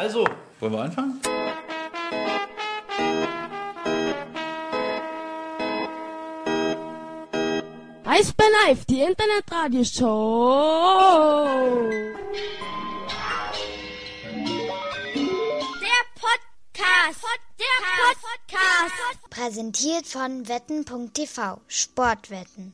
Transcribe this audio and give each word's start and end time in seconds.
Also, 0.00 0.24
Wollen 0.60 0.72
wir 0.72 0.80
anfangen? 0.80 1.20
Eis 8.06 8.32
bei 8.32 8.44
Live, 8.64 8.86
die 8.86 9.02
Internetradioshow. 9.02 11.90
Der 15.82 16.02
Podcast. 16.18 17.20
Der 17.58 17.66
Podcast. 18.22 19.20
Präsentiert 19.28 20.06
von 20.06 20.48
wetten.tv. 20.48 21.60
Sportwetten. 21.68 22.72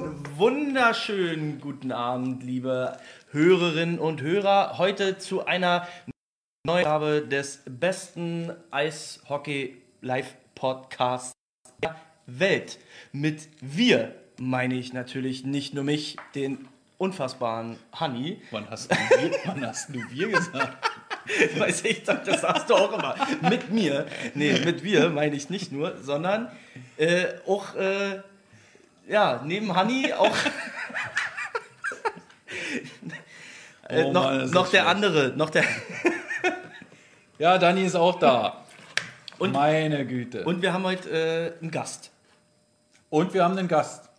einen 0.00 0.40
wunderschönen 0.40 1.60
guten 1.60 1.92
Abend, 1.92 2.42
liebe 2.42 2.96
Hörerinnen 3.32 4.00
und 4.00 4.22
Hörer. 4.22 4.76
Heute 4.78 5.18
zu 5.18 5.46
einer 5.46 5.86
neuen 6.66 6.80
Ausgabe 6.80 7.22
des 7.22 7.62
besten 7.64 8.50
Eishockey-Live-Podcasts 8.72 11.30
der 11.80 11.94
Welt. 12.26 12.80
Mit 13.12 13.48
wir 13.60 14.16
meine 14.40 14.74
ich 14.74 14.92
natürlich 14.92 15.44
nicht 15.44 15.74
nur 15.74 15.84
mich, 15.84 16.16
den 16.34 16.66
unfassbaren 16.98 17.76
Honey. 18.00 18.42
Wann 18.50 18.68
hast 18.68 18.90
du 18.90 18.96
wir, 18.96 19.30
wann 19.44 19.64
hast 19.64 19.90
du 19.90 20.00
wir 20.10 20.30
gesagt? 20.30 20.76
Weiß 21.56 21.84
ich, 21.84 22.02
das 22.02 22.40
sagst 22.40 22.68
du 22.68 22.74
auch 22.74 22.98
immer. 22.98 23.14
Mit 23.48 23.70
mir. 23.70 24.06
Nee, 24.34 24.58
mit 24.64 24.82
wir 24.82 25.08
meine 25.08 25.36
ich 25.36 25.50
nicht 25.50 25.70
nur, 25.70 25.98
sondern 26.02 26.50
äh, 26.96 27.26
auch, 27.46 27.76
äh, 27.76 28.22
ja, 29.08 29.40
neben 29.44 29.78
Honey 29.78 30.14
auch. 30.14 30.36
Äh, 33.90 34.04
Oh 34.04 34.12
noch 34.12 34.24
Mann, 34.24 34.50
noch 34.50 34.68
der 34.70 34.80
schlecht. 34.80 34.86
andere, 34.86 35.32
noch 35.36 35.50
der. 35.50 35.64
Ja, 37.38 37.56
Dani 37.58 37.84
ist 37.84 37.96
auch 37.96 38.18
da. 38.18 38.64
Und- 39.38 39.52
Meine 39.52 40.04
Güte. 40.06 40.40
Und, 40.44 40.56
Und 40.56 40.62
wir 40.62 40.72
haben 40.74 40.84
heute 40.84 41.08
äh, 41.10 41.52
einen 41.62 41.70
Gast. 41.70 42.10
wir 43.10 43.44
haben 43.44 43.56
einen 43.56 43.66
Gast. 43.68 44.10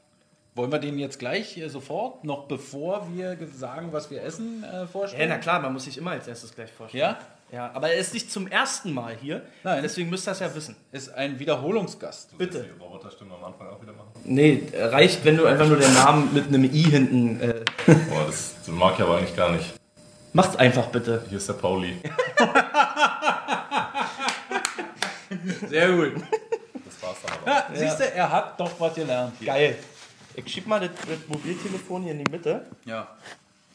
Wollen 0.56 0.72
wir 0.72 0.80
den 0.80 0.98
jetzt 0.98 1.20
gleich 1.20 1.56
äh, 1.58 1.70
sofort, 1.70 2.24
noch 2.24 2.46
bevor 2.48 3.08
wir 3.16 3.38
sagen, 3.56 3.90
was 3.94 4.10
wir 4.12 4.24
essen, 4.24 4.64
äh, 4.64 4.68
Ja, 4.82 4.88
vorstellen? 4.88 5.30
na 5.30 5.38
klar, 5.38 5.60
man 5.60 5.72
muss 5.72 5.86
sich 5.86 5.98
immer 5.98 6.12
als 6.12 6.28
erstes 6.28 6.54
gleich 6.56 6.72
vorstellen. 6.72 7.02
Ja? 7.04 7.20
Ja, 7.52 7.70
aber 7.74 7.90
er 7.90 7.98
ist 8.00 8.14
nicht 8.14 8.32
zum 8.32 8.48
ersten 8.48 8.94
Mal 8.94 9.18
hier. 9.20 9.42
Nein. 9.64 9.82
Deswegen 9.84 10.10
müsst 10.10 10.26
ihr 10.28 10.32
das 10.32 10.40
ja 10.40 10.56
wissen. 10.56 10.76
Ist 10.94 11.10
ein 11.14 11.38
Wiederholungsgast. 11.38 12.38
Bitte. 12.38 12.64
Die 12.64 12.82
Roboterstimme 12.82 13.36
am 13.36 13.44
Anfang 13.44 13.68
auch 13.68 13.82
wieder 13.82 13.92
machen. 13.92 14.10
Nee, 14.24 14.64
reicht, 14.74 15.26
wenn 15.26 15.36
du 15.36 15.46
einfach 15.46 15.68
nur 15.68 15.78
den 15.78 15.94
Namen 15.94 16.34
mit 16.34 16.48
einem 16.48 16.64
I 16.64 16.84
hinten. 16.84 17.42
Äh, 17.42 17.66
Boah, 17.86 18.26
das, 18.26 18.56
das 18.60 18.68
mag 18.70 18.94
ich 18.96 19.02
aber 19.04 19.18
eigentlich 19.18 19.36
gar 19.36 19.52
nicht. 19.52 19.74
macht's 20.32 20.56
einfach 20.56 20.88
bitte. 20.88 21.26
Hier 21.28 21.38
ist 21.40 21.50
der 21.50 21.54
Pauli. 21.56 21.98
Sehr 25.68 25.92
gut. 25.92 26.14
Das 26.86 27.02
war's 27.04 27.18
dann 27.24 27.34
aber. 27.42 27.48
Ja, 27.52 27.68
Siehst 27.74 28.00
du, 28.00 28.12
er 28.14 28.32
hat 28.32 28.60
doch 28.60 28.72
was 28.80 28.94
gelernt 28.96 29.34
hier. 29.40 29.48
Geil. 29.48 29.78
Ich 30.36 30.48
schieb 30.52 30.68
mal 30.68 30.80
das, 30.80 30.90
das 31.08 31.28
Mobiltelefon 31.28 32.04
hier 32.04 32.12
in 32.14 32.24
die 32.24 32.32
Mitte. 32.32 32.66
Ja. 32.86 33.08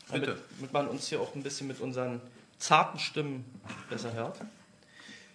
Damit, 0.09 0.25
Bitte. 0.27 0.39
damit 0.57 0.73
man 0.73 0.89
uns 0.89 1.09
hier 1.09 1.21
auch 1.21 1.35
ein 1.35 1.43
bisschen 1.43 1.67
mit 1.67 1.81
unseren 1.81 2.21
zarten 2.59 2.99
Stimmen 2.99 3.45
besser 3.89 4.13
hört. 4.13 4.41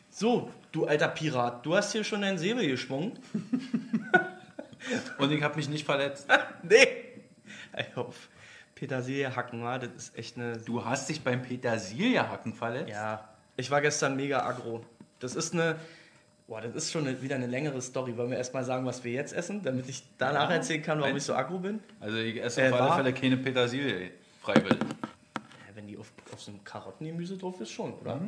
So, 0.09 0.51
du 0.71 0.85
alter 0.85 1.07
Pirat, 1.07 1.65
du 1.65 1.75
hast 1.75 1.93
hier 1.93 2.03
schon 2.03 2.21
dein 2.21 2.37
Säbel 2.37 2.67
geschwungen. 2.67 3.17
Und 5.17 5.31
ich 5.31 5.41
habe 5.41 5.55
mich 5.55 5.69
nicht 5.69 5.85
verletzt. 5.85 6.27
nee! 6.63 6.87
Ich 7.77 7.95
auf 7.95 8.29
Petersilie 8.75 9.35
hacken, 9.35 9.61
das 9.61 9.89
ist 9.95 10.17
echt 10.17 10.37
eine. 10.37 10.57
Du 10.57 10.83
hast 10.83 11.07
dich 11.07 11.21
beim 11.21 11.41
Petersiliehacken 11.41 12.53
verletzt? 12.53 12.89
Ja, 12.89 13.29
ich 13.55 13.69
war 13.69 13.79
gestern 13.81 14.15
mega 14.15 14.45
aggro. 14.45 14.83
Das 15.19 15.35
ist 15.35 15.53
eine. 15.53 15.75
Boah, 16.47 16.59
das 16.59 16.73
ist 16.75 16.91
schon 16.91 17.07
eine, 17.07 17.21
wieder 17.21 17.35
eine 17.35 17.47
längere 17.47 17.81
Story. 17.81 18.17
Wollen 18.17 18.31
wir 18.31 18.37
erstmal 18.37 18.65
sagen, 18.65 18.85
was 18.85 19.03
wir 19.03 19.13
jetzt 19.13 19.33
essen, 19.33 19.61
damit 19.63 19.87
ich 19.87 20.03
danach 20.17 20.49
erzählen 20.49 20.81
kann, 20.81 20.99
warum 20.99 21.15
ich 21.15 21.23
so 21.23 21.33
aggro 21.33 21.59
bin? 21.59 21.79
Also 21.99 22.17
ich 22.17 22.41
esse 22.43 22.63
Äh, 22.63 22.71
auf 22.71 22.81
alle 22.81 22.95
Fälle 22.95 23.13
keine 23.13 23.37
Petersilie 23.37 24.11
freiwillig. 24.41 24.79
Die 25.91 25.97
auf, 25.97 26.11
auf 26.33 26.41
so 26.41 26.51
einem 26.51 26.63
Karottengemüse 26.63 27.37
drauf 27.37 27.59
ist, 27.59 27.71
schon, 27.71 27.93
oder? 27.93 28.19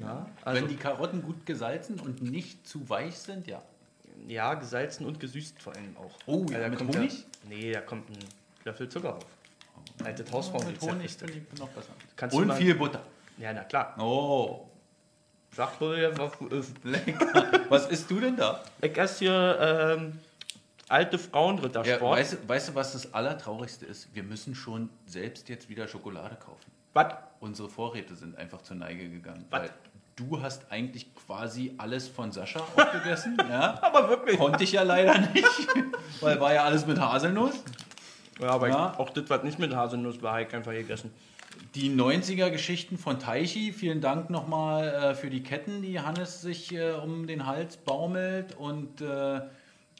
Ja, 0.00 0.26
also, 0.42 0.60
Wenn 0.62 0.68
die 0.68 0.76
Karotten 0.76 1.22
gut 1.22 1.44
gesalzen 1.44 2.00
und 2.00 2.22
nicht 2.22 2.66
zu 2.66 2.88
weich 2.88 3.16
sind, 3.18 3.46
ja. 3.46 3.62
ja, 4.26 4.54
gesalzen 4.54 5.04
und 5.06 5.20
gesüßt 5.20 5.60
vor 5.62 5.74
allem 5.74 5.96
auch. 5.96 6.10
Oh, 6.26 6.44
Weil 6.46 6.52
ja, 6.52 6.58
da 6.60 6.68
mit 6.68 6.78
kommt 6.78 6.96
Honig? 6.96 7.12
Ja, 7.18 7.26
nee, 7.48 7.72
da 7.72 7.80
kommt 7.82 8.08
ein 8.10 8.18
Löffel 8.64 8.88
Zucker 8.88 9.12
drauf. 9.12 9.26
Alte 10.04 10.24
Hausfrauen 10.30 10.66
Mit 10.66 10.80
Honig 10.80 11.10
finde 11.12 11.34
ich 11.34 11.58
noch 11.58 11.68
besser. 11.68 11.92
Kannst 12.16 12.36
und 12.36 12.46
mal- 12.46 12.56
viel 12.56 12.74
Butter. 12.74 13.02
Ja, 13.38 13.52
na 13.52 13.64
klar. 13.64 13.94
Oh, 13.98 14.66
Sagt 15.54 15.80
wohl 15.80 15.98
ja, 15.98 16.16
was 16.18 16.32
ist. 16.50 16.84
lecker. 16.84 17.60
Was 17.68 17.86
isst 17.88 18.10
du 18.10 18.20
denn 18.20 18.36
da? 18.36 18.62
Ich 18.82 18.96
esse 18.96 19.18
hier 19.20 19.96
ähm, 19.98 20.18
alte 20.88 21.18
Frauenrittersport. 21.18 22.00
Ja, 22.02 22.10
weißt, 22.10 22.48
weißt 22.48 22.68
du, 22.68 22.74
was 22.74 22.92
das 22.92 23.14
Allertraurigste 23.14 23.86
ist? 23.86 24.14
Wir 24.14 24.22
müssen 24.22 24.54
schon 24.54 24.90
selbst 25.06 25.48
jetzt 25.48 25.68
wieder 25.68 25.88
Schokolade 25.88 26.36
kaufen. 26.36 26.75
Was? 26.96 27.14
Unsere 27.38 27.68
Vorräte 27.68 28.16
sind 28.16 28.36
einfach 28.36 28.62
zur 28.62 28.76
Neige 28.76 29.08
gegangen. 29.08 29.44
Was? 29.50 29.60
Weil 29.60 29.70
du 30.16 30.42
hast 30.42 30.72
eigentlich 30.72 31.14
quasi 31.14 31.74
alles 31.78 32.08
von 32.08 32.32
Sascha 32.32 32.60
aufgegessen. 32.60 33.36
ja? 33.48 33.78
Aber 33.82 34.08
wirklich. 34.08 34.38
Konnte 34.38 34.64
ich 34.64 34.72
ja 34.72 34.82
leider 34.82 35.18
nicht, 35.18 35.68
weil 36.20 36.40
war 36.40 36.52
ja 36.52 36.64
alles 36.64 36.86
mit 36.86 36.98
Haselnuss. 36.98 37.62
Ja, 38.40 38.48
aber 38.48 38.68
Ja. 38.68 38.92
Ich, 38.92 38.98
auch 38.98 39.10
das, 39.10 39.28
was 39.28 39.42
nicht 39.44 39.58
mit 39.58 39.74
Haselnuss 39.74 40.20
war, 40.22 40.32
habe 40.32 40.42
ich 40.42 40.54
einfach 40.54 40.72
gegessen. 40.72 41.12
Die 41.74 41.90
90er-Geschichten 41.90 42.98
von 42.98 43.18
Taichi, 43.18 43.72
vielen 43.72 44.00
Dank 44.00 44.30
nochmal 44.30 44.88
äh, 44.88 45.14
für 45.14 45.30
die 45.30 45.42
Ketten, 45.42 45.82
die 45.82 46.00
Hannes 46.00 46.40
sich 46.40 46.74
äh, 46.74 46.92
um 46.92 47.26
den 47.26 47.46
Hals 47.46 47.76
baumelt 47.76 48.56
und 48.56 49.00
äh, 49.00 49.40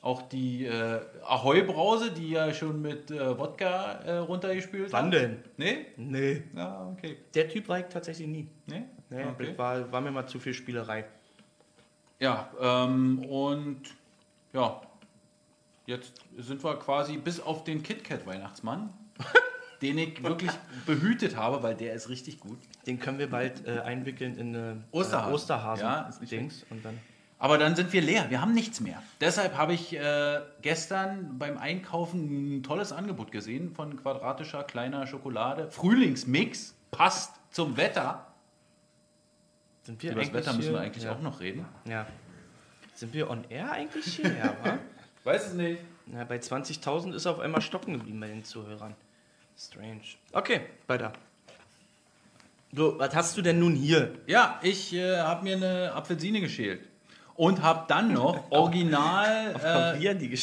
auch 0.07 0.23
die 0.23 0.65
äh, 0.67 1.01
Ahoi-Brause, 1.25 2.13
die 2.13 2.31
ja 2.31 2.55
schon 2.55 2.81
mit 2.81 3.11
äh, 3.11 3.37
Wodka 3.37 3.93
äh, 4.05 4.17
runtergespült 4.19 4.93
Wann 4.93 5.07
hat. 5.07 5.15
denn? 5.15 5.45
Nee? 5.57 5.87
Nee. 5.97 6.43
Ja, 6.55 6.89
okay. 6.93 7.17
Der 7.35 7.49
Typ 7.49 7.69
war 7.69 7.81
ich 7.81 7.87
tatsächlich 7.87 8.29
nie. 8.29 8.49
Nee? 8.67 8.85
Nee, 9.11 9.25
okay. 9.25 9.53
war, 9.59 9.91
war 9.91 10.01
mir 10.01 10.13
mal 10.13 10.27
zu 10.27 10.39
viel 10.39 10.55
Spielerei. 10.55 11.05
Ja, 12.21 12.49
ähm, 12.61 13.25
und 13.25 13.83
ja, 14.53 14.81
jetzt 15.87 16.15
sind 16.39 16.63
wir 16.63 16.77
quasi 16.77 17.19
bis 17.19 17.41
auf 17.41 17.65
den 17.65 17.83
KitKat-Weihnachtsmann, 17.83 18.91
den 19.83 19.99
ich 19.99 20.23
wirklich 20.23 20.53
behütet 20.87 21.37
habe, 21.37 21.63
weil 21.63 21.75
der 21.75 21.95
ist 21.95 22.09
richtig 22.09 22.41
gut. 22.41 22.59
Den 22.87 23.01
können 23.01 23.19
wir 23.19 23.29
bald 23.29 23.67
äh, 23.67 23.81
einwickeln 23.81 24.39
in 24.39 24.55
eine 24.55 24.85
Osterhasen. 24.93 25.31
Äh, 25.31 25.35
Osterhasen 25.35 25.85
Ja, 25.85 26.11
Dings 26.31 26.65
und 26.71 26.85
dann 26.85 26.99
Aber 27.39 27.59
dann 27.59 27.77
sind 27.77 27.93
wir 27.93 28.01
leer, 28.01 28.31
wir 28.31 28.41
haben 28.41 28.55
nichts 28.55 28.81
mehr. 28.81 29.03
Deshalb 29.21 29.59
habe 29.59 29.75
ich 29.75 29.95
äh, 29.95 30.41
gestern 30.63 31.39
beim 31.39 31.59
Einkaufen 31.59 32.59
ein 32.59 32.63
tolles 32.63 32.93
Angebot 32.93 33.31
gesehen 33.31 33.75
von 33.75 34.01
quadratischer 34.01 34.65
kleiner 34.65 35.07
Schokolade. 35.07 35.71
Frühlingsmix, 35.71 36.75
passt 36.91 37.35
zum 37.51 37.77
Wetter. 37.77 38.27
sind 39.83 40.03
wir 40.03 40.13
Über 40.13 40.23
das 40.23 40.33
Wetter 40.33 40.53
müssen 40.55 40.73
wir 40.73 40.81
eigentlich 40.81 41.05
ja. 41.05 41.13
auch 41.13 41.21
noch 41.21 41.41
reden. 41.41 41.67
Ja. 41.85 42.07
Sind 42.95 43.13
wir 43.13 43.29
on 43.29 43.45
air 43.51 43.71
eigentlich 43.71 44.07
hier? 44.17 44.35
ja, 44.35 44.57
wa? 44.63 44.79
Weiß 45.25 45.49
es 45.49 45.53
nicht. 45.53 45.83
Na, 46.07 46.25
bei 46.25 46.37
20.000 46.37 47.13
ist 47.15 47.27
er 47.27 47.33
auf 47.33 47.41
einmal 47.41 47.61
stocken 47.61 47.93
geblieben 47.93 48.21
bei 48.21 48.29
den 48.29 48.45
Zuhörern. 48.45 48.95
Strange. 49.59 50.03
Okay, 50.33 50.61
weiter. 50.87 51.13
So, 52.73 52.99
was 52.99 53.15
hast 53.15 53.37
du 53.37 53.43
denn 53.43 53.59
nun 53.59 53.75
hier? 53.75 54.15
Ja, 54.27 54.59
ich 54.63 54.95
äh, 54.95 55.19
habe 55.19 55.45
mir 55.45 55.57
eine 55.57 55.93
Apfelsine 55.93 56.41
geschält. 56.41 56.87
Und 57.37 57.63
habe 57.63 57.85
dann 57.89 58.13
noch 58.13 58.51
original 58.51 59.55
äh, 59.97 60.01
Wie 60.01 60.07
er 60.07 60.15
die. 60.15 60.35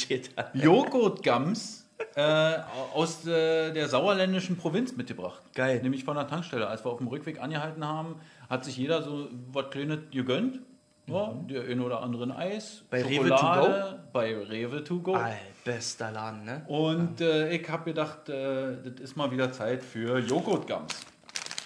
Joghurtgums 0.54 1.88
äh, 2.16 2.56
aus 2.94 3.26
äh, 3.26 3.72
der 3.72 3.88
sauerländischen 3.88 4.58
Provinz 4.58 4.96
mitgebracht. 4.96 5.42
Geil. 5.56 5.80
Nämlich 5.82 6.04
von 6.04 6.16
der 6.16 6.28
Tankstelle. 6.28 6.68
Als 6.68 6.86
wir 6.86 6.92
auf 6.92 7.00
dem 7.00 7.08
Rückweg 7.08 7.42
angehalten 7.42 7.86
haben, 7.88 8.16
hat 8.50 8.66
sich 8.66 8.78
jeder 8.78 9.02
so 9.02 9.28
was 9.52 9.70
Kleines 9.70 10.00
gegönnt. 10.12 10.60
Ja, 11.06 11.34
der 11.50 11.64
ein 11.64 11.82
oder 11.82 12.02
andere 12.02 12.24
ein 12.24 12.32
Eis, 12.32 12.82
Mhm. 12.84 12.86
Bei 12.90 13.02
Rewe 13.04 13.28
Schokolade, 13.28 14.04
bei 14.14 14.38
Rewe 14.38 14.84
to 14.86 15.00
go. 15.00 15.16
All, 15.16 15.36
bester 15.66 16.12
Laden, 16.12 16.46
ne? 16.46 16.62
Und 16.68 17.20
äh, 17.20 17.54
ich 17.54 17.68
habe 17.68 17.84
gedacht, 17.84 18.30
äh, 18.30 18.78
das 18.86 19.02
ist 19.02 19.18
mal 19.18 19.30
wieder 19.30 19.52
Zeit 19.52 19.84
für 19.84 20.20
Joghurtgums. 20.20 20.94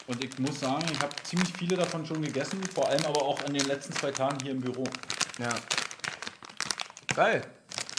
Und 0.07 0.23
ich 0.23 0.39
muss 0.39 0.59
sagen, 0.59 0.83
ich 0.91 0.99
habe 0.99 1.13
ziemlich 1.21 1.53
viele 1.53 1.75
davon 1.75 2.03
schon 2.03 2.21
gegessen, 2.23 2.59
vor 2.73 2.89
allem 2.89 3.05
aber 3.05 3.21
auch 3.21 3.43
an 3.45 3.53
den 3.53 3.67
letzten 3.67 3.93
zwei 3.93 4.09
Tagen 4.09 4.37
hier 4.41 4.53
im 4.53 4.61
Büro. 4.61 4.85
Ja. 5.39 5.49
Geil. 7.15 7.41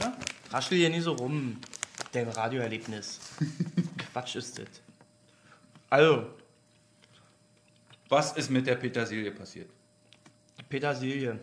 Ja? 0.00 0.16
Raschel 0.50 0.78
hier 0.78 0.90
nie 0.90 1.00
so 1.00 1.12
rum. 1.12 1.60
Dein 2.12 2.28
Radioerlebnis. 2.28 3.20
Quatsch 4.12 4.36
ist 4.36 4.58
das. 4.58 4.68
Also, 5.90 6.34
Was 8.08 8.32
ist 8.32 8.50
mit 8.50 8.66
der 8.66 8.76
Petersilie 8.76 9.30
passiert? 9.30 9.70
Petersilie. 10.68 11.38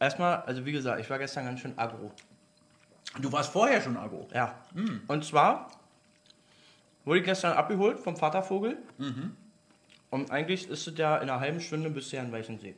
Erstmal, 0.00 0.42
also 0.42 0.64
wie 0.64 0.72
gesagt, 0.72 1.00
ich 1.00 1.08
war 1.10 1.18
gestern 1.18 1.44
ganz 1.44 1.60
schön 1.60 1.78
aggro. 1.78 2.12
Du 3.20 3.30
warst 3.30 3.52
vorher 3.52 3.80
schon 3.80 3.96
Agro. 3.96 4.28
Ja. 4.34 4.60
Und 5.06 5.24
zwar 5.24 5.70
Wurde 7.04 7.22
gestern 7.22 7.52
abgeholt 7.52 8.00
vom 8.00 8.16
Vatervogel. 8.16 8.78
Und 10.10 10.30
eigentlich 10.30 10.68
ist 10.68 10.86
es 10.86 10.96
ja 10.96 11.16
in 11.18 11.28
einer 11.28 11.40
halben 11.40 11.60
Stunde 11.60 11.90
bisher 11.90 12.22
in 12.22 12.32
Weichensee. 12.32 12.74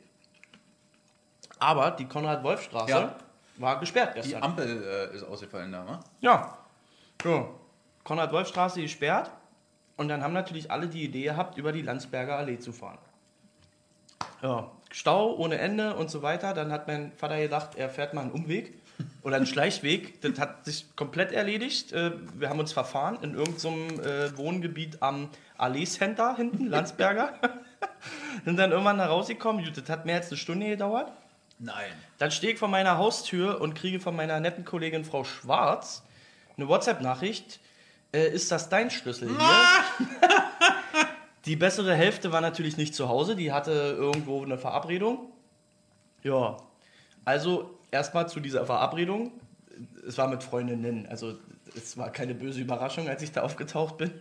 Aber 1.59 1.91
die 1.91 2.05
Konrad-Wolf-Straße 2.05 2.89
Ja. 2.91 3.15
war 3.57 3.79
gesperrt 3.79 4.15
Die 4.15 4.21
gestern. 4.21 4.43
Ampel 4.43 5.09
äh, 5.11 5.15
ist 5.15 5.23
ausgefallen 5.23 5.71
da, 5.71 5.85
wa? 5.87 5.99
Ja. 6.21 6.57
So. 7.23 7.55
Konrad-Wolf-Straße 8.03 8.81
gesperrt. 8.81 9.31
Und 9.97 10.09
dann 10.09 10.23
haben 10.23 10.33
natürlich 10.33 10.69
alle 10.69 10.87
die 10.87 11.03
Idee 11.03 11.23
gehabt, 11.23 11.57
über 11.57 11.71
die 11.71 11.81
Landsberger 11.81 12.37
Allee 12.37 12.59
zu 12.59 12.71
fahren. 12.71 12.99
Ja. 14.41 14.69
Stau 14.91 15.35
ohne 15.35 15.57
Ende 15.57 15.95
und 15.95 16.09
so 16.11 16.21
weiter. 16.21 16.53
Dann 16.53 16.71
hat 16.71 16.87
mein 16.87 17.11
Vater 17.17 17.37
gedacht, 17.39 17.75
er 17.75 17.89
fährt 17.89 18.13
mal 18.13 18.21
einen 18.21 18.31
Umweg 18.31 18.73
oder 19.23 19.35
einen 19.37 19.47
Schleichweg. 19.47 20.21
Das 20.21 20.39
hat 20.39 20.65
sich 20.65 20.95
komplett 20.95 21.31
erledigt. 21.31 21.91
Äh, 21.91 22.11
Wir 22.35 22.49
haben 22.49 22.59
uns 22.59 22.71
verfahren 22.73 23.17
in 23.21 23.33
irgendeinem 23.33 23.99
äh, 23.99 24.37
Wohngebiet 24.37 25.01
am 25.01 25.29
Allee 25.57 25.85
Center 25.85 26.35
hinten, 26.35 26.67
Landsberger. 26.67 27.33
Sind 28.45 28.57
dann 28.57 28.71
irgendwann 28.71 28.99
da 28.99 29.07
rausgekommen. 29.07 29.67
Das 29.73 29.89
hat 29.89 30.05
mehr 30.05 30.17
als 30.17 30.27
eine 30.29 30.37
Stunde 30.37 30.67
gedauert. 30.67 31.11
Nein. 31.59 31.91
Dann 32.17 32.31
stehe 32.31 32.53
ich 32.53 32.59
vor 32.59 32.67
meiner 32.67 32.97
Haustür 32.97 33.61
und 33.61 33.73
kriege 33.73 33.99
von 33.99 34.15
meiner 34.15 34.39
netten 34.39 34.63
Kollegin 34.65 35.03
Frau 35.03 35.23
Schwarz 35.23 36.03
eine 36.55 36.67
WhatsApp-Nachricht. 36.67 37.59
Äh, 38.13 38.29
ist 38.29 38.51
das 38.51 38.69
dein 38.69 38.89
Schlüssel 38.89 39.29
hier? 39.29 40.07
die 41.45 41.55
bessere 41.55 41.95
Hälfte 41.95 42.31
war 42.31 42.41
natürlich 42.41 42.77
nicht 42.77 42.95
zu 42.95 43.09
Hause, 43.09 43.35
die 43.35 43.51
hatte 43.51 43.71
irgendwo 43.71 44.43
eine 44.43 44.57
Verabredung. 44.57 45.31
Ja, 46.23 46.57
also 47.25 47.79
erstmal 47.91 48.29
zu 48.29 48.39
dieser 48.39 48.65
Verabredung. 48.65 49.31
Es 50.07 50.17
war 50.17 50.27
mit 50.27 50.43
Freundinnen, 50.43 51.07
also 51.07 51.35
es 51.75 51.97
war 51.97 52.11
keine 52.11 52.33
böse 52.33 52.61
Überraschung, 52.61 53.07
als 53.07 53.21
ich 53.21 53.31
da 53.31 53.41
aufgetaucht 53.41 53.97
bin. 53.97 54.11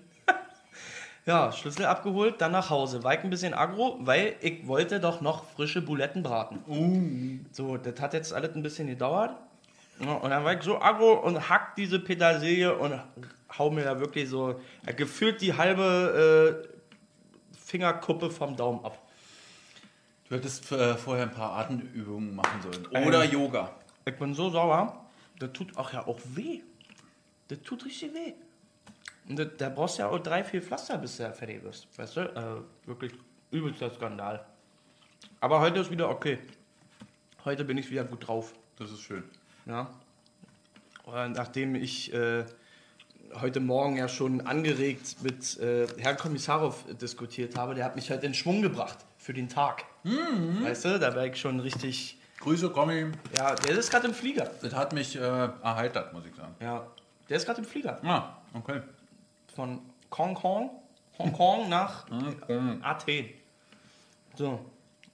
Ja, 1.27 1.51
Schlüssel 1.51 1.87
abgeholt, 1.87 2.41
dann 2.41 2.53
nach 2.53 2.71
Hause. 2.71 3.03
War 3.03 3.15
ich 3.15 3.21
ein 3.21 3.31
bisschen 3.31 3.53
aggro, 3.53 3.99
weil 4.01 4.37
ich 4.41 4.67
wollte 4.69 5.01
doch 5.01 5.21
noch 5.21 5.45
frische 5.45 5.83
Buletten 5.83 6.23
braten. 6.23 7.45
So, 7.51 7.77
das 7.77 8.01
hat 8.01 8.15
jetzt 8.15 8.33
alles 8.33 8.55
ein 8.55 8.63
bisschen 8.63 8.87
gedauert. 8.87 9.35
Ja, 9.99 10.13
und 10.13 10.31
dann 10.31 10.45
war 10.45 10.55
ich 10.55 10.63
so 10.63 10.81
aggro 10.81 11.15
und 11.15 11.49
hack 11.49 11.75
diese 11.75 11.99
Petersilie 11.99 12.77
und 12.77 13.01
hau 13.59 13.71
mir 13.71 13.83
da 13.83 13.99
wirklich 13.99 14.29
so 14.29 14.61
ja, 14.87 14.93
gefühlt 14.93 15.41
die 15.41 15.55
halbe 15.57 16.63
äh, 16.73 17.57
Fingerkuppe 17.59 18.31
vom 18.31 18.55
Daumen 18.55 18.85
ab. 18.85 18.97
Du 20.29 20.37
hättest 20.37 20.71
äh, 20.71 20.95
vorher 20.95 21.25
ein 21.25 21.33
paar 21.33 21.53
Atemübungen 21.57 22.37
machen 22.37 22.63
sollen. 22.63 23.07
Oder 23.07 23.25
Yoga. 23.25 23.73
Ich 24.05 24.15
bin 24.15 24.33
so 24.35 24.51
sauer, 24.51 25.05
das 25.41 25.53
tut 25.53 25.77
auch 25.77 25.93
ja 25.93 26.07
auch 26.07 26.21
weh. 26.35 26.61
Das 27.49 27.61
tut 27.63 27.85
richtig 27.85 28.15
weh. 28.15 28.35
Das, 29.29 29.49
da 29.59 29.69
brauchst 29.69 29.99
du 29.99 30.03
ja 30.03 30.09
auch 30.09 30.19
drei, 30.19 30.45
vier 30.45 30.63
Pflaster, 30.63 30.99
bis 30.99 31.17
du 31.17 31.33
fertig 31.33 31.63
bist. 31.63 31.89
Weißt 31.97 32.17
du? 32.17 32.21
Äh, 32.21 32.89
wirklich 32.89 33.13
übelster 33.51 33.91
Skandal. 33.91 34.45
Aber 35.41 35.61
heute 35.61 35.81
ist 35.81 35.91
wieder 35.91 36.09
okay. 36.09 36.39
Heute 37.45 37.65
bin 37.65 37.79
ich 37.79 37.91
wieder 37.91 38.05
gut 38.05 38.27
drauf. 38.27 38.55
Das 38.79 38.91
ist 38.91 39.01
schön. 39.01 39.25
Ja. 39.67 39.91
Und 41.05 41.33
nachdem 41.33 41.75
ich 41.75 42.13
äh, 42.13 42.45
heute 43.41 43.61
Morgen 43.61 43.97
ja 43.97 44.09
schon 44.09 44.41
angeregt 44.41 45.23
mit 45.23 45.59
äh, 45.59 45.87
Herrn 45.99 46.17
Kommissarov 46.17 46.85
diskutiert 47.01 47.57
habe, 47.57 47.75
der 47.75 47.85
hat 47.85 47.97
mich 47.97 48.11
halt 48.11 48.25
in 48.25 48.35
Schwung 48.35 48.63
gebracht 48.63 48.99
für 49.19 49.33
den 49.33 49.49
Tag. 49.49 49.85
Weißt 50.05 50.85
du, 50.85 50.99
da 50.99 51.15
war 51.15 51.27
ich 51.27 51.37
schon 51.37 51.61
richtig. 51.61 52.19
Grüße, 52.39 52.71
Kommi. 52.71 53.13
Ja, 53.37 53.55
der 53.55 53.79
ist 53.79 53.91
gerade 53.91 54.09
im 54.09 54.15
Flieger. 54.15 54.51
Das 54.61 54.75
hat 54.75 54.93
mich 54.93 55.17
äh, 55.17 55.21
erheitert, 55.21 56.13
muss 56.13 56.25
ich 56.27 56.35
sagen. 56.35 56.55
Ja, 56.61 56.87
der 57.29 57.37
ist 57.39 57.47
gerade 57.47 57.61
im 57.61 57.65
Flieger. 57.65 57.99
Ah, 58.05 58.37
okay. 58.53 58.83
Von 59.57 59.81
Hongkong, 60.17 60.71
Hongkong 61.19 61.71
nach 61.71 62.07
Athen. 62.83 63.31
So. 64.35 64.61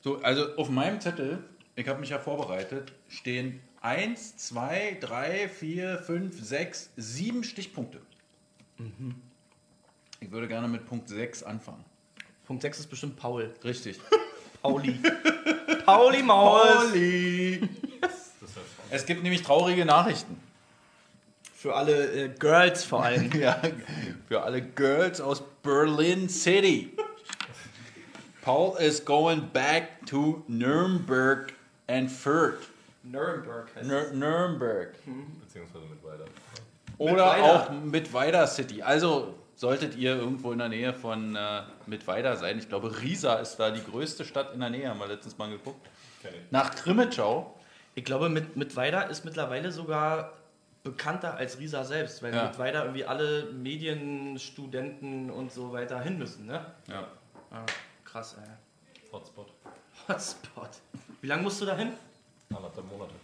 So, 0.01 0.21
also 0.21 0.57
auf 0.57 0.69
meinem 0.69 1.01
Zettel, 1.01 1.45
ich 1.77 1.87
habe 1.87 2.01
mich 2.01 2.11
ja 2.11 2.19
vorbereitet, 2.19 2.93
stehen 3.09 3.61
1, 3.83 4.37
2, 4.37 4.99
3, 5.01 5.49
4, 5.49 5.99
5, 5.99 6.45
6, 6.45 6.91
7 6.97 7.45
Stichpunkte. 7.45 8.01
Ich 10.19 10.33
würde 10.33 10.49
gerne 10.49 10.67
mit 10.67 10.87
Punkt 10.87 11.09
6 11.09 11.45
anfangen. 11.45 11.85
Punkt 12.45 12.63
6 12.63 12.81
ist 12.81 12.87
bestimmt 12.89 13.17
Paul. 13.17 13.55
Richtig. 13.63 14.01
Pauli. 14.63 14.99
Pauli 15.87 16.23
Maus. 16.25 16.91
Olli! 16.91 17.69
Es 18.91 19.07
gibt 19.07 19.23
nämlich 19.23 19.41
traurige 19.41 19.87
Nachrichten. 19.87 20.39
Für 21.63 21.77
alle 21.77 22.25
äh, 22.25 22.29
Girls 22.41 22.83
vor 22.83 23.05
allem. 23.05 23.31
Ja, 23.41 23.63
für 24.27 24.43
alle 24.43 24.61
Girls 24.61 25.21
aus 25.21 25.45
Berlin 25.63 26.29
City. 26.29 26.91
Paul 28.41 28.77
is 28.81 29.05
going 29.05 29.49
back 29.53 30.05
to 30.07 30.43
Nürnberg 30.49 31.53
and 31.87 32.11
Fürth. 32.11 32.69
Nürnberg 33.05 33.69
heißt 33.77 33.87
Nür 33.87 34.11
Nürnberg. 34.13 34.93
Beziehungsweise 35.41 35.85
mit 35.85 36.03
weiter. 36.03 36.25
Oder 36.99 37.13
Mittweida. 37.13 37.45
auch 37.45 37.71
Mittweida 37.71 38.47
City. 38.49 38.83
Also 38.83 39.35
solltet 39.55 39.95
ihr 39.95 40.17
irgendwo 40.17 40.51
in 40.51 40.59
der 40.59 40.69
Nähe 40.69 40.93
von 40.93 41.37
äh, 41.37 41.63
Mittweida 41.87 42.35
sein. 42.35 42.59
Ich 42.59 42.69
glaube, 42.69 43.01
Riesa 43.01 43.35
ist 43.35 43.59
da 43.59 43.71
die 43.71 43.85
größte 43.85 44.25
Stadt 44.25 44.53
in 44.53 44.59
der 44.59 44.71
Nähe, 44.71 44.89
haben 44.89 44.99
wir 44.99 45.07
letztens 45.07 45.39
mal 45.39 45.49
geguckt. 45.49 45.89
Ich. 46.25 46.29
Nach 46.51 46.75
Krimitschau. 46.75 47.57
Ich 47.95 48.05
glaube, 48.05 48.31
mit, 48.31 48.57
Mittweida 48.57 49.03
ist 49.03 49.25
mittlerweile 49.25 49.71
sogar 49.71 50.33
bekannter 50.83 51.35
als 51.37 51.59
Riesa 51.59 51.85
selbst, 51.85 52.23
weil 52.23 52.35
Ja. 52.35 52.45
Mittweida 52.47 52.83
irgendwie 52.83 53.05
alle 53.05 53.45
Medienstudenten 53.53 55.31
und 55.31 55.53
so 55.53 55.73
weiter 55.73 56.01
hin 56.01 56.19
müssen, 56.19 56.47
ne? 56.47 56.65
Ja. 56.89 57.07
Ah, 57.51 57.65
krass, 58.05 58.37
ey. 58.41 58.49
Hotspot. 59.13 59.53
Hotspot. 60.09 60.71
Wie 61.21 61.27
lange 61.27 61.43
musst 61.43 61.61
du 61.61 61.67
da 61.67 61.77
hin? 61.77 61.93
Anderthalb 62.55 62.91
Monate. 62.91 63.15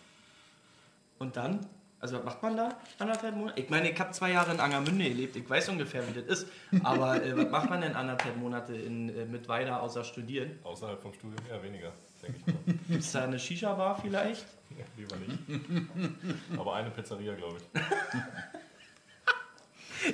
Und 1.19 1.37
dann? 1.37 1.67
Also 2.01 2.17
was 2.19 2.25
macht 2.25 2.43
man 2.43 2.57
da? 2.57 2.77
Anderthalb 3.01 3.35
Monate? 3.35 3.61
Ich 3.61 3.69
meine, 3.71 3.91
ich 3.91 3.99
habe 3.99 4.13
zwei 4.13 4.31
Jahre 4.31 4.53
in 4.53 4.61
Angermünde 4.61 5.09
gelebt. 5.09 5.35
Ich 5.35 5.49
weiß 5.51 5.69
ungefähr, 5.71 6.07
wie 6.07 6.21
das 6.21 6.43
ist. 6.43 6.49
Aber 6.85 7.21
äh, 7.25 7.37
was 7.37 7.51
macht 7.51 7.71
man 7.71 7.81
denn 7.81 7.97
anderthalb 7.97 8.37
Monate 8.37 8.77
in 8.77 9.09
äh, 9.09 9.25
Mittweida 9.25 9.81
außer 9.81 10.05
studieren? 10.05 10.59
Außerhalb 10.63 11.01
vom 11.03 11.13
Studium 11.13 11.45
eher 11.51 11.61
weniger, 11.63 11.93
denke 12.23 12.39
ich 12.39 12.47
mal. 12.47 12.75
Gibt 12.89 13.03
es 13.05 13.13
da 13.13 13.25
eine 13.25 13.39
Shisha-Bar 13.39 14.01
vielleicht? 14.01 14.45
Ja, 14.79 14.85
lieber 14.97 15.17
nicht. 15.17 15.39
Aber 16.59 16.75
eine 16.75 16.91
Pizzeria, 16.91 17.35
glaube 17.35 17.57
ich. 17.59 17.81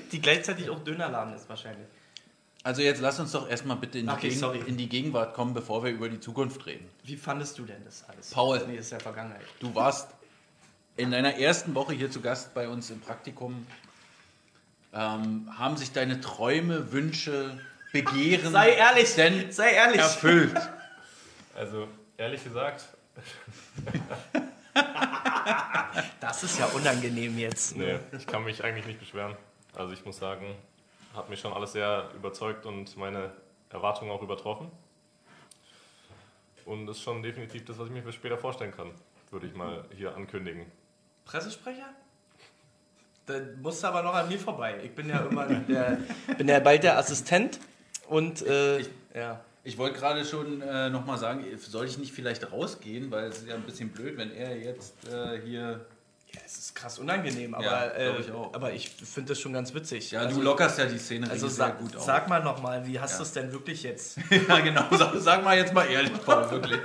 Die 0.12 0.21
gleichzeitig 0.21 0.71
auch 0.71 0.79
Dönerladen 0.83 1.35
ist 1.35 1.49
wahrscheinlich. 1.49 1.87
Also 2.62 2.81
jetzt 2.81 3.01
lass 3.03 3.21
uns 3.21 3.33
doch 3.33 3.49
erstmal 3.49 3.77
bitte 3.77 3.99
in 3.99 4.06
die, 4.06 4.12
Okay, 4.12 4.29
Gegen 4.29 4.41
sorry. 4.41 4.62
in 4.67 4.76
die 4.78 4.88
Gegenwart 4.88 5.35
kommen, 5.35 5.52
bevor 5.52 5.85
wir 5.85 5.90
über 5.90 6.09
die 6.09 6.19
Zukunft 6.21 6.64
reden. 6.64 6.88
Wie 7.02 7.17
fandest 7.17 7.59
du 7.59 7.64
denn 7.67 7.85
das 7.85 8.05
alles? 8.09 8.31
Paul. 8.31 8.62
Nee, 8.67 8.76
das 8.76 8.87
ist 8.87 8.93
ja 8.93 8.99
Vergangenheit. 9.00 9.43
Du 9.61 9.75
warst 9.75 10.09
in 10.97 11.11
deiner 11.11 11.37
ersten 11.37 11.75
Woche 11.75 11.93
hier 11.93 12.11
zu 12.11 12.23
Gast 12.23 12.55
bei 12.55 12.67
uns 12.69 12.88
im 12.88 13.00
Praktikum. 13.00 13.67
Ähm, 14.95 15.50
haben 15.59 15.76
sich 15.76 15.93
deine 15.93 16.21
Träume, 16.23 16.93
Wünsche, 16.93 17.59
Begehren 17.93 18.50
Sei 18.52 18.71
ehrlich, 18.75 19.14
denn 19.14 19.52
sei 19.52 19.73
ehrlich. 19.73 19.99
erfüllt? 20.00 20.55
Also, 21.57 21.87
ehrlich 22.16 22.44
gesagt, 22.44 22.85
Das 26.21 26.42
ist 26.42 26.59
ja 26.59 26.66
unangenehm 26.66 27.38
jetzt. 27.38 27.76
nee, 27.76 27.99
ich 28.16 28.26
kann 28.26 28.44
mich 28.44 28.64
eigentlich 28.64 28.87
nicht 28.87 28.99
beschweren. 28.99 29.37
Also, 29.75 29.92
ich 29.92 30.04
muss 30.04 30.18
sagen, 30.18 30.54
hat 31.14 31.28
mich 31.28 31.40
schon 31.40 31.52
alles 31.52 31.73
sehr 31.73 32.11
überzeugt 32.14 32.66
und 32.66 32.97
meine 32.97 33.33
Erwartungen 33.71 34.11
auch 34.11 34.23
übertroffen. 34.23 34.71
Und 36.64 36.88
ist 36.88 37.02
schon 37.02 37.23
definitiv 37.23 37.64
das, 37.66 37.78
was 37.78 37.88
ich 37.88 37.92
mir 37.92 38.02
für 38.02 38.12
später 38.12 38.38
vorstellen 38.38 38.73
kann, 38.73 38.90
würde 39.30 39.47
ich 39.47 39.54
mal 39.54 39.85
hier 39.94 40.16
ankündigen. 40.16 40.64
Pressesprecher? 41.25 41.90
Da 43.26 43.35
musst 43.61 43.83
du 43.83 43.87
aber 43.87 44.02
noch 44.02 44.14
an 44.14 44.28
mir 44.28 44.38
vorbei. 44.38 44.80
Ich 44.83 44.94
bin 44.94 45.09
ja 45.09 45.25
immer 45.26 45.47
der, 45.47 45.99
bin 46.37 46.49
ja 46.49 46.61
bald 46.61 46.83
der 46.83 46.99
Assistent 46.99 47.61
und 48.09 48.42
äh, 48.42 48.80
ja. 49.14 49.40
Ich 49.66 49.78
wollte 49.78 49.99
gerade 49.99 50.25
schon 50.26 50.61
äh, 50.61 50.90
nochmal 50.90 51.16
sagen, 51.18 51.44
soll 51.59 51.87
ich 51.87 51.97
nicht 51.97 52.12
vielleicht 52.12 52.52
rausgehen, 52.52 53.11
weil 53.11 53.28
es 53.28 53.38
ist 53.38 53.49
ja 53.49 53.54
ein 53.54 53.62
bisschen 53.62 53.88
blöd, 53.90 54.16
wenn 54.18 54.30
er 54.30 54.56
jetzt 54.59 54.92
äh, 55.09 55.40
hier. 55.42 55.87
ja, 56.35 56.40
es 56.44 56.59
ist 56.59 56.75
krass 56.75 56.99
unangenehm, 56.99 57.54
aber, 57.54 57.64
Ja, 57.64 57.87
äh, 57.87 58.21
ich 58.21 58.30
aber 58.30 58.73
ich 58.75 58.90
finde 58.90 59.30
das 59.30 59.40
schon 59.40 59.54
ganz 59.54 59.73
witzig. 59.73 60.11
Ja, 60.11 60.21
also, 60.21 60.37
du 60.37 60.42
lockerst 60.42 60.78
ja 60.78 60.85
die 60.85 60.99
Szene 60.99 61.30
Also 61.30 61.49
sehr 61.49 61.56
sag, 61.68 61.78
gut 61.78 61.97
auf. 61.97 62.02
sag 62.04 62.28
mal 62.28 62.42
nochmal, 62.44 62.87
wie 62.87 63.00
hast 63.00 63.12
Ja. 63.12 63.16
du 63.18 63.23
es 63.23 63.33
denn 63.33 63.52
wirklich 63.52 63.83
jetzt? 63.85 64.18
ja, 64.49 64.61
genau. 64.61 64.85
Sag, 64.92 65.14
sag 65.16 65.42
mal 65.42 65.56
jetzt 65.56 65.73
mal 65.73 65.87
ehrlich, 65.87 66.12
Paul, 66.25 66.50
wirklich. 66.50 66.80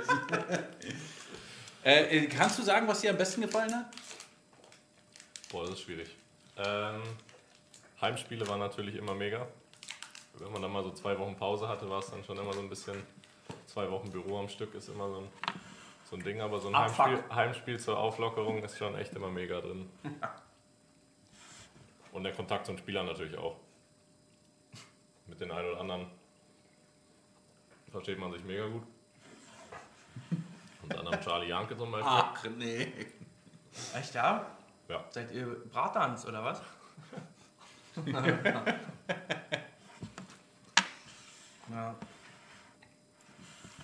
äh, 1.84 2.18
äh, 2.18 2.26
kannst 2.28 2.58
du 2.58 2.62
sagen, 2.62 2.88
was 2.88 3.02
dir 3.02 3.10
am 3.10 3.18
besten 3.18 3.42
gefallen 3.42 3.74
hat? 3.74 3.86
Boah, 5.50 5.64
das 5.64 5.74
ist 5.74 5.80
schwierig. 5.82 6.08
Ähm, 6.56 7.02
Heimspiele 8.00 8.46
waren 8.48 8.60
natürlich 8.60 8.94
immer 8.96 9.14
mega. 9.14 9.46
Wenn 10.40 10.52
man 10.52 10.62
dann 10.62 10.72
mal 10.72 10.82
so 10.82 10.90
zwei 10.92 11.18
Wochen 11.18 11.36
Pause 11.36 11.68
hatte, 11.68 11.88
war 11.88 11.98
es 11.98 12.10
dann 12.10 12.24
schon 12.24 12.38
immer 12.38 12.52
so 12.52 12.60
ein 12.60 12.68
bisschen. 12.68 13.02
Zwei 13.66 13.90
Wochen 13.90 14.10
Büro 14.10 14.38
am 14.38 14.48
Stück 14.48 14.74
ist 14.74 14.88
immer 14.88 15.08
so 15.08 15.18
ein, 15.18 15.28
so 16.04 16.16
ein 16.16 16.22
Ding, 16.22 16.40
aber 16.40 16.58
so 16.58 16.68
ein 16.68 16.74
Abfuck. 16.74 17.06
Heimspiel, 17.06 17.34
Heimspiel 17.34 17.78
zur 17.78 17.98
Auflockerung 17.98 18.62
ist 18.62 18.78
schon 18.78 18.96
echt 18.96 19.12
immer 19.14 19.28
mega 19.28 19.60
drin. 19.60 19.88
Und 22.12 22.24
der 22.24 22.32
Kontakt 22.32 22.66
zum 22.66 22.78
Spieler 22.78 23.02
natürlich 23.04 23.36
auch. 23.36 23.56
Mit 25.26 25.40
den 25.40 25.50
einen 25.50 25.68
oder 25.68 25.80
anderen 25.80 26.06
versteht 27.90 28.18
man 28.18 28.32
sich 28.32 28.42
mega 28.44 28.66
gut. 28.66 28.82
Unter 30.82 30.98
anderem 31.00 31.20
Charlie 31.20 31.48
Janke 31.48 31.76
zum 31.76 31.90
Beispiel. 31.92 32.10
Ach 32.10 32.44
nee. 32.56 32.92
Echt, 33.94 34.14
ja? 34.14 34.46
Ja. 34.88 35.04
Seid 35.10 35.30
ihr 35.32 35.46
Bratans 35.70 36.26
oder 36.26 36.44
was? 36.44 36.62
ja. 41.70 41.94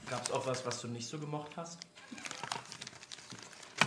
Gab 0.08 0.22
es 0.22 0.30
auch 0.30 0.46
was, 0.46 0.64
was 0.64 0.80
du 0.80 0.88
nicht 0.88 1.08
so 1.08 1.18
gemocht 1.18 1.56
hast? 1.56 1.78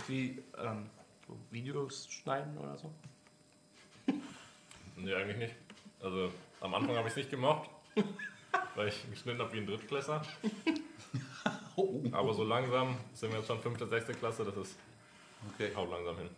Wie 0.06 0.42
ähm, 0.58 0.86
so 1.26 1.36
Videos 1.50 2.08
schneiden 2.10 2.56
oder 2.58 2.76
so? 2.76 2.92
Nee, 4.96 5.14
eigentlich 5.14 5.38
nicht. 5.38 5.54
Also 6.02 6.32
am 6.60 6.74
Anfang 6.74 6.96
habe 6.96 7.08
ich 7.08 7.12
es 7.12 7.16
nicht 7.16 7.30
gemocht, 7.30 7.70
weil 8.74 8.88
ich 8.88 9.10
geschnitten 9.10 9.40
habe 9.40 9.52
wie 9.52 9.58
ein 9.58 9.66
Drittklässler. 9.66 10.22
Aber 12.12 12.34
so 12.34 12.44
langsam 12.44 12.98
sind 13.14 13.30
wir 13.30 13.38
jetzt 13.38 13.46
schon 13.46 13.60
fünfte, 13.62 13.86
sechste 13.86 14.12
Klasse, 14.12 14.44
das 14.44 14.56
ist 14.56 14.76
Okay. 15.54 15.74
haut 15.74 15.90
langsam 15.90 16.16
hin. 16.18 16.28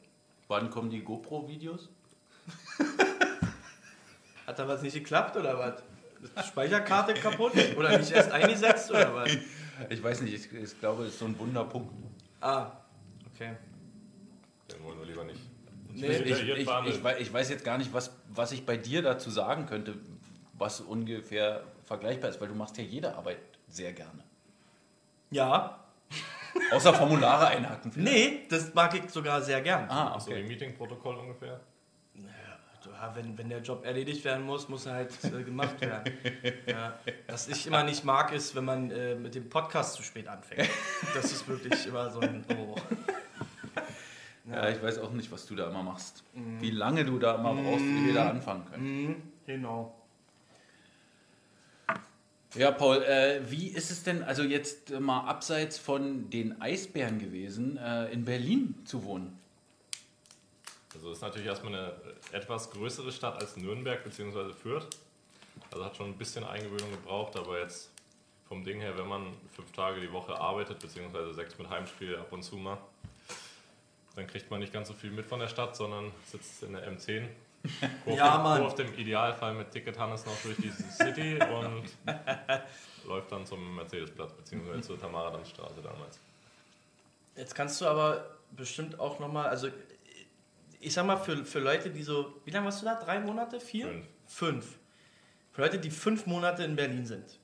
Wann 0.49 0.71
kommen 0.71 0.91
die 0.91 1.03
GoPro-Videos? 1.03 1.89
Hat 4.47 4.59
da 4.59 4.69
was 4.69 4.83
nicht 4.83 4.95
geklappt 4.95 5.37
oder 5.37 5.59
was? 5.59 5.83
Ist 6.23 6.37
die 6.39 6.43
Speicherkarte 6.49 7.15
kaputt? 7.15 7.53
Oder 7.77 7.99
nicht 7.99 8.11
erst 8.13 8.31
eingesetzt 8.31 8.91
oder 8.91 9.15
was? 9.15 9.37
Ich 9.91 10.03
weiß 10.03 10.21
nicht, 10.23 10.35
ich, 10.35 10.53
ich 10.53 10.79
glaube, 10.81 11.05
es 11.05 11.11
ist 11.15 11.19
so 11.19 11.25
ein 11.27 11.39
Wunderpunkt. 11.39 11.93
Ah, 12.41 12.71
okay. 13.35 13.57
Den 14.73 14.85
wollen 14.85 14.99
wir 15.01 15.07
lieber 15.07 15.25
nicht. 15.25 15.41
Nee, 15.93 16.07
Ich- 16.07 16.21
Ich, 16.21 16.25
Detailliert 16.25 16.59
ich, 16.59 16.69
ich, 17.05 17.21
ich 17.21 17.33
weiß 17.33 17.51
jetzt 17.51 17.65
gar 17.65 17.79
nicht, 17.79 17.93
was, 17.93 18.13
was 18.29 18.53
ich 18.53 18.65
bei 18.65 18.77
dir 18.77 19.03
dazu 19.03 19.31
sagen 19.31 19.67
könnte, 19.67 19.95
was 20.57 20.81
ungefähr 20.81 21.65
vergleichbar 21.85 22.31
ist, 22.31 22.41
weil 22.41 22.49
du 22.49 22.55
machst 22.55 22.79
ja 22.79 22.85
jede 22.85 23.15
Arbeit 23.17 23.39
sehr 23.69 23.93
gerne. 23.93 24.23
Ja. 25.31 25.79
Außer 26.71 26.93
Formulare 26.95 27.47
einhaken. 27.49 27.91
vielleicht. 27.91 28.13
Nee, 28.15 28.47
das 28.49 28.73
mag 28.75 28.95
ich 28.95 29.11
sogar 29.11 29.41
sehr 29.43 29.61
gern. 29.63 29.89
Ah, 29.91 30.21
So 30.21 30.31
wie 30.31 30.35
okay. 30.35 30.43
Meeting-Protokoll 30.45 31.17
ungefähr. 31.17 31.61
Ja, 32.87 33.15
wenn, 33.15 33.37
wenn 33.39 33.49
der 33.49 33.61
Job 33.61 33.85
erledigt 33.85 34.25
werden 34.25 34.45
muss, 34.45 34.69
muss 34.69 34.87
er 34.87 34.95
halt 34.95 35.13
äh, 35.25 35.43
gemacht 35.43 35.81
werden. 35.81 36.13
Ja. 36.67 36.99
Was 37.29 37.49
ich 37.49 37.67
immer 37.67 37.85
nicht 37.85 38.05
mag, 38.05 38.33
ist, 38.33 38.55
wenn 38.55 38.65
man 38.65 38.91
äh, 38.91 39.15
mit 39.15 39.35
dem 39.35 39.49
Podcast 39.49 39.95
zu 39.95 40.03
spät 40.03 40.29
anfängt. 40.29 40.69
Das 41.15 41.27
ist 41.33 41.47
wirklich 41.47 41.87
immer 41.87 42.11
so 42.11 42.21
ein. 42.21 42.45
Oh. 42.59 42.75
Ja, 44.51 44.69
ich 44.69 44.83
weiß 44.83 44.99
auch 44.99 45.13
nicht, 45.13 45.31
was 45.31 45.47
du 45.47 45.55
da 45.55 45.69
immer 45.69 45.83
machst. 45.83 46.25
Wie 46.35 46.71
lange 46.71 47.05
du 47.05 47.19
da 47.19 47.37
immer 47.37 47.55
brauchst, 47.55 47.85
wie 47.85 48.07
wir 48.07 48.15
da 48.15 48.31
anfangen 48.31 48.65
können. 48.67 49.07
Mhm, 49.07 49.23
genau. 49.47 49.95
Ja, 52.55 52.71
Paul, 52.71 53.03
äh, 53.03 53.41
wie 53.51 53.69
ist 53.69 53.91
es 53.91 54.03
denn, 54.03 54.23
also 54.23 54.43
jetzt 54.43 54.91
mal 55.01 55.27
abseits 55.27 55.79
von 55.79 56.29
den 56.29 56.61
Eisbären 56.61 57.19
gewesen, 57.19 57.79
äh, 57.79 58.13
in 58.13 58.25
Berlin 58.25 58.75
zu 58.85 59.05
wohnen? 59.05 59.39
Also 60.95 61.11
es 61.11 61.19
ist 61.19 61.23
natürlich 61.23 61.47
erstmal 61.47 61.75
eine 61.75 61.93
etwas 62.33 62.71
größere 62.71 63.11
Stadt 63.13 63.41
als 63.41 63.57
Nürnberg 63.57 64.03
bzw. 64.05 64.53
Fürth. 64.53 64.87
Also 65.71 65.85
hat 65.85 65.97
schon 65.97 66.09
ein 66.11 66.19
bisschen 66.19 66.45
Eingewöhnung 66.45 66.91
gebraucht, 66.91 67.37
aber 67.37 67.61
jetzt 67.61 67.91
vom 68.49 68.65
Ding 68.65 68.81
her, 68.81 68.97
wenn 68.99 69.07
man 69.09 69.27
fünf 69.55 69.73
Tage 69.73 70.01
die 70.01 70.13
Woche 70.13 70.35
arbeitet, 70.39 70.79
beziehungsweise 70.81 71.33
sechs 71.33 71.57
mit 71.59 71.69
Heimspiel 71.71 72.17
ab 72.17 72.31
und 72.31 72.43
zu 72.43 72.57
mal, 72.57 72.77
dann 74.17 74.27
kriegt 74.27 74.51
man 74.51 74.61
nicht 74.61 74.73
ganz 74.73 74.89
so 74.89 74.95
viel 74.95 75.11
mit 75.11 75.25
von 75.27 75.41
der 75.41 75.49
Stadt, 75.49 75.75
sondern 75.75 76.13
sitzt 76.27 76.63
in 76.63 76.75
der 76.75 76.87
M10. 76.91 77.27
Kurft, 78.05 78.19
Ja, 78.19 78.39
Mann. 78.39 78.61
kurft 78.61 78.81
im 78.81 78.93
Idealfall 78.99 79.55
mit 79.55 79.71
Ticket 79.71 79.99
Hannes 79.99 80.27
noch 80.27 80.37
durch 80.43 80.57
die 80.57 80.71
City 80.71 81.39
und 81.43 81.85
läuft 83.07 83.33
dann 83.33 83.47
zum 83.47 83.77
Mercedesplatz, 83.77 84.33
beziehungsweise 84.35 84.83
zur 84.83 85.01
Tamara-Straße 85.01 85.81
damals. 85.83 86.19
Jetzt 87.37 87.55
kannst 87.55 87.81
du 87.81 87.87
aber 87.87 88.27
bestimmt 88.51 89.01
auch 89.01 89.19
nochmal, 89.19 89.47
also 89.47 89.69
ich 90.83 90.93
sag 90.93 91.07
mal, 91.07 91.17
für, 91.17 91.45
für 91.45 91.61
Leute, 91.61 91.91
die 91.91 92.03
so, 92.03 92.41
wie 92.45 92.51
lange 92.51 92.67
warst 92.67 92.83
du 92.83 92.87
da? 92.87 92.97
Drei 92.97 93.21
Monate? 93.21 93.61
Vier? 93.61 93.87
Fünf. 93.87 94.07
Fünf. 94.27 94.79
Für 95.53 95.63
Leute, 95.63 95.79
die 95.79 95.91
fünf 95.91 96.27
Monate 96.27 96.65
in 96.65 96.77
Berlin 96.77 97.07
sind, 97.07 97.39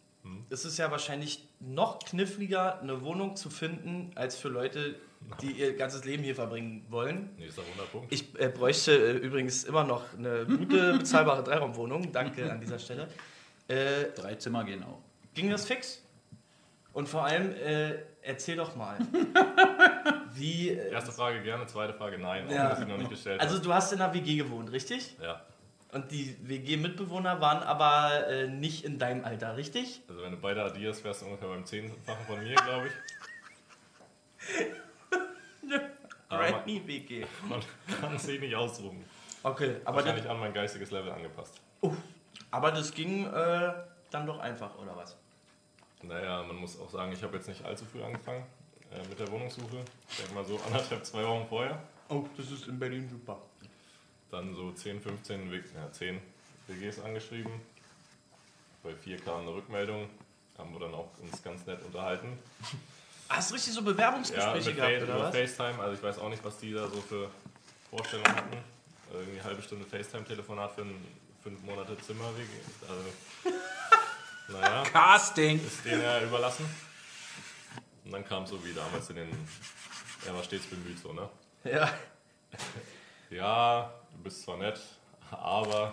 ist 0.51 0.65
es 0.65 0.77
ja 0.77 0.91
wahrscheinlich 0.91 1.47
noch 1.61 1.99
kniffliger, 2.01 2.81
eine 2.81 3.03
Wohnung 3.03 3.37
zu 3.37 3.51
finden, 3.51 4.11
als 4.15 4.37
für 4.37 4.49
Leute, 4.49 4.97
die 5.41 5.53
ihr 5.53 5.75
ganzes 5.77 6.05
Leben 6.05 6.23
hier 6.23 6.35
verbringen 6.35 6.85
wollen. 6.91 7.31
Nächster 7.39 7.63
Wunderpunkt. 7.67 8.13
Ich 8.13 8.39
äh, 8.39 8.49
bräuchte 8.49 8.93
äh, 8.93 9.17
übrigens 9.17 9.65
immer 9.65 9.85
noch 9.85 10.05
eine 10.17 10.45
gute, 10.47 10.95
bezahlbare 10.99 11.43
Dreiraumwohnung. 11.43 12.13
Danke 12.13 12.51
an 12.51 12.61
dieser 12.61 12.79
Stelle. 12.79 13.09
Äh, 13.69 14.07
Drei 14.15 14.35
Zimmer 14.35 14.65
gehen 14.65 14.83
auch. 14.83 15.01
Ging 15.35 15.51
das 15.51 15.67
fix? 15.67 16.03
Und 16.93 17.09
vor 17.09 17.25
allem, 17.25 17.53
äh, 17.53 17.99
erzähl 18.23 18.57
doch 18.57 18.75
mal, 18.77 18.99
wie... 20.35 20.71
Äh, 20.71 20.93
Erste 20.93 21.13
Frage 21.13 21.43
gerne, 21.43 21.67
zweite 21.67 21.95
Frage 21.95 22.19
nein, 22.19 22.47
auch 22.47 22.51
Ja. 22.51 22.77
sie 22.77 22.85
noch 22.85 22.97
nicht 22.97 23.11
gestellt 23.11 23.41
also 23.41 23.59
du 23.59 23.73
hast 23.73 23.93
in 23.93 24.01
einer 24.01 24.13
WG 24.15 24.37
gewohnt, 24.37 24.73
richtig? 24.73 25.17
Ja. 25.23 25.43
Und 25.91 26.11
die 26.11 26.37
WG-Mitbewohner 26.47 27.41
waren 27.41 27.63
aber 27.63 28.27
äh, 28.29 28.47
nicht 28.47 28.85
in 28.85 28.99
deinem 28.99 29.25
Alter, 29.25 29.57
richtig? 29.57 30.03
Also 30.09 30.23
wenn 30.23 30.33
du 30.33 30.37
beide 30.37 30.63
addierst, 30.63 31.03
wärst 31.03 31.23
du 31.23 31.27
ungefähr 31.27 31.49
beim 31.49 31.65
Zehnfachen 31.65 32.27
von 32.27 32.43
mir, 32.43 32.55
glaube 32.57 32.89
ich. 32.89 32.93
Granny 36.29 36.83
WG. 36.87 37.25
man 37.49 37.61
kann 38.01 38.19
sich 38.19 38.39
nicht 38.39 38.55
ausruhen. 38.55 39.03
Okay, 39.43 39.77
aber, 39.85 39.99
das, 39.99 40.07
Wahrscheinlich 40.07 40.31
an 40.31 40.41
mein 40.41 40.53
geistiges 40.53 40.91
Level 40.91 41.11
angepasst. 41.11 41.61
aber 42.51 42.71
das 42.71 42.93
ging 42.93 43.25
äh, 43.27 43.73
dann 44.11 44.27
doch 44.27 44.39
einfach, 44.41 44.77
oder 44.79 44.95
was? 44.95 45.17
Naja, 46.03 46.43
man 46.43 46.57
muss 46.57 46.79
auch 46.79 46.91
sagen, 46.91 47.13
ich 47.13 47.23
habe 47.23 47.37
jetzt 47.37 47.49
nicht 47.49 47.65
allzu 47.65 47.87
früh 47.87 48.03
angefangen 48.03 48.45
äh, 48.93 49.07
mit 49.09 49.19
der 49.19 49.31
Wohnungssuche. 49.31 49.85
Ich 50.11 50.17
denke 50.17 50.35
mal 50.35 50.45
so 50.45 50.59
anderthalb, 50.67 51.05
zwei 51.05 51.25
Wochen 51.25 51.47
vorher. 51.49 51.83
Oh, 52.09 52.25
das 52.37 52.51
ist 52.51 52.67
in 52.69 52.79
Berlin 52.79 53.09
super. 53.11 53.39
Dann 54.31 54.55
so 54.55 54.73
10, 54.73 55.01
15, 55.01 55.51
W- 55.51 55.57
ja, 55.75 55.91
10 55.93 56.21
WGs 56.67 57.01
angeschrieben. 57.01 57.53
Bei 58.83 58.95
vier 58.95 59.19
kam 59.19 59.41
eine 59.43 59.55
Rückmeldung. 59.55 60.09
Haben 60.57 60.73
wir 60.73 60.81
dann 60.81 60.95
auch 60.95 61.09
uns 61.23 61.43
ganz 61.43 61.65
nett 61.67 61.83
unterhalten. 61.85 62.39
Hast 63.29 63.51
du 63.51 63.55
richtig 63.55 63.73
so 63.75 63.81
Ja, 63.81 63.87
Bewerbungsgespräche 63.87 64.69
mit 64.71 64.77
gehabt, 64.77 64.93
Fa- 64.99 65.03
oder 65.05 65.15
über 65.17 65.25
was? 65.25 65.37
FaceTime. 65.37 65.79
Also 65.83 65.95
ich 65.95 66.03
weiß 66.03 66.19
auch 66.19 66.29
nicht, 66.29 66.45
was 66.45 66.59
die 66.59 66.73
da 66.73 66.89
so 66.89 67.01
für 67.01 67.31
Vorstellungen 67.91 68.35
hatten. 68.35 68.57
Also 69.09 69.21
Irgendwie 69.21 69.41
eine 69.41 69.49
halbe 69.49 69.63
Stunde 69.63 69.85
FaceTime-Telefonat 69.87 70.73
für 70.75 70.83
ein 70.83 70.95
fünf 71.43 71.63
Monate 71.63 71.97
Zimmer-WG. 72.01 72.49
Also, 72.89 73.53
naja, 74.61 74.83
Casting! 74.85 75.65
ist 75.65 75.85
denen 75.85 76.03
ja 76.03 76.21
überlassen. 76.23 76.69
Und 78.09 78.13
dann 78.13 78.25
kam 78.25 78.47
so 78.47 78.65
wie 78.65 78.73
damals 78.73 79.11
in 79.11 79.17
den... 79.17 79.29
Er 80.27 80.35
war 80.35 80.43
stets 80.43 80.65
bemüht 80.65 80.99
so, 80.99 81.13
ne? 81.13 81.29
Ja. 81.63 81.93
Ja, 83.29 83.93
du 84.17 84.23
bist 84.23 84.41
zwar 84.45 84.57
nett, 84.57 84.81
aber 85.31 85.93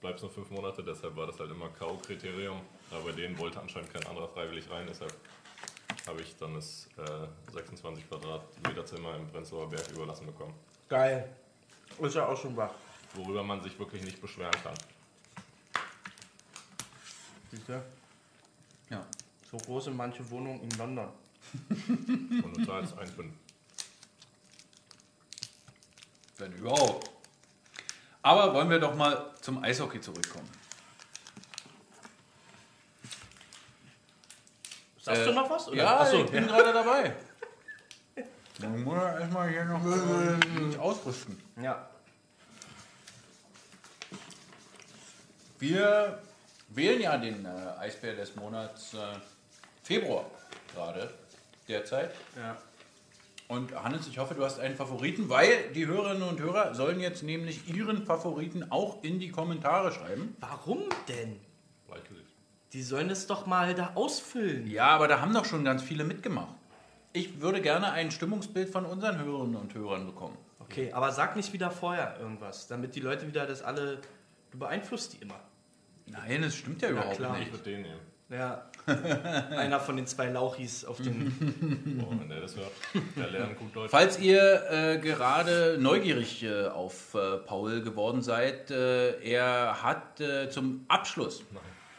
bleibst 0.00 0.22
nur 0.22 0.30
fünf 0.30 0.48
Monate, 0.50 0.84
deshalb 0.84 1.16
war 1.16 1.26
das 1.26 1.40
halt 1.40 1.50
immer 1.50 1.68
K.O.-Kriterium. 1.70 2.60
Aber 2.92 3.00
bei 3.06 3.12
denen 3.12 3.36
wollte 3.36 3.58
anscheinend 3.58 3.92
kein 3.92 4.06
anderer 4.06 4.28
freiwillig 4.28 4.70
rein, 4.70 4.86
deshalb 4.88 5.12
habe 6.06 6.22
ich 6.22 6.36
dann 6.36 6.54
das 6.54 6.88
äh, 6.98 7.52
26 7.52 8.08
Quadratmeter 8.08 8.86
Zimmer 8.86 9.16
im 9.16 9.26
Prenzlauer 9.26 9.68
Berg 9.68 9.90
überlassen 9.90 10.26
bekommen. 10.26 10.54
Geil. 10.88 11.28
Ist 11.98 12.14
ja 12.14 12.28
auch 12.28 12.40
schon 12.40 12.56
wach. 12.56 12.74
Worüber 13.14 13.42
man 13.42 13.60
sich 13.60 13.76
wirklich 13.76 14.04
nicht 14.04 14.20
beschweren 14.20 14.54
kann. 14.62 14.74
Siehst 17.50 17.68
du? 17.68 17.82
Ja. 18.90 19.04
So 19.50 19.56
groß 19.56 19.86
sind 19.86 19.96
manche 19.96 20.30
Wohnungen 20.30 20.62
in 20.62 20.70
London. 20.78 21.08
Und 21.68 22.56
du 22.56 22.64
zahlst 22.66 22.94
1,5. 22.96 23.30
Wenn 26.38 26.52
überhaupt. 26.52 27.10
Aber 28.22 28.54
wollen 28.54 28.70
wir 28.70 28.78
doch 28.78 28.94
mal 28.94 29.34
zum 29.40 29.62
Eishockey 29.62 30.00
zurückkommen. 30.00 30.48
Sagst 35.02 35.22
Äh, 35.22 35.24
du 35.26 35.32
noch 35.32 35.50
was? 35.50 35.68
Oder? 35.68 35.76
Ja, 35.76 36.00
Achso, 36.00 36.24
ich 36.24 36.30
bin 36.30 36.46
gerade 36.46 36.72
dabei. 36.72 37.14
Dann 38.58 38.82
muss 38.84 38.94
er 38.98 39.20
erstmal 39.20 39.48
hier 39.48 39.64
noch 39.64 39.84
äh, 39.84 40.60
mich 40.60 40.78
ausrüsten. 40.78 41.40
ja. 41.60 41.86
Wir 45.58 46.22
wählen 46.68 47.00
ja 47.02 47.18
den 47.18 47.44
äh, 47.44 47.48
Eisbär 47.78 48.14
des 48.14 48.34
Monats 48.36 48.94
äh, 48.94 48.98
Februar 49.82 50.24
gerade 50.72 51.12
derzeit. 51.70 52.14
ja. 52.36 52.56
Und 53.48 53.74
Hannes, 53.74 54.06
ich 54.06 54.18
hoffe, 54.18 54.34
du 54.34 54.44
hast 54.44 54.60
einen 54.60 54.76
Favoriten, 54.76 55.28
weil 55.28 55.72
die 55.74 55.84
Hörerinnen 55.88 56.22
und 56.22 56.38
Hörer 56.38 56.72
sollen 56.72 57.00
jetzt 57.00 57.24
nämlich 57.24 57.68
ihren 57.68 58.06
Favoriten 58.06 58.70
auch 58.70 59.02
in 59.02 59.18
die 59.18 59.30
Kommentare 59.30 59.90
schreiben. 59.90 60.36
Warum 60.38 60.84
denn? 61.08 61.40
Die 62.72 62.82
sollen 62.82 63.10
es 63.10 63.26
doch 63.26 63.46
mal 63.46 63.74
da 63.74 63.92
ausfüllen. 63.94 64.70
Ja, 64.70 64.88
aber 64.88 65.08
da 65.08 65.20
haben 65.20 65.34
doch 65.34 65.44
schon 65.44 65.64
ganz 65.64 65.82
viele 65.82 66.04
mitgemacht. 66.04 66.54
Ich 67.12 67.40
würde 67.40 67.60
gerne 67.60 67.90
ein 67.90 68.12
Stimmungsbild 68.12 68.70
von 68.70 68.86
unseren 68.86 69.18
Hörerinnen 69.18 69.56
und 69.56 69.74
Hörern 69.74 70.06
bekommen. 70.06 70.38
Okay, 70.60 70.92
aber 70.92 71.10
sag 71.10 71.34
nicht 71.34 71.52
wieder 71.52 71.72
vorher 71.72 72.16
irgendwas, 72.20 72.68
damit 72.68 72.94
die 72.94 73.00
Leute 73.00 73.26
wieder 73.26 73.46
das 73.46 73.62
alle. 73.62 74.00
Du 74.52 74.58
beeinflusst 74.58 75.14
die 75.14 75.16
immer. 75.18 75.40
Nein, 76.06 76.42
das 76.42 76.54
stimmt 76.54 76.82
ja 76.82 76.90
überhaupt 76.90 77.16
klar. 77.16 77.34
Ich 77.34 77.40
nicht. 77.40 77.52
würde 77.52 77.64
den 77.64 77.82
nehmen. 77.82 78.00
Ja. 78.28 78.69
Einer 79.56 79.80
von 79.80 79.96
den 79.96 80.06
zwei 80.06 80.26
Lauchis 80.26 80.84
auf. 80.84 80.98
Boah, 80.98 81.04
wenn 81.04 82.28
der 82.28 82.40
das 82.40 82.56
hört, 82.56 82.72
der 83.16 83.28
lernt 83.28 83.58
gut 83.58 83.74
Deutsch. 83.74 83.90
Falls 83.90 84.18
ihr 84.18 84.70
äh, 84.70 84.98
gerade 84.98 85.78
neugierig 85.80 86.42
äh, 86.42 86.66
auf 86.66 87.14
äh, 87.14 87.38
Paul 87.38 87.82
geworden 87.82 88.22
seid, 88.22 88.70
äh, 88.70 89.20
er 89.22 89.82
hat 89.82 90.20
äh, 90.20 90.50
zum 90.50 90.84
Abschluss 90.88 91.42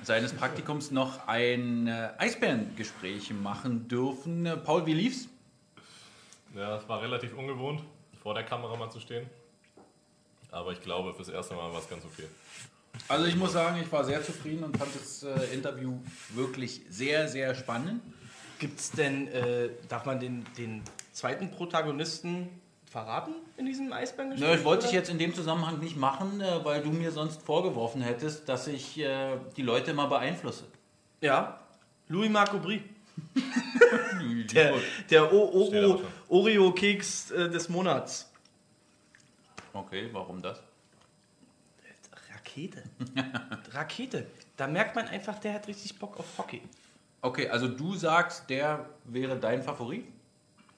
seines 0.01 0.33
Praktikums 0.33 0.91
noch 0.91 1.27
ein 1.27 1.87
äh, 1.87 2.09
Eisbärengespräch 2.17 3.31
machen 3.33 3.87
dürfen. 3.87 4.49
Paul, 4.63 4.85
wie 4.85 4.93
lief's? 4.93 5.27
Ja, 6.55 6.77
es 6.77 6.89
war 6.89 7.01
relativ 7.01 7.37
ungewohnt, 7.37 7.81
vor 8.21 8.33
der 8.33 8.43
Kamera 8.43 8.75
mal 8.75 8.89
zu 8.89 8.99
stehen. 8.99 9.29
Aber 10.51 10.73
ich 10.73 10.81
glaube, 10.81 11.13
fürs 11.13 11.29
erste 11.29 11.55
Mal 11.55 11.71
war 11.71 11.79
es 11.79 11.89
ganz 11.89 12.03
okay. 12.03 12.25
Also 13.07 13.25
ich 13.25 13.35
muss 13.35 13.53
sagen, 13.53 13.79
ich 13.81 13.91
war 13.91 14.03
sehr 14.03 14.23
zufrieden 14.23 14.63
und 14.63 14.77
fand 14.77 14.95
das 14.95 15.23
äh, 15.23 15.53
Interview 15.53 15.99
wirklich 16.33 16.81
sehr, 16.89 17.27
sehr 17.27 17.55
spannend. 17.55 18.01
Gibt's 18.59 18.91
denn, 18.91 19.27
äh, 19.27 19.69
darf 19.89 20.05
man 20.05 20.19
den, 20.19 20.45
den 20.57 20.81
zweiten 21.11 21.51
Protagonisten 21.51 22.47
verraten 22.89 23.33
in 23.57 23.65
diesem 23.65 23.91
Eisbärengespräch? 23.91 24.49
Ne, 24.49 24.57
ich 24.57 24.63
wollte 24.63 24.85
ich 24.85 24.91
jetzt 24.91 25.09
in 25.09 25.17
dem 25.17 25.33
Zusammenhang 25.33 25.79
nicht 25.79 25.97
machen, 25.97 26.41
äh, 26.41 26.63
weil 26.63 26.83
du 26.83 26.89
mir 26.91 27.11
sonst 27.11 27.41
vorgeworfen 27.41 28.01
hättest, 28.01 28.47
dass 28.47 28.67
ich 28.67 28.99
äh, 28.99 29.37
die 29.57 29.61
Leute 29.61 29.91
immer 29.91 30.07
beeinflusse. 30.07 30.65
Ja. 31.21 31.59
Louis 32.07 32.29
Marco 32.29 32.59
Brie. 32.59 32.83
Der, 34.53 34.73
der. 35.09 35.31
Oreo-Keks 36.29 37.31
äh, 37.31 37.49
des 37.49 37.67
Monats. 37.69 38.31
Okay, 39.73 40.09
warum 40.11 40.41
das? 40.41 40.61
Rakete. 42.51 42.83
Rakete. 43.73 44.25
Da 44.57 44.67
merkt 44.67 44.95
man 44.95 45.07
einfach, 45.07 45.39
der 45.39 45.53
hat 45.53 45.67
richtig 45.67 45.97
Bock 45.97 46.19
auf 46.19 46.25
Hockey. 46.37 46.61
Okay, 47.21 47.47
also 47.49 47.67
du 47.67 47.95
sagst, 47.95 48.49
der 48.49 48.85
wäre 49.05 49.37
dein 49.37 49.61
Favorit? 49.63 50.05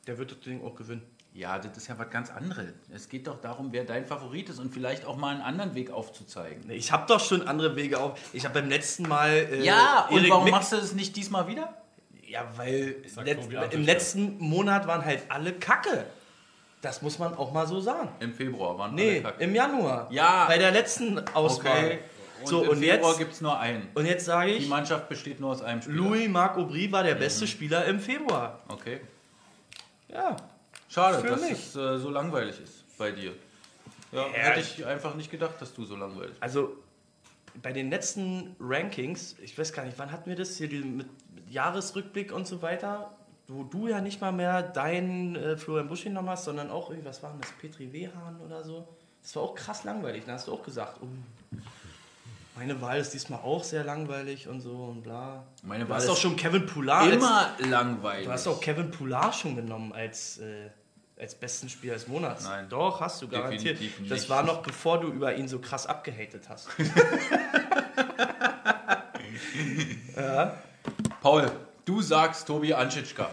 Der 0.08 0.18
wird 0.18 0.32
das 0.32 0.40
Ding 0.42 0.64
auch 0.64 0.76
gewinnen. 0.76 1.02
Ja, 1.34 1.58
das 1.58 1.76
ist 1.78 1.88
ja 1.88 1.98
was 1.98 2.10
ganz 2.12 2.30
anderes. 2.30 2.68
Es 2.94 3.10
geht 3.10 3.26
doch 3.26 3.42
darum, 3.42 3.70
wer 3.72 3.86
dein 3.86 4.06
Favorit 4.06 4.50
ist 4.50 4.60
und 4.60 4.72
vielleicht 4.72 5.06
auch 5.06 5.18
mal 5.18 5.30
einen 5.34 5.42
anderen 5.42 5.74
Weg 5.74 5.90
aufzuzeigen. 5.90 6.70
Ich 6.70 6.92
habe 6.92 7.08
doch 7.08 7.20
schon 7.20 7.48
andere 7.48 7.76
Wege 7.76 8.00
auf. 8.00 8.20
Ich 8.34 8.46
habe 8.46 8.60
beim 8.62 8.70
letzten 8.70 9.04
Mal. 9.08 9.30
Äh, 9.32 9.64
Ja, 9.64 10.08
und 10.12 10.18
Erik 10.20 10.30
warum 10.32 10.44
Mick- 10.46 10.52
machst 10.52 10.74
du 10.74 10.76
das 10.76 10.94
nicht 10.94 11.16
diesmal 11.16 11.48
wieder? 11.48 11.74
Ja, 12.28 12.48
weil 12.56 12.98
Arndt, 13.16 13.74
im 13.74 13.84
letzten 13.84 14.38
Monat 14.38 14.86
waren 14.86 15.04
halt 15.06 15.24
alle 15.30 15.54
Kacke. 15.54 16.06
Das 16.84 17.02
muss 17.02 17.18
man 17.18 17.34
auch 17.36 17.52
mal 17.54 17.66
so 17.66 17.80
sagen. 17.80 18.10
Im 18.20 18.34
Februar 18.34 18.78
waren 18.78 18.94
Nee, 18.94 19.12
alle 19.12 19.22
kacke. 19.22 19.44
im 19.44 19.56
Januar. 19.56 20.08
Ja. 20.12 20.46
Bei 20.48 20.58
der 20.58 20.72
letzten 20.72 21.18
Auswahl. 21.34 21.86
Okay. 21.86 22.00
Und 22.42 22.48
so, 22.48 22.64
im 22.64 22.70
und 22.72 22.78
Februar 22.80 23.10
jetzt, 23.12 23.20
gibt 23.20 23.32
es 23.34 23.40
nur 23.42 23.58
einen. 23.58 23.88
und 23.96 24.06
jetzt 24.06 24.26
sage 24.26 24.52
Die 24.52 24.58
ich, 24.58 24.68
Mannschaft 24.68 25.08
besteht 25.08 25.40
nur 25.40 25.52
aus 25.52 25.62
einem 25.62 25.82
Spieler. 25.82 25.96
Louis 25.96 26.28
Marc 26.28 26.58
Aubry 26.58 26.92
war 26.92 27.04
der 27.04 27.16
Mhm. 27.16 27.20
beste 27.20 27.48
Spieler 27.48 27.86
im 27.86 28.02
Februar. 28.02 28.60
Okay. 28.68 29.00
Ja. 30.10 30.36
Schade, 30.90 31.20
Für 31.20 31.28
dass 31.28 31.42
mich. 31.42 31.52
es 31.54 31.76
äh, 31.76 31.98
so 32.00 32.10
langweilig 32.10 32.60
ist 32.62 32.84
bei 32.98 33.12
dir. 33.12 33.32
Ja, 34.12 34.26
hätte 34.32 34.60
ich 34.60 34.86
einfach 34.86 35.16
nicht 35.16 35.32
gedacht, 35.32 35.54
dass 35.60 35.74
du 35.74 35.86
so 35.86 35.96
langweilig 35.96 36.32
bist. 36.32 36.44
Also 36.44 36.76
bei 37.62 37.72
den 37.72 37.90
letzten 37.90 38.56
Rankings, 38.60 39.38
ich 39.42 39.58
weiß 39.58 39.72
gar 39.72 39.86
nicht, 39.86 39.98
wann 39.98 40.12
hatten 40.12 40.30
wir 40.30 40.36
das 40.36 40.58
hier 40.58 40.68
die- 40.68 40.84
mit 40.84 41.08
Jahresrückblick 41.50 42.32
und 42.34 42.46
so 42.46 42.62
weiter, 42.62 43.16
wo 43.54 43.64
du 43.64 43.88
ja 43.88 44.02
nicht 44.02 44.20
mal 44.22 44.32
mehr 44.32 44.62
deinen 44.64 45.36
äh, 45.36 45.56
Florian 45.58 45.88
Busch 45.88 46.04
genommen 46.04 46.30
hast, 46.30 46.46
sondern 46.46 46.70
auch, 46.72 46.90
irgendwie, 46.90 47.08
was 47.08 47.22
war 47.22 47.32
denn 47.32 47.42
das, 47.42 47.52
Petri 47.54 47.92
Wehan 47.94 48.40
oder 48.46 48.64
so. 48.64 48.88
Das 49.22 49.36
war 49.36 49.44
auch 49.44 49.56
krass 49.56 49.84
langweilig. 49.84 50.24
Da 50.26 50.34
hast 50.34 50.48
du 50.48 50.54
auch 50.54 50.64
gesagt, 50.64 51.00
oh, 51.02 51.08
meine 52.56 52.80
Wahl 52.82 53.00
ist 53.00 53.14
diesmal 53.14 53.40
auch 53.40 53.64
sehr 53.64 53.84
langweilig 53.84 54.48
und 54.48 54.60
so 54.60 54.72
und 54.72 55.04
bla. 55.04 55.44
Meine 55.64 55.86
Du 55.86 55.90
Wahl 55.90 55.98
hast 55.98 56.08
doch 56.10 56.18
schon 56.18 56.36
Kevin 56.36 56.66
Poulard 56.66 57.04
als, 57.04 57.16
Immer 57.16 57.52
langweilig. 57.60 58.26
Du 58.26 58.32
hast 58.32 58.48
auch 58.48 58.60
Kevin 58.60 58.92
Poulard 58.92 59.34
schon 59.34 59.56
genommen 59.56 59.94
als, 59.94 60.40
äh, 60.40 60.70
als 61.18 61.36
besten 61.36 61.70
Spieler 61.70 61.94
des 61.94 62.08
Monats. 62.08 62.44
Nein. 62.44 62.68
Doch, 62.70 63.00
hast 63.02 63.22
du 63.22 63.28
garantiert. 63.28 63.80
Definitiv 63.80 64.10
Das 64.10 64.20
nicht. 64.22 64.30
war 64.30 64.44
noch 64.44 64.62
bevor 64.62 65.00
du 65.00 65.08
über 65.08 65.36
ihn 65.36 65.48
so 65.48 65.60
krass 65.60 65.88
abgehatet 65.88 66.50
hast. 66.50 66.68
Paul, 71.22 71.52
du 71.86 72.02
sagst 72.02 72.46
Tobi 72.48 72.74
Anschitschka. 72.74 73.30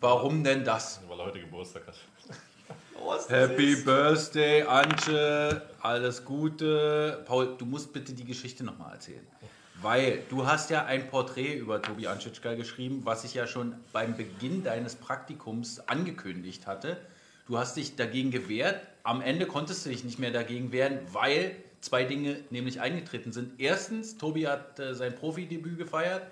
Warum 0.00 0.44
denn 0.44 0.62
das? 0.62 1.00
Weil 1.08 1.20
er 1.20 1.26
heute 1.26 1.40
Geburtstag 1.40 1.86
hat. 1.86 1.94
Happy 3.28 3.76
Birthday, 3.76 4.62
Anche. 4.62 5.62
Alles 5.80 6.24
Gute. 6.24 7.22
Paul, 7.26 7.56
du 7.56 7.64
musst 7.64 7.92
bitte 7.92 8.12
die 8.12 8.24
Geschichte 8.24 8.62
nochmal 8.62 8.92
erzählen. 8.92 9.26
Weil 9.80 10.22
du 10.28 10.46
hast 10.46 10.70
ja 10.70 10.84
ein 10.84 11.08
Porträt 11.08 11.54
über 11.54 11.80
Tobi 11.80 12.06
Anschitschka 12.08 12.54
geschrieben, 12.54 13.02
was 13.04 13.24
ich 13.24 13.34
ja 13.34 13.46
schon 13.46 13.74
beim 13.92 14.16
Beginn 14.16 14.62
deines 14.62 14.96
Praktikums 14.96 15.80
angekündigt 15.88 16.66
hatte. 16.66 16.98
Du 17.46 17.58
hast 17.58 17.76
dich 17.76 17.96
dagegen 17.96 18.30
gewehrt. 18.30 18.80
Am 19.02 19.22
Ende 19.22 19.46
konntest 19.46 19.86
du 19.86 19.90
dich 19.90 20.04
nicht 20.04 20.18
mehr 20.18 20.30
dagegen 20.30 20.72
wehren, 20.72 20.98
weil 21.12 21.56
zwei 21.80 22.04
Dinge 22.04 22.40
nämlich 22.50 22.80
eingetreten 22.80 23.32
sind. 23.32 23.60
Erstens, 23.60 24.18
Tobi 24.18 24.46
hat 24.46 24.78
äh, 24.78 24.94
sein 24.94 25.14
Profidebüt 25.14 25.78
gefeiert 25.78 26.22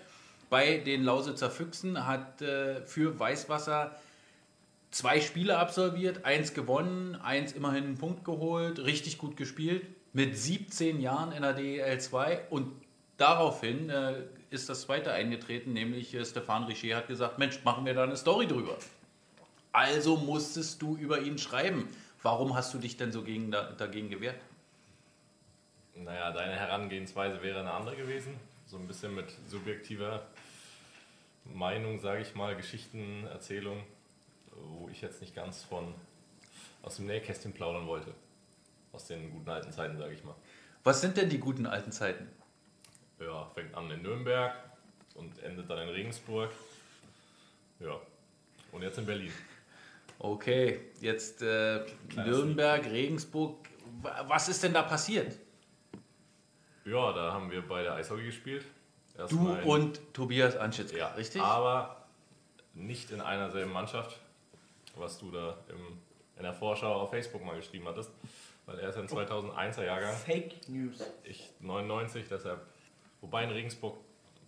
bei 0.54 0.78
den 0.78 1.02
Lausitzer 1.02 1.50
Füchsen, 1.50 2.06
hat 2.06 2.40
äh, 2.40 2.80
für 2.82 3.18
Weißwasser 3.18 3.90
zwei 4.92 5.20
Spiele 5.20 5.58
absolviert, 5.58 6.24
eins 6.24 6.54
gewonnen, 6.54 7.16
eins 7.16 7.50
immerhin 7.50 7.82
einen 7.82 7.98
Punkt 7.98 8.24
geholt, 8.24 8.78
richtig 8.78 9.18
gut 9.18 9.36
gespielt, 9.36 9.84
mit 10.12 10.38
17 10.38 11.00
Jahren 11.00 11.32
in 11.32 11.42
der 11.42 11.54
DEL 11.54 12.00
2 12.00 12.50
und 12.50 12.70
daraufhin 13.16 13.90
äh, 13.90 14.22
ist 14.50 14.68
das 14.68 14.82
zweite 14.82 15.10
eingetreten, 15.10 15.72
nämlich 15.72 16.14
äh, 16.14 16.24
Stefan 16.24 16.62
Richer 16.66 16.98
hat 16.98 17.08
gesagt, 17.08 17.40
Mensch, 17.40 17.64
machen 17.64 17.84
wir 17.84 17.94
da 17.94 18.04
eine 18.04 18.16
Story 18.16 18.46
drüber. 18.46 18.78
Also 19.72 20.16
musstest 20.16 20.80
du 20.80 20.96
über 20.96 21.20
ihn 21.20 21.36
schreiben. 21.36 21.88
Warum 22.22 22.54
hast 22.54 22.72
du 22.72 22.78
dich 22.78 22.96
denn 22.96 23.10
so 23.10 23.22
gegen, 23.22 23.50
da, 23.50 23.72
dagegen 23.72 24.08
gewehrt? 24.08 24.38
Naja, 25.96 26.30
deine 26.30 26.52
Herangehensweise 26.52 27.42
wäre 27.42 27.58
eine 27.58 27.72
andere 27.72 27.96
gewesen. 27.96 28.36
So 28.66 28.76
ein 28.76 28.86
bisschen 28.86 29.16
mit 29.16 29.26
subjektiver 29.48 30.22
Meinung, 31.44 31.98
sage 31.98 32.22
ich 32.22 32.34
mal, 32.34 32.56
Geschichtenerzählung, 32.56 33.82
wo 34.56 34.88
ich 34.88 35.00
jetzt 35.02 35.20
nicht 35.20 35.34
ganz 35.34 35.62
von 35.62 35.94
aus 36.82 36.96
dem 36.96 37.06
Nähkästchen 37.06 37.52
plaudern 37.52 37.86
wollte. 37.86 38.12
Aus 38.92 39.06
den 39.06 39.30
guten 39.32 39.48
alten 39.50 39.72
Zeiten, 39.72 39.98
sage 39.98 40.14
ich 40.14 40.22
mal. 40.24 40.34
Was 40.84 41.00
sind 41.00 41.16
denn 41.16 41.28
die 41.28 41.38
guten 41.38 41.66
alten 41.66 41.90
Zeiten? 41.92 42.28
Ja, 43.20 43.46
fängt 43.54 43.74
an 43.74 43.90
in 43.90 44.02
Nürnberg 44.02 44.54
und 45.14 45.38
endet 45.42 45.68
dann 45.70 45.78
in 45.78 45.88
Regensburg. 45.88 46.50
Ja, 47.80 47.98
und 48.72 48.82
jetzt 48.82 48.98
in 48.98 49.06
Berlin. 49.06 49.32
Okay, 50.18 50.80
jetzt 51.00 51.42
äh, 51.42 51.84
Nürnberg, 52.16 52.84
Regensburg. 52.86 53.68
Wa- 54.02 54.24
Was 54.28 54.48
ist 54.48 54.62
denn 54.62 54.72
da 54.72 54.82
passiert? 54.82 55.36
Ja, 56.84 57.12
da 57.12 57.32
haben 57.32 57.50
wir 57.50 57.66
beide 57.66 57.92
Eishockey 57.94 58.26
gespielt. 58.26 58.64
Du 59.16 59.22
Erstmal 59.22 59.62
in- 59.62 59.68
und 59.68 60.14
Tobias 60.14 60.56
Anschitzka, 60.56 60.96
Ja, 60.96 61.08
richtig? 61.08 61.40
Aber 61.40 62.04
nicht 62.74 63.10
in 63.10 63.20
einer 63.20 63.50
selben 63.50 63.72
Mannschaft, 63.72 64.18
was 64.96 65.18
du 65.18 65.30
da 65.30 65.56
im, 65.68 65.98
in 66.36 66.42
der 66.42 66.52
Vorschau 66.52 66.92
auf 66.94 67.10
Facebook 67.10 67.44
mal 67.44 67.56
geschrieben 67.56 67.86
hattest. 67.86 68.10
Weil 68.66 68.78
er 68.78 68.88
ist 68.88 68.96
ein 68.96 69.06
2001er 69.06 69.84
Jahrgang, 69.84 70.14
Fake 70.14 70.68
News. 70.68 70.98
ich 71.22 71.50
99, 71.60 72.24
deshalb. 72.30 72.66
Wobei 73.20 73.44
in 73.44 73.50
Regensburg 73.50 73.98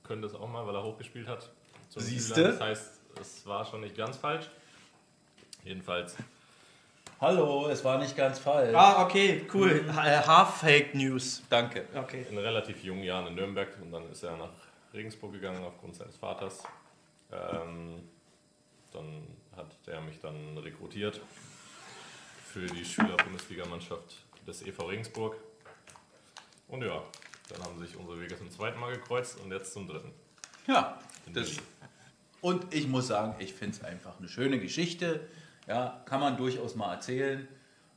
könnte 0.03 0.27
es 0.27 0.35
auch 0.35 0.49
mal, 0.49 0.67
weil 0.67 0.75
er 0.75 0.83
hochgespielt 0.83 1.29
hat. 1.29 1.51
Siehste? 1.91 2.35
Schüler. 2.35 2.49
Das 2.53 2.61
heißt, 2.61 3.01
es 3.21 3.47
war 3.47 3.65
schon 3.65 3.83
nicht 3.83 3.97
ganz 3.97 4.17
falsch. 4.17 4.49
Jedenfalls, 5.65 6.17
Hallo, 7.21 7.69
es 7.69 7.83
war 7.83 7.99
nicht 7.99 8.15
ganz 8.17 8.39
falsch. 8.39 8.75
Ah, 8.75 9.03
okay, 9.05 9.47
cool. 9.55 9.85
Ha- 9.95 10.07
äh, 10.07 10.23
Half 10.27 10.59
Fake 10.59 10.95
News. 10.95 11.43
Danke. 11.49 11.87
Okay. 11.95 12.27
in 12.31 12.37
relativ 12.37 12.83
jungen 12.85 13.05
Jahren 13.05 13.27
in 13.29 13.35
Nürnberg 13.35 13.69
und 13.81 13.91
dann 13.91 14.11
ist 14.11 14.23
er 14.23 14.37
nach 14.37 14.51
Regensburg 14.93 15.33
gegangen 15.33 15.65
aufgrund 15.65 15.97
seines 15.97 16.17
Vaters. 16.17 16.63
Ähm, 17.33 18.03
dann 18.93 19.27
hat 19.57 19.67
er 19.87 20.01
mich 20.03 20.21
dann 20.21 20.59
rekrutiert 20.59 21.21
für 22.45 22.67
die 22.67 22.85
Schüler-Bundesligamannschaft 22.85 24.17
des 24.47 24.63
EV 24.63 24.81
Regensburg. 24.87 25.37
Und 26.69 26.83
ja, 26.83 27.03
dann 27.49 27.63
haben 27.65 27.79
sich 27.79 27.97
unsere 27.97 28.21
Wege 28.21 28.37
zum 28.37 28.51
zweiten 28.51 28.79
Mal 28.79 28.93
gekreuzt 28.93 29.41
und 29.41 29.51
jetzt 29.53 29.73
zum 29.73 29.89
dritten. 29.89 30.13
Ja, 30.67 30.99
das, 31.33 31.57
und 32.43 32.75
ich 32.75 32.87
muss 32.89 33.07
sagen, 33.07 33.35
ich 33.39 33.55
finde 33.55 33.77
es 33.77 33.85
einfach 33.85 34.19
eine 34.19 34.29
schöne 34.29 34.59
Geschichte. 34.61 35.27
Ja, 35.67 36.03
kann 36.07 36.21
man 36.21 36.37
durchaus 36.37 36.75
mal 36.77 36.95
erzählen. 36.95 37.47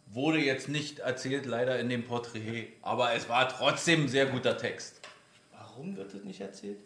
Wurde 0.08 0.40
jetzt 0.40 0.70
nicht 0.70 1.00
erzählt, 1.00 1.46
leider 1.46 1.80
in 1.80 1.88
dem 1.90 2.04
Porträt, 2.04 2.70
aber 2.82 3.14
es 3.14 3.30
war 3.30 3.48
trotzdem 3.48 4.06
ein 4.06 4.08
sehr 4.08 4.26
guter 4.26 4.58
Text. 4.58 5.02
Warum 5.52 5.96
wird 5.96 6.14
das 6.14 6.24
nicht 6.24 6.42
erzählt? 6.42 6.80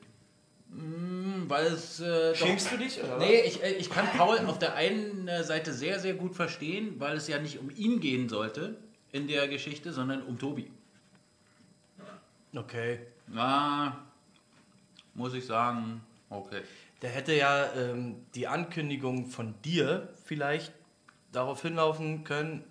Hm, 0.69 1.45
Weil 1.47 1.67
es. 1.67 1.99
Äh, 1.99 2.35
Schämst 2.35 2.71
du 2.71 2.77
dich 2.77 3.01
oder 3.01 3.17
Nee, 3.19 3.41
ich, 3.41 3.63
äh, 3.63 3.73
ich 3.73 3.89
kann 3.89 4.07
Paul 4.17 4.39
auf 4.39 4.59
der 4.59 4.75
einen 4.75 5.27
äh, 5.27 5.43
Seite 5.43 5.71
sehr, 5.71 5.99
sehr 5.99 6.15
gut 6.15 6.35
verstehen, 6.35 6.99
weil 6.99 7.15
es 7.15 7.27
ja 7.27 7.39
nicht 7.39 7.59
um 7.59 7.69
ihn 7.69 7.99
gehen 8.01 8.27
sollte 8.27 8.75
in 9.11 9.27
der 9.27 9.47
Geschichte, 9.47 9.93
sondern 9.93 10.23
um 10.23 10.37
Tobi. 10.37 10.69
Okay. 12.55 12.99
Na, 13.27 14.03
muss 15.13 15.33
ich 15.33 15.45
sagen, 15.45 16.01
okay. 16.29 16.61
Der 17.03 17.11
hätte 17.11 17.33
ja 17.33 17.65
ähm, 17.73 18.25
die 18.33 18.47
Ankündigung 18.47 19.27
von 19.27 19.53
dir 19.61 20.09
vielleicht 20.25 20.73
darauf 21.31 21.61
hinlaufen 21.61 22.23
können, 22.23 22.63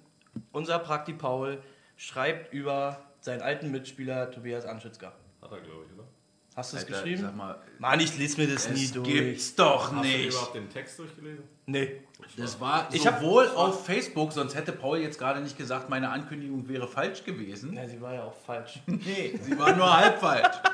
unser 0.53 0.79
Prakti 0.81 1.13
Paul 1.13 1.63
schreibt 1.97 2.53
über 2.53 2.99
seinen 3.21 3.43
alten 3.43 3.71
Mitspieler 3.71 4.31
Tobias 4.31 4.65
Anschützger. 4.65 5.13
Hat 5.43 5.53
er, 5.53 5.61
glaube 5.61 5.85
ich, 5.87 5.93
oder? 5.99 6.09
Hast 6.57 6.73
du 6.73 6.77
es 6.79 6.87
geschrieben? 6.87 7.23
Sag 7.23 7.37
mal, 7.37 7.59
Mann, 7.79 8.01
ich 8.01 8.17
lese 8.19 8.41
mir 8.41 8.47
das 8.53 8.69
nie 8.71 8.85
es 8.85 8.93
durch. 8.93 9.07
gibt's 9.09 9.55
doch 9.55 9.85
Hast 9.93 9.93
du 9.93 10.09
nicht. 10.09 10.29
überhaupt 10.31 10.55
den 10.55 10.69
Text 10.69 10.99
durchgelesen? 10.99 11.45
Nee. 11.67 12.03
Das 12.37 12.61
war 12.61 12.89
Ich 12.93 13.07
hab- 13.07 13.21
sowohl 13.21 13.49
auf 13.49 13.85
Facebook, 13.87 14.33
sonst 14.33 14.55
hätte 14.55 14.73
Paul 14.73 14.99
jetzt 14.99 15.19
gerade 15.19 15.41
nicht 15.41 15.57
gesagt, 15.59 15.89
meine 15.89 16.11
Ankündigung 16.11 16.69
wäre 16.69 16.87
falsch 16.89 17.25
gewesen. 17.25 17.73
Ja, 17.75 17.87
sie 17.89 18.01
war 18.01 18.15
ja 18.15 18.25
auch 18.25 18.35
falsch. 18.35 18.81
Nee, 18.87 19.39
sie 19.43 19.59
war 19.59 19.75
nur 19.77 19.95
halb 19.97 20.19
falsch. 20.21 20.57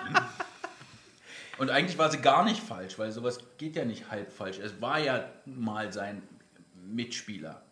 Und 1.58 1.70
eigentlich 1.70 1.98
war 1.98 2.10
sie 2.10 2.18
gar 2.18 2.44
nicht 2.44 2.62
falsch, 2.62 2.98
weil 2.98 3.10
sowas 3.10 3.40
geht 3.58 3.76
ja 3.76 3.84
nicht 3.84 4.10
halb 4.10 4.32
falsch. 4.32 4.58
Es 4.58 4.80
war 4.80 4.98
ja 5.00 5.28
mal 5.44 5.92
sein 5.92 6.22
Mitspieler. 6.86 7.62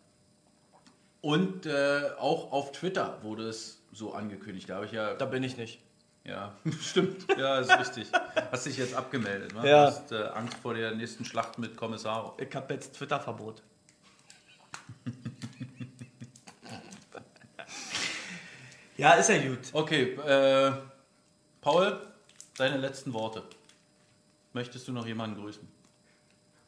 Und 1.21 1.65
äh, 1.65 2.11
auch 2.19 2.51
auf 2.51 2.73
Twitter 2.73 3.17
wurde 3.23 3.47
es 3.47 3.81
so 3.91 4.13
angekündigt. 4.13 4.69
Da 4.69 4.75
habe 4.75 4.85
ich 4.85 4.91
ja. 4.91 5.15
Da 5.15 5.25
bin 5.25 5.41
ich 5.43 5.57
nicht. 5.57 5.79
Ja, 6.23 6.53
stimmt. 6.81 7.25
Ja, 7.37 7.59
ist 7.59 7.71
richtig. 7.79 8.11
Hast 8.51 8.65
dich 8.65 8.77
jetzt 8.77 8.93
abgemeldet, 8.93 9.53
ne? 9.53 9.67
Ja. 9.67 9.89
Du 9.89 9.95
hast 9.95 10.11
äh, 10.11 10.23
Angst 10.33 10.57
vor 10.57 10.73
der 10.73 10.93
nächsten 10.93 11.23
Schlacht 11.23 11.57
mit 11.57 11.77
Kommissaro. 11.77 12.37
Ich 12.37 12.53
habe 12.53 12.73
jetzt 12.73 12.95
Twitter-Verbot. 12.95 13.63
ja, 18.97 19.13
ist 19.13 19.29
ja 19.29 19.37
gut. 19.37 19.59
Okay, 19.71 20.13
äh, 20.15 20.73
Paul, 21.61 22.01
deine 22.57 22.77
letzten 22.77 23.13
Worte. 23.13 23.43
Möchtest 24.57 24.87
du 24.87 24.91
noch 24.91 25.05
jemanden 25.05 25.39
grüßen? 25.39 25.67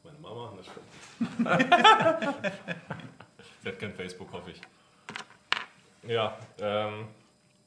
Meine 0.04 0.20
Mama? 0.20 0.54
Das 0.56 0.68
stimmt. 0.68 1.30
Sie 3.64 3.68
hat 3.70 3.80
kein 3.80 3.96
Facebook, 3.96 4.32
hoffe 4.32 4.52
ich. 4.52 4.62
Ja, 6.08 6.38
ähm, 6.60 7.08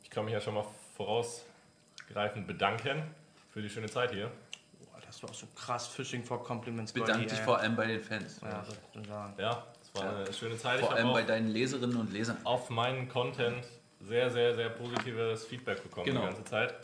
ich 0.00 0.10
kann 0.10 0.24
mich 0.24 0.32
ja 0.32 0.40
schon 0.40 0.54
mal 0.54 0.64
vorausgreifend 0.96 2.46
bedanken 2.46 3.02
für 3.50 3.62
die 3.62 3.68
schöne 3.68 3.88
Zeit 3.88 4.12
hier. 4.12 4.30
Boah, 4.78 5.00
das 5.04 5.20
war 5.24 5.34
so 5.34 5.48
krass 5.56 5.88
Fishing 5.88 6.22
for 6.22 6.44
Compliments. 6.44 6.92
Bedank 6.92 7.14
Goldie, 7.14 7.26
dich 7.26 7.40
vor 7.40 7.58
allem 7.58 7.74
bei 7.74 7.86
den 7.88 8.00
Fans. 8.00 8.40
Ja, 8.42 8.64
sagen. 9.04 9.34
Ja, 9.38 9.66
es 9.82 9.92
war 10.00 10.16
eine 10.18 10.32
schöne 10.32 10.56
Zeit. 10.56 10.78
Vor 10.78 10.90
ich 10.90 10.94
allem 10.94 11.12
bei 11.12 11.22
auch 11.22 11.26
deinen 11.26 11.48
Leserinnen 11.48 11.96
und 11.96 12.12
Lesern. 12.12 12.36
auf 12.44 12.70
meinen 12.70 13.08
Content 13.08 13.64
sehr, 13.98 14.30
sehr, 14.30 14.54
sehr 14.54 14.68
positives 14.70 15.44
Feedback 15.46 15.82
bekommen 15.82 16.06
Genau. 16.06 16.20
die 16.20 16.26
ganze 16.26 16.44
Zeit. 16.44 16.74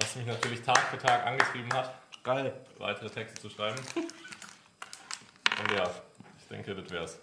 Was 0.00 0.16
mich 0.16 0.24
natürlich 0.26 0.62
Tag 0.62 0.78
für 0.78 0.96
Tag 0.96 1.26
angetrieben 1.26 1.70
hat, 1.74 1.92
Geil. 2.22 2.52
weitere 2.78 3.10
Texte 3.10 3.40
zu 3.40 3.50
schreiben. 3.50 3.78
Und 3.94 5.70
ja, 5.76 5.90
ich 6.38 6.46
denke, 6.48 6.74
das 6.74 6.90
wär's. 6.90 7.18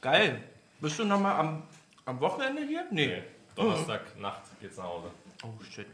Geil. 0.00 0.42
Bist 0.80 0.98
du 0.98 1.04
nochmal 1.04 1.36
am, 1.36 1.62
am 2.04 2.20
Wochenende 2.20 2.66
hier? 2.66 2.84
Nee. 2.90 3.06
Nee, 3.06 3.22
Donnerstag 3.54 4.18
Nacht 4.18 4.42
geht's 4.60 4.76
nach 4.76 4.84
Hause. 4.84 5.10
Oh 5.42 5.52
shit. 5.64 5.86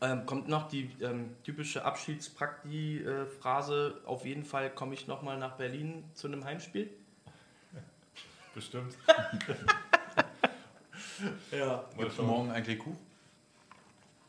Ähm, 0.00 0.26
kommt 0.26 0.48
noch 0.48 0.66
die 0.68 0.90
ähm, 1.00 1.36
typische 1.44 1.84
Abschiedsprakti-Phrase, 1.84 4.00
auf 4.04 4.24
jeden 4.24 4.44
Fall 4.44 4.70
komme 4.70 4.94
ich 4.94 5.06
nochmal 5.06 5.38
nach 5.38 5.52
Berlin 5.52 6.02
zu 6.14 6.26
einem 6.26 6.44
Heimspiel? 6.44 6.90
Bestimmt. 8.54 8.96
Ja. 11.52 11.84
Gibt's 11.96 12.16
schauen. 12.16 12.26
morgen 12.26 12.50
eigentlich 12.50 12.78
Kuchen? 12.78 12.98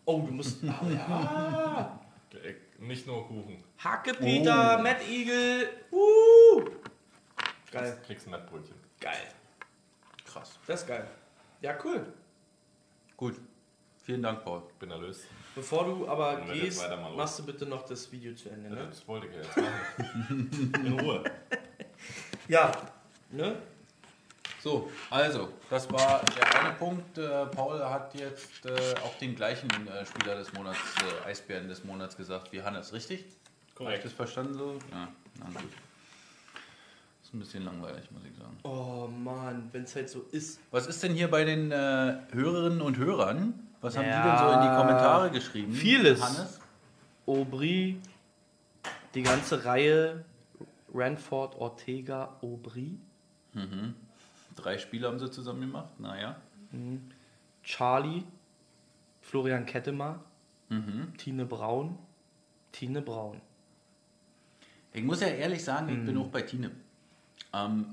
Oh, 0.05 0.21
du 0.21 0.33
musst. 0.33 0.63
Ah, 0.67 0.85
ja. 0.89 1.99
Nicht 2.79 3.07
nur 3.07 3.27
Kuchen. 3.27 3.63
Hacke 3.77 4.13
Peter, 4.13 4.79
Matt 4.81 5.07
Eagle. 5.07 5.69
Uh. 5.91 6.61
Geil. 7.71 7.91
Kriegst, 7.91 8.03
kriegst 8.03 8.27
ein 8.27 8.31
Mettbrötchen. 8.31 8.75
Geil. 8.99 9.27
Krass. 10.25 10.59
Das 10.67 10.81
ist 10.81 10.87
geil. 10.87 11.07
Ja, 11.61 11.77
cool. 11.83 12.11
Gut. 13.15 13.39
Vielen 14.03 14.21
Dank, 14.21 14.43
Paul. 14.43 14.63
Bin 14.79 14.89
nervös. 14.89 15.25
Bevor 15.55 15.85
du 15.85 16.07
aber 16.07 16.41
gehst, 16.41 16.83
machst 17.15 17.39
du 17.39 17.45
bitte 17.45 17.65
noch 17.65 17.85
das 17.85 18.11
Video 18.11 18.33
zu 18.35 18.49
Ende, 18.49 18.69
ne? 18.69 18.87
Das 18.87 19.07
wollte 19.07 19.27
ich 19.27 19.35
ja 19.35 19.41
jetzt 19.41 19.57
machen. 19.57 20.71
In 20.85 20.99
Ruhe. 20.99 21.23
Ja. 22.49 22.71
Ne? 23.31 23.55
So, 24.63 24.89
also, 25.09 25.49
das 25.69 25.91
war 25.91 26.21
der 26.37 26.61
eine 26.61 26.73
Punkt. 26.75 27.17
Äh, 27.17 27.45
Paul 27.47 27.83
hat 27.83 28.15
jetzt 28.15 28.65
äh, 28.65 28.95
auch 29.03 29.13
den 29.17 29.35
gleichen 29.35 29.67
äh, 29.89 30.05
Spieler 30.05 30.35
des 30.37 30.53
Monats, 30.53 30.79
äh, 31.25 31.27
Eisbären 31.29 31.67
des 31.67 31.83
Monats 31.83 32.15
gesagt 32.15 32.53
wie 32.53 32.61
Hannes, 32.63 32.93
richtig? 32.93 33.19
Habe 33.19 33.27
ich 33.67 33.75
Korrekt. 33.75 34.05
das 34.05 34.13
verstanden 34.13 34.53
so? 34.53 34.77
Ja, 34.91 35.09
na 35.39 35.45
gut. 35.59 35.69
Ist 37.23 37.33
ein 37.33 37.39
bisschen 37.39 37.65
langweilig, 37.65 38.09
muss 38.11 38.21
ich 38.23 38.37
sagen. 38.37 38.57
Oh 38.63 39.07
Mann, 39.07 39.67
wenn 39.73 39.83
es 39.83 39.93
halt 39.97 40.09
so 40.09 40.21
ist. 40.31 40.61
Was 40.71 40.87
ist 40.87 41.03
denn 41.03 41.13
hier 41.13 41.29
bei 41.29 41.43
den 41.43 41.69
äh, 41.73 42.15
Hörerinnen 42.31 42.81
und 42.81 42.95
Hörern? 42.97 43.67
Was 43.81 43.97
haben 43.97 44.05
Ja, 44.07 44.21
die 44.23 44.29
denn 44.29 44.37
so 44.47 44.53
in 44.53 44.61
die 44.61 44.77
Kommentare 44.77 45.29
geschrieben? 45.31 45.73
vieles. 45.73 46.21
Hannes? 46.23 46.59
Aubry, 47.27 47.99
die 49.13 49.23
ganze 49.23 49.65
Reihe 49.65 50.23
Ranford, 50.93 51.55
Ortega, 51.55 52.37
Aubry, 52.41 52.91
Drei 54.55 54.77
Spiele 54.77 55.07
haben 55.07 55.19
sie 55.19 55.29
zusammen 55.31 55.61
gemacht, 55.61 55.99
naja. 55.99 56.35
Charlie, 57.63 58.23
Florian 59.21 59.65
Kettemar, 59.65 60.23
Tine 61.17 61.45
Braun, 61.45 61.97
Tine 62.71 63.01
Braun. 63.01 63.41
Ich 64.93 65.03
muss 65.03 65.21
ja 65.21 65.27
ehrlich 65.27 65.63
sagen, 65.63 65.89
ich 65.89 66.05
bin 66.05 66.17
auch 66.17 66.27
bei 66.27 66.41
Tine. 66.41 66.71
Ähm, 67.53 67.85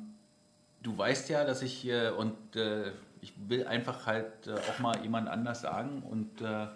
du 0.83 0.97
weißt 0.97 1.29
ja, 1.29 1.45
dass 1.45 1.63
ich 1.63 1.87
äh, 1.87 2.11
und 2.11 2.57
äh, 2.57 2.93
ich 3.21 3.33
will 3.49 3.67
einfach 3.67 4.07
halt 4.07 4.47
äh, 4.47 4.53
auch 4.53 4.79
mal 4.79 5.01
jemand 5.03 5.29
anders 5.29 5.61
sagen 5.63 6.03
und 6.03 6.41
äh, 6.41 6.45
Ja, 6.45 6.71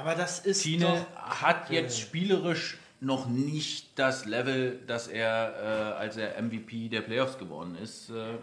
aber 0.00 0.14
das 0.14 0.40
ist 0.40 0.62
Tine 0.62 1.06
hat 1.14 1.70
jetzt 1.70 1.98
spielerisch 1.98 2.78
noch 3.00 3.26
nicht 3.28 3.98
das 3.98 4.24
Level, 4.24 4.80
das 4.86 5.08
er, 5.08 5.94
äh, 5.96 5.98
als 6.00 6.16
er 6.16 6.40
MVP 6.40 6.88
der 6.88 7.02
Playoffs 7.02 7.38
geworden 7.38 7.76
ist, 7.76 8.10
äh, 8.10 8.36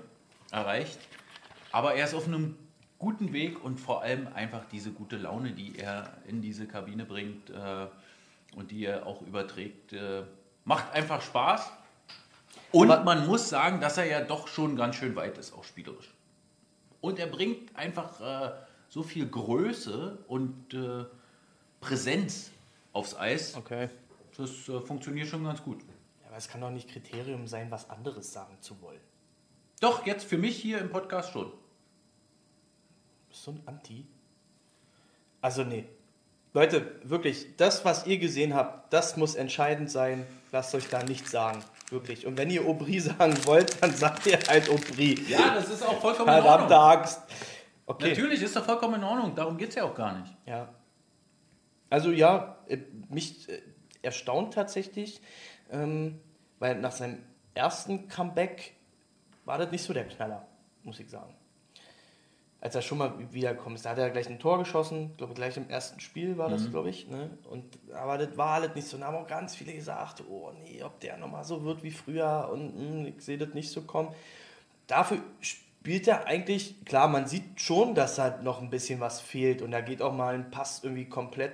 erreicht. 0.51 0.99
Aber 1.71 1.95
er 1.95 2.05
ist 2.05 2.13
auf 2.13 2.27
einem 2.27 2.57
guten 2.99 3.33
Weg 3.33 3.63
und 3.63 3.79
vor 3.79 4.01
allem 4.03 4.27
einfach 4.33 4.65
diese 4.71 4.91
gute 4.91 5.17
Laune, 5.17 5.53
die 5.53 5.79
er 5.79 6.13
in 6.27 6.41
diese 6.41 6.67
Kabine 6.67 7.05
bringt 7.05 7.49
äh, 7.49 7.87
und 8.55 8.71
die 8.71 8.85
er 8.85 9.07
auch 9.07 9.21
überträgt, 9.21 9.93
äh, 9.93 10.23
macht 10.65 10.91
einfach 10.93 11.21
Spaß. 11.21 11.71
Und 12.71 12.91
Aber- 12.91 13.03
man 13.03 13.25
muss 13.25 13.49
sagen, 13.49 13.81
dass 13.81 13.97
er 13.97 14.05
ja 14.05 14.21
doch 14.21 14.47
schon 14.47 14.75
ganz 14.75 14.95
schön 14.97 15.15
weit 15.15 15.37
ist, 15.37 15.53
auch 15.53 15.63
spielerisch. 15.63 16.13
Und 16.99 17.17
er 17.17 17.27
bringt 17.27 17.75
einfach 17.75 18.21
äh, 18.21 18.51
so 18.89 19.01
viel 19.01 19.27
Größe 19.27 20.19
und 20.27 20.73
äh, 20.73 21.05
Präsenz 21.79 22.51
aufs 22.93 23.15
Eis. 23.15 23.55
Okay. 23.55 23.89
Das 24.37 24.69
äh, 24.69 24.79
funktioniert 24.81 25.27
schon 25.27 25.43
ganz 25.43 25.63
gut. 25.63 25.81
Ja, 26.21 26.27
aber 26.27 26.37
es 26.37 26.47
kann 26.47 26.61
doch 26.61 26.69
nicht 26.69 26.87
Kriterium 26.89 27.47
sein, 27.47 27.71
was 27.71 27.89
anderes 27.89 28.31
sagen 28.31 28.57
zu 28.61 28.79
wollen. 28.81 28.99
Doch, 29.81 30.05
jetzt 30.05 30.23
für 30.25 30.37
mich 30.37 30.57
hier 30.57 30.77
im 30.77 30.91
Podcast 30.91 31.33
schon. 31.33 31.51
Bist 33.29 33.47
du 33.47 33.51
ein 33.51 33.63
Anti? 33.65 34.05
Also 35.41 35.63
nee. 35.63 35.85
Leute, 36.53 36.99
wirklich, 37.03 37.55
das, 37.57 37.83
was 37.83 38.05
ihr 38.05 38.19
gesehen 38.19 38.53
habt, 38.53 38.93
das 38.93 39.17
muss 39.17 39.33
entscheidend 39.33 39.89
sein. 39.89 40.27
Lasst 40.51 40.75
euch 40.75 40.87
da 40.87 41.01
nichts 41.01 41.31
sagen. 41.31 41.63
Wirklich. 41.89 42.27
Und 42.27 42.37
wenn 42.37 42.51
ihr 42.51 42.63
Aubry 42.63 42.99
sagen 42.99 43.35
wollt, 43.45 43.81
dann 43.81 43.91
sagt 43.91 44.27
ihr 44.27 44.37
halt 44.47 44.69
Aubry. 44.69 45.19
Ja, 45.27 45.55
das 45.55 45.69
ist 45.69 45.81
auch 45.81 45.99
vollkommen 45.99 46.29
in 46.29 46.43
Verdammte 46.43 46.75
Ordnung. 46.75 47.01
Axt. 47.01 47.21
Okay. 47.87 48.09
Natürlich 48.09 48.43
ist 48.43 48.55
das 48.55 48.63
vollkommen 48.63 48.95
in 48.95 49.03
Ordnung. 49.03 49.33
Darum 49.33 49.57
geht 49.57 49.69
es 49.69 49.75
ja 49.75 49.85
auch 49.85 49.95
gar 49.95 50.19
nicht. 50.19 50.37
Ja. 50.45 50.69
Also 51.89 52.11
ja, 52.11 52.59
äh, 52.67 52.77
mich 53.09 53.49
äh, 53.49 53.61
erstaunt 54.03 54.53
tatsächlich, 54.53 55.21
ähm, 55.71 56.19
weil 56.59 56.75
nach 56.75 56.91
seinem 56.91 57.23
ersten 57.55 58.07
Comeback 58.07 58.75
war 59.45 59.57
das 59.57 59.71
nicht 59.71 59.83
so 59.83 59.93
der 59.93 60.05
Knaller, 60.07 60.45
muss 60.83 60.99
ich 60.99 61.09
sagen. 61.09 61.33
Als 62.63 62.75
er 62.75 62.83
schon 62.83 62.99
mal 62.99 63.11
wiederkommt 63.33 63.75
ist, 63.77 63.85
da 63.85 63.89
hat 63.89 63.97
er 63.97 64.11
gleich 64.11 64.29
ein 64.29 64.37
Tor 64.37 64.59
geschossen, 64.59 65.15
glaube 65.17 65.33
gleich 65.33 65.57
im 65.57 65.67
ersten 65.67 65.99
Spiel 65.99 66.37
war 66.37 66.47
das, 66.47 66.69
glaube 66.69 66.91
ich. 66.91 67.07
Ne? 67.07 67.31
Und, 67.49 67.65
aber 67.91 68.19
das 68.19 68.37
war 68.37 68.49
alles 68.61 68.75
nicht 68.75 68.87
so. 68.87 68.97
Da 68.99 69.07
haben 69.07 69.15
auch 69.15 69.25
ganz 69.27 69.55
viele 69.55 69.73
gesagt, 69.73 70.21
oh 70.29 70.51
nee, 70.63 70.83
ob 70.83 70.99
der 70.99 71.17
nochmal 71.17 71.43
so 71.43 71.63
wird 71.63 71.81
wie 71.81 71.89
früher 71.89 72.49
und 72.53 73.01
mh, 73.03 73.07
ich 73.09 73.21
sehe 73.23 73.39
das 73.39 73.55
nicht 73.55 73.71
so 73.71 73.81
kommen. 73.81 74.09
Dafür 74.85 75.17
spielt 75.39 76.07
er 76.07 76.27
eigentlich, 76.27 76.85
klar, 76.85 77.07
man 77.07 77.25
sieht 77.25 77.59
schon, 77.59 77.95
dass 77.95 78.17
da 78.17 78.37
noch 78.43 78.61
ein 78.61 78.69
bisschen 78.69 78.99
was 78.99 79.19
fehlt 79.21 79.63
und 79.63 79.71
da 79.71 79.81
geht 79.81 80.03
auch 80.03 80.13
mal 80.13 80.35
ein 80.35 80.51
Pass 80.51 80.83
irgendwie 80.83 81.05
komplett 81.05 81.53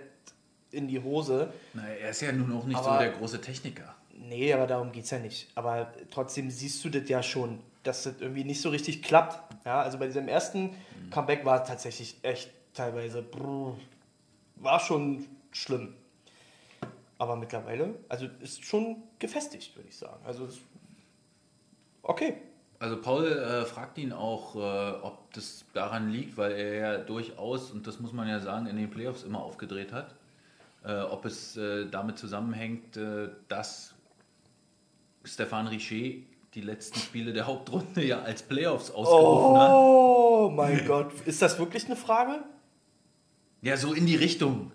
in 0.72 0.90
die 0.90 1.00
Hose. 1.02 1.54
Na, 1.74 1.88
er 1.88 2.10
ist 2.10 2.20
ja 2.20 2.34
nun 2.34 2.52
auch 2.52 2.66
nicht 2.66 2.78
so 2.84 2.90
Aber- 2.90 3.00
der 3.00 3.12
große 3.12 3.40
Techniker. 3.40 3.96
Nee, 4.20 4.52
aber 4.52 4.68
darum 4.68 4.92
geht 4.92 5.06
es 5.06 5.12
ja 5.12 5.20
nicht. 5.20 5.48
Aber 5.56 5.94
trotzdem 6.12 6.50
siehst 6.52 6.84
du 6.84 6.90
das 6.90 7.08
ja 7.08 7.24
schon, 7.24 7.60
dass 7.88 8.04
das 8.04 8.16
irgendwie 8.20 8.44
nicht 8.44 8.62
so 8.62 8.70
richtig 8.70 9.02
klappt. 9.02 9.40
Ja, 9.66 9.82
also 9.82 9.98
bei 9.98 10.08
diesem 10.08 10.28
ersten 10.28 10.76
Comeback 11.12 11.46
war 11.46 11.62
es 11.62 11.68
tatsächlich 11.68 12.18
echt 12.22 12.52
teilweise. 12.74 13.22
brr. 13.22 13.76
war 14.56 14.80
schon 14.80 15.26
schlimm. 15.52 15.94
Aber 17.18 17.36
mittlerweile, 17.36 17.96
also 18.10 18.28
ist 18.42 18.64
schon 18.64 19.04
gefestigt, 19.18 19.76
würde 19.76 19.90
ich 19.90 19.98
sagen. 19.98 20.24
Also 20.26 20.48
okay. 22.04 22.38
Also 22.80 23.02
Paul 23.02 23.26
äh, 23.26 23.66
fragt 23.66 23.98
ihn 23.98 24.14
auch, 24.14 24.56
äh, 24.56 24.60
ob 25.02 25.34
das 25.34 25.66
daran 25.74 26.12
liegt, 26.12 26.38
weil 26.38 26.52
er 26.52 26.74
ja 26.76 26.98
durchaus, 27.00 27.72
und 27.72 27.88
das 27.88 28.00
muss 28.00 28.14
man 28.14 28.28
ja 28.28 28.40
sagen, 28.40 28.68
in 28.68 28.76
den 28.76 28.92
Playoffs 28.92 29.24
immer 29.24 29.42
aufgedreht 29.42 29.92
hat, 29.92 30.14
äh, 30.84 31.00
ob 31.00 31.26
es 31.26 31.58
äh, 31.58 31.88
damit 31.90 32.20
zusammenhängt, 32.20 32.96
äh, 32.98 33.30
dass 33.48 33.96
Stefan 35.24 35.66
Richer 35.68 36.22
die 36.58 36.64
letzten 36.64 37.00
Spiele 37.00 37.34
der 37.34 37.46
Hauptrunde 37.46 38.04
ja 38.04 38.24
als 38.24 38.42
Playoffs 38.42 38.90
ausgerufen 38.90 39.62
hat. 39.62 39.70
Oh 39.70 40.52
mein 40.52 40.84
Gott, 40.88 41.14
ist 41.28 41.40
das 41.44 41.60
wirklich 41.60 41.86
eine 41.86 41.96
Frage? 41.96 42.44
Ja, 43.62 43.78
so 43.78 43.94
in 43.94 44.08
die 44.08 44.16
Richtung. 44.16 44.72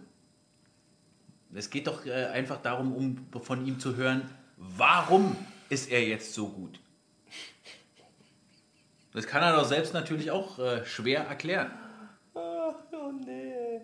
Es 1.53 1.71
geht 1.71 1.89
doch 1.89 2.07
äh, 2.07 2.27
einfach 2.27 2.63
darum, 2.63 2.95
um 2.95 3.27
von 3.43 3.67
ihm 3.67 3.81
zu 3.81 3.97
hören, 3.97 4.31
warum 4.57 5.37
ist 5.71 5.91
er 5.91 6.07
jetzt 6.07 6.35
so 6.35 6.51
gut? 6.51 6.79
Das 9.13 9.27
kann 9.27 9.43
er 9.43 9.57
doch 9.57 9.65
selbst 9.65 9.93
natürlich 9.93 10.31
auch 10.31 10.61
äh, 10.61 10.87
schwer 10.87 11.23
erklären. 11.25 11.73
Ach, 12.35 12.75
oh 12.93 13.11
nee. 13.27 13.81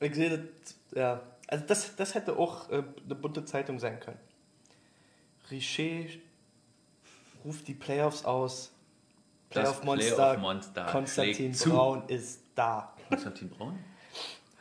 Ich 0.00 0.14
sehe 0.14 0.36
das, 0.36 0.76
ja. 0.94 1.22
Also 1.48 1.64
das, 1.66 1.96
das 1.96 2.14
hätte 2.14 2.36
auch 2.36 2.68
äh, 2.68 2.82
eine 3.04 3.14
bunte 3.14 3.46
Zeitung 3.46 3.78
sein 3.78 3.98
können. 4.00 4.20
Richer 5.50 6.10
ruft 7.44 7.66
die 7.68 7.74
Playoffs 7.74 8.24
aus. 8.24 8.72
Playoff-Monster 9.50 10.14
Playoff-Monster 10.14 10.84
Konstantin 10.86 11.34
schlägt 11.34 11.56
zu. 11.56 11.70
Braun 11.70 12.02
ist 12.08 12.42
da. 12.54 12.94
Konstantin 13.08 13.50
Braun? 13.50 13.78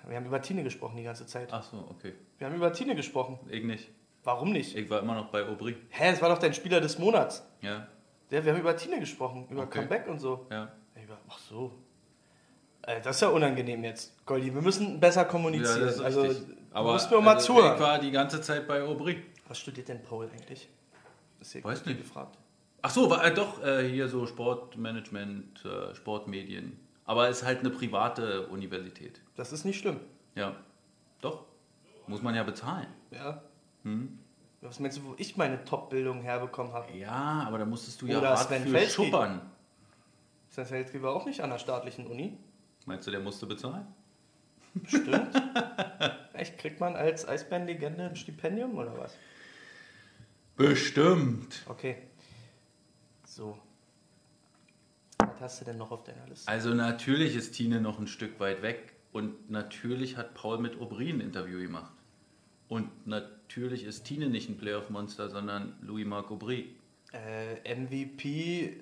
Wir 0.08 0.16
haben 0.18 0.26
über 0.26 0.42
Tine 0.42 0.64
gesprochen 0.64 0.98
die 0.98 1.04
ganze 1.04 1.28
Zeit. 1.28 1.50
Ach 1.52 1.62
so, 1.64 1.78
okay. 1.92 2.14
Wir 2.40 2.48
haben 2.48 2.56
über 2.56 2.74
Tine 2.74 2.96
gesprochen. 2.96 3.38
Ich 3.50 3.64
nicht. 3.64 3.90
Warum 4.24 4.52
nicht? 4.52 4.76
Ich 4.76 4.90
war 4.90 5.02
immer 5.02 5.14
noch 5.14 5.28
bei 5.32 5.48
Aubry. 5.48 5.78
Hä, 5.90 6.10
es 6.12 6.22
war 6.22 6.30
doch 6.30 6.40
dein 6.40 6.54
Spieler 6.54 6.82
des 6.82 6.98
Monats. 6.98 7.46
Ja, 7.62 7.88
Ja, 8.32 8.44
wir 8.44 8.54
haben 8.54 8.60
über 8.60 8.76
Tine 8.76 9.00
gesprochen, 9.00 9.48
über 9.50 9.64
Okay. 9.64 9.80
Comeback 9.80 10.08
und 10.08 10.20
so. 10.20 10.48
ja. 10.50 10.72
Ja, 10.96 11.18
Ach 11.30 11.38
so. 11.40 11.72
Das 12.82 13.16
ist 13.18 13.22
ja 13.22 13.30
unangenehm 13.30 13.84
jetzt, 13.84 14.26
Goldi. 14.26 14.54
Wir 14.54 14.62
müssen 14.62 15.00
besser 15.00 15.22
Ja, 15.22 15.28
kommunizieren. 15.28 15.82
das 15.82 15.96
ist 15.96 16.02
also, 16.02 16.22
richtig. 16.22 16.48
du 16.74 16.82
musst 16.84 17.12
mir 17.12 17.18
auch 17.18 17.22
mal 17.22 17.36
also, 17.36 17.46
zuhören. 17.54 17.76
Ich 17.76 17.82
war 17.82 18.00
die 18.00 18.12
ganze 18.12 18.42
Zeit 18.42 18.68
bei 18.68 18.82
Aubry. 18.82 19.24
Was 19.48 19.60
studiert 19.60 19.88
denn 19.90 20.02
Paul 20.04 20.30
eigentlich? 20.32 20.68
Ist 21.40 21.52
hier 21.54 21.64
Weiß 21.64 21.86
nicht. 21.86 22.00
gefragt. 22.00 22.38
Ach 22.82 22.90
so, 22.90 23.10
war, 23.10 23.26
äh, 23.26 23.34
doch, 23.34 23.64
äh, 23.64 23.88
hier 23.90 24.08
so 24.08 24.26
Sportmanagement, 24.26 25.66
äh, 25.66 25.96
Sportmedien. 25.96 26.80
Aber 27.06 27.28
ist 27.28 27.44
halt 27.44 27.60
eine 27.60 27.70
private 27.72 28.48
Universität. 28.48 29.22
Das 29.36 29.52
ist 29.52 29.66
nicht 29.66 29.80
schlimm. 29.80 30.00
Ja, 30.36 30.56
doch. 31.22 31.46
Muss 32.08 32.22
man 32.22 32.36
ja 32.36 32.44
bezahlen. 32.44 32.88
Ja. 33.12 33.42
Hm? 33.84 34.20
Was 34.62 34.80
meinst 34.80 34.98
du, 34.98 35.04
wo 35.04 35.16
ich 35.18 35.38
meine 35.38 35.64
Top-Bildung 35.64 36.22
herbekommen 36.22 36.74
habe? 36.74 36.92
Ja, 36.94 37.44
aber 37.48 37.58
da 37.58 37.66
musstest 37.66 38.02
du 38.02 38.08
ja 38.08 38.18
Oder 38.20 38.30
hart 38.32 38.48
Sven 38.48 38.64
für 38.64 38.70
Felski. 38.70 38.92
schuppern. 39.06 39.42
Sven 40.50 40.66
Feldke 40.66 41.02
war 41.02 41.14
auch 41.14 41.26
nicht 41.26 41.42
an 41.42 41.50
der 41.50 41.60
staatlichen 41.60 42.08
Uni. 42.08 42.38
Meinst 42.86 43.08
du, 43.08 43.12
der 43.12 43.20
musste 43.20 43.46
bezahlen? 43.46 43.88
Stimmt. 44.86 45.30
Echt, 46.34 46.58
kriegt 46.58 46.80
man 46.80 46.96
als 46.96 47.28
Eisbärenlegende 47.28 48.06
ein 48.06 48.16
Stipendium 48.16 48.78
oder 48.78 48.98
was? 48.98 49.16
Bestimmt. 50.56 51.64
Okay. 51.68 51.98
So. 53.40 53.58
Was 55.18 55.40
hast 55.40 55.62
du 55.62 55.66
denn 55.66 55.78
noch 55.78 55.92
auf 55.92 56.04
deiner 56.04 56.28
Liste? 56.28 56.46
Also 56.50 56.74
natürlich 56.74 57.38
ist 57.38 57.54
Tine 57.54 57.80
noch 57.80 57.98
ein 57.98 58.08
Stück 58.08 58.38
weit 58.42 58.62
weg 58.62 58.92
und 59.14 59.50
natürlich 59.50 60.18
hat 60.18 60.34
Paul 60.34 60.58
mit 60.58 60.78
Aubry 60.82 61.10
ein 61.10 61.22
Interview 61.22 61.62
gemacht. 61.62 61.94
Und 62.68 63.08
natürlich 63.08 63.86
ist 63.86 64.04
Tine 64.04 64.28
nicht 64.28 64.50
ein 64.50 64.58
Playoff-Monster, 64.58 65.30
sondern 65.30 65.78
Louis-Marc 65.82 66.30
Aubry. 66.32 66.76
Äh, 67.14 67.76
MVP 67.76 68.82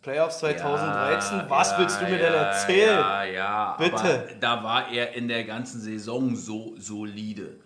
Playoffs 0.00 0.38
2013. 0.38 1.38
Ja, 1.38 1.50
was 1.50 1.72
ja, 1.72 1.78
willst 1.80 2.00
du 2.00 2.04
mir 2.04 2.10
ja, 2.12 2.18
denn 2.18 2.34
erzählen? 2.34 2.98
Ja, 3.00 3.24
ja, 3.24 3.76
Bitte. 3.80 3.96
aber 3.96 4.34
da 4.38 4.62
war 4.62 4.92
er 4.92 5.14
in 5.14 5.26
der 5.26 5.42
ganzen 5.42 5.80
Saison 5.80 6.36
so 6.36 6.74
solide. 6.78 7.56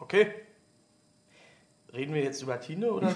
Okay. 0.00 0.41
Reden 1.94 2.14
wir 2.14 2.22
jetzt 2.22 2.42
über 2.42 2.58
Tine 2.58 2.90
oder? 2.90 3.14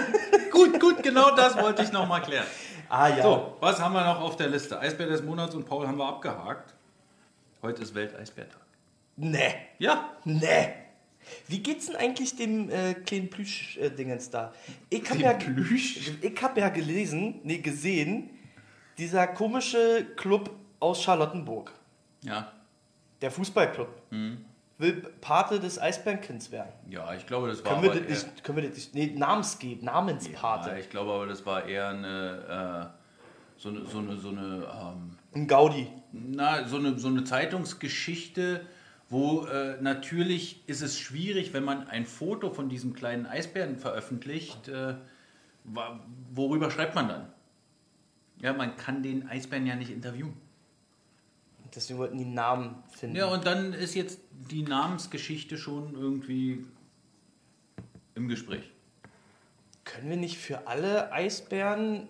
Gut, 0.50 0.78
gut, 0.80 1.02
genau 1.02 1.34
das 1.34 1.56
wollte 1.56 1.82
ich 1.82 1.90
nochmal 1.92 2.22
klären. 2.22 2.46
ah 2.88 3.08
ja. 3.08 3.22
So, 3.22 3.56
was 3.60 3.80
haben 3.80 3.92
wir 3.92 4.04
noch 4.04 4.20
auf 4.20 4.36
der 4.36 4.48
Liste? 4.48 4.78
Eisbär 4.78 5.08
des 5.08 5.22
Monats 5.22 5.54
und 5.54 5.66
Paul 5.66 5.86
haben 5.86 5.98
wir 5.98 6.06
abgehakt. 6.06 6.74
Heute 7.60 7.82
ist 7.82 7.94
Welteisbärtag. 7.94 8.60
Nee. 9.16 9.54
Ja, 9.78 10.10
Nee. 10.24 10.68
Wie 11.48 11.58
geht's 11.60 11.86
denn 11.86 11.96
eigentlich 11.96 12.36
dem 12.36 12.70
äh, 12.70 12.94
kleinen 12.94 13.30
Plüsch-Dingens 13.30 14.28
da? 14.30 14.52
Ich 14.90 15.08
habe 15.10 15.20
ja, 15.20 15.32
Plüsch? 15.32 16.12
ich 16.20 16.42
hab 16.42 16.56
ja 16.58 16.68
gelesen, 16.68 17.40
nee, 17.44 17.58
gesehen, 17.58 18.30
dieser 18.98 19.26
komische 19.26 20.06
Club 20.16 20.50
aus 20.80 21.02
Charlottenburg, 21.02 21.72
ja, 22.22 22.52
der 23.22 23.30
Fußballclub, 23.30 23.88
Mhm. 24.10 24.44
Will 24.78 25.02
Pate 25.20 25.60
des 25.60 25.78
Eisbärenkinds 25.80 26.50
werden. 26.50 26.72
ja, 26.90 27.14
ich 27.14 27.26
glaube, 27.26 27.48
das 27.48 27.64
war 27.64 27.72
Können 27.72 27.82
wir 27.84 27.90
das 27.90 28.00
eher- 28.00 28.08
nicht, 28.30 28.44
können 28.44 28.56
wir 28.58 28.64
das 28.68 28.74
nicht, 28.76 28.94
nee, 28.94 29.12
Namensgeber, 29.16 29.84
Namenspate. 29.84 30.70
Ja, 30.70 30.76
ich 30.76 30.90
glaube 30.90 31.12
aber, 31.12 31.26
das 31.26 31.44
war 31.46 31.64
eher 31.66 31.88
eine, 31.90 32.92
äh, 32.92 33.60
so 33.60 33.68
eine, 33.68 33.86
so 33.86 33.98
eine, 33.98 34.16
so 34.16 34.28
eine, 34.30 34.66
ähm, 34.66 35.16
Ein 35.34 35.46
Gaudi. 35.46 35.86
na, 36.12 36.66
so 36.66 36.76
eine, 36.76 36.98
so 36.98 37.06
eine 37.08 37.22
Zeitungsgeschichte, 37.24 38.66
wo 39.10 39.46
äh, 39.46 39.80
natürlich 39.80 40.68
ist 40.68 40.82
es 40.82 40.98
schwierig, 40.98 41.52
wenn 41.52 41.62
man 41.64 41.86
ein 41.88 42.04
Foto 42.04 42.50
von 42.50 42.68
diesem 42.68 42.94
kleinen 42.94 43.26
Eisbären 43.26 43.76
veröffentlicht, 43.76 44.66
äh, 44.68 44.94
worüber 46.34 46.70
schreibt 46.70 46.94
man 46.94 47.08
dann? 47.08 47.26
Ja, 48.40 48.52
man 48.52 48.76
kann 48.76 49.02
den 49.02 49.28
Eisbären 49.28 49.66
ja 49.66 49.76
nicht 49.76 49.90
interviewen. 49.90 50.36
Deswegen 51.74 51.98
wollten 51.98 52.18
die 52.18 52.24
Namen 52.24 52.82
finden. 52.90 53.16
Ja, 53.16 53.26
und 53.26 53.46
dann 53.46 53.72
ist 53.72 53.94
jetzt 53.94 54.20
die 54.50 54.62
Namensgeschichte 54.62 55.58
schon 55.58 55.94
irgendwie 55.94 56.64
im 58.14 58.28
Gespräch. 58.28 58.70
Können 59.84 60.10
wir 60.10 60.16
nicht 60.16 60.38
für 60.38 60.66
alle 60.66 61.12
Eisbären 61.12 62.08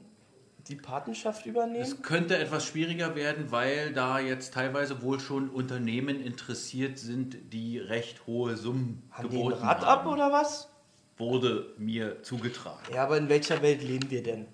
die 0.69 0.77
Patenschaft 0.77 1.47
übernehmen? 1.47 1.83
Es 1.83 2.03
könnte 2.03 2.39
etwas 2.39 2.65
schwieriger 2.67 3.15
werden, 3.15 3.51
weil 3.51 3.93
da 3.93 4.19
jetzt 4.19 4.55
teilweise 4.55 5.03
wohl 5.03 5.21
schon 5.21 5.51
Unternehmen 5.51 6.21
interessiert 6.21 6.99
sind, 6.99 7.53
die 7.53 7.79
recht 7.79 8.27
hohe 8.27 8.57
Summen 8.57 9.03
Haben 9.11 9.29
die 9.31 9.37
ein 9.37 9.43
geboten 9.43 9.63
Rad 9.63 9.81
haben. 9.81 10.01
ab 10.01 10.07
oder 10.07 10.33
was? 10.33 10.71
Wurde 11.17 11.75
mir 11.79 12.23
zugetragen. 12.23 12.93
Ja, 12.93 13.05
aber 13.05 13.19
in 13.19 13.29
welcher 13.29 13.63
Welt 13.63 13.83
leben 13.83 14.11
wir 14.11 14.23
denn? 14.23 14.47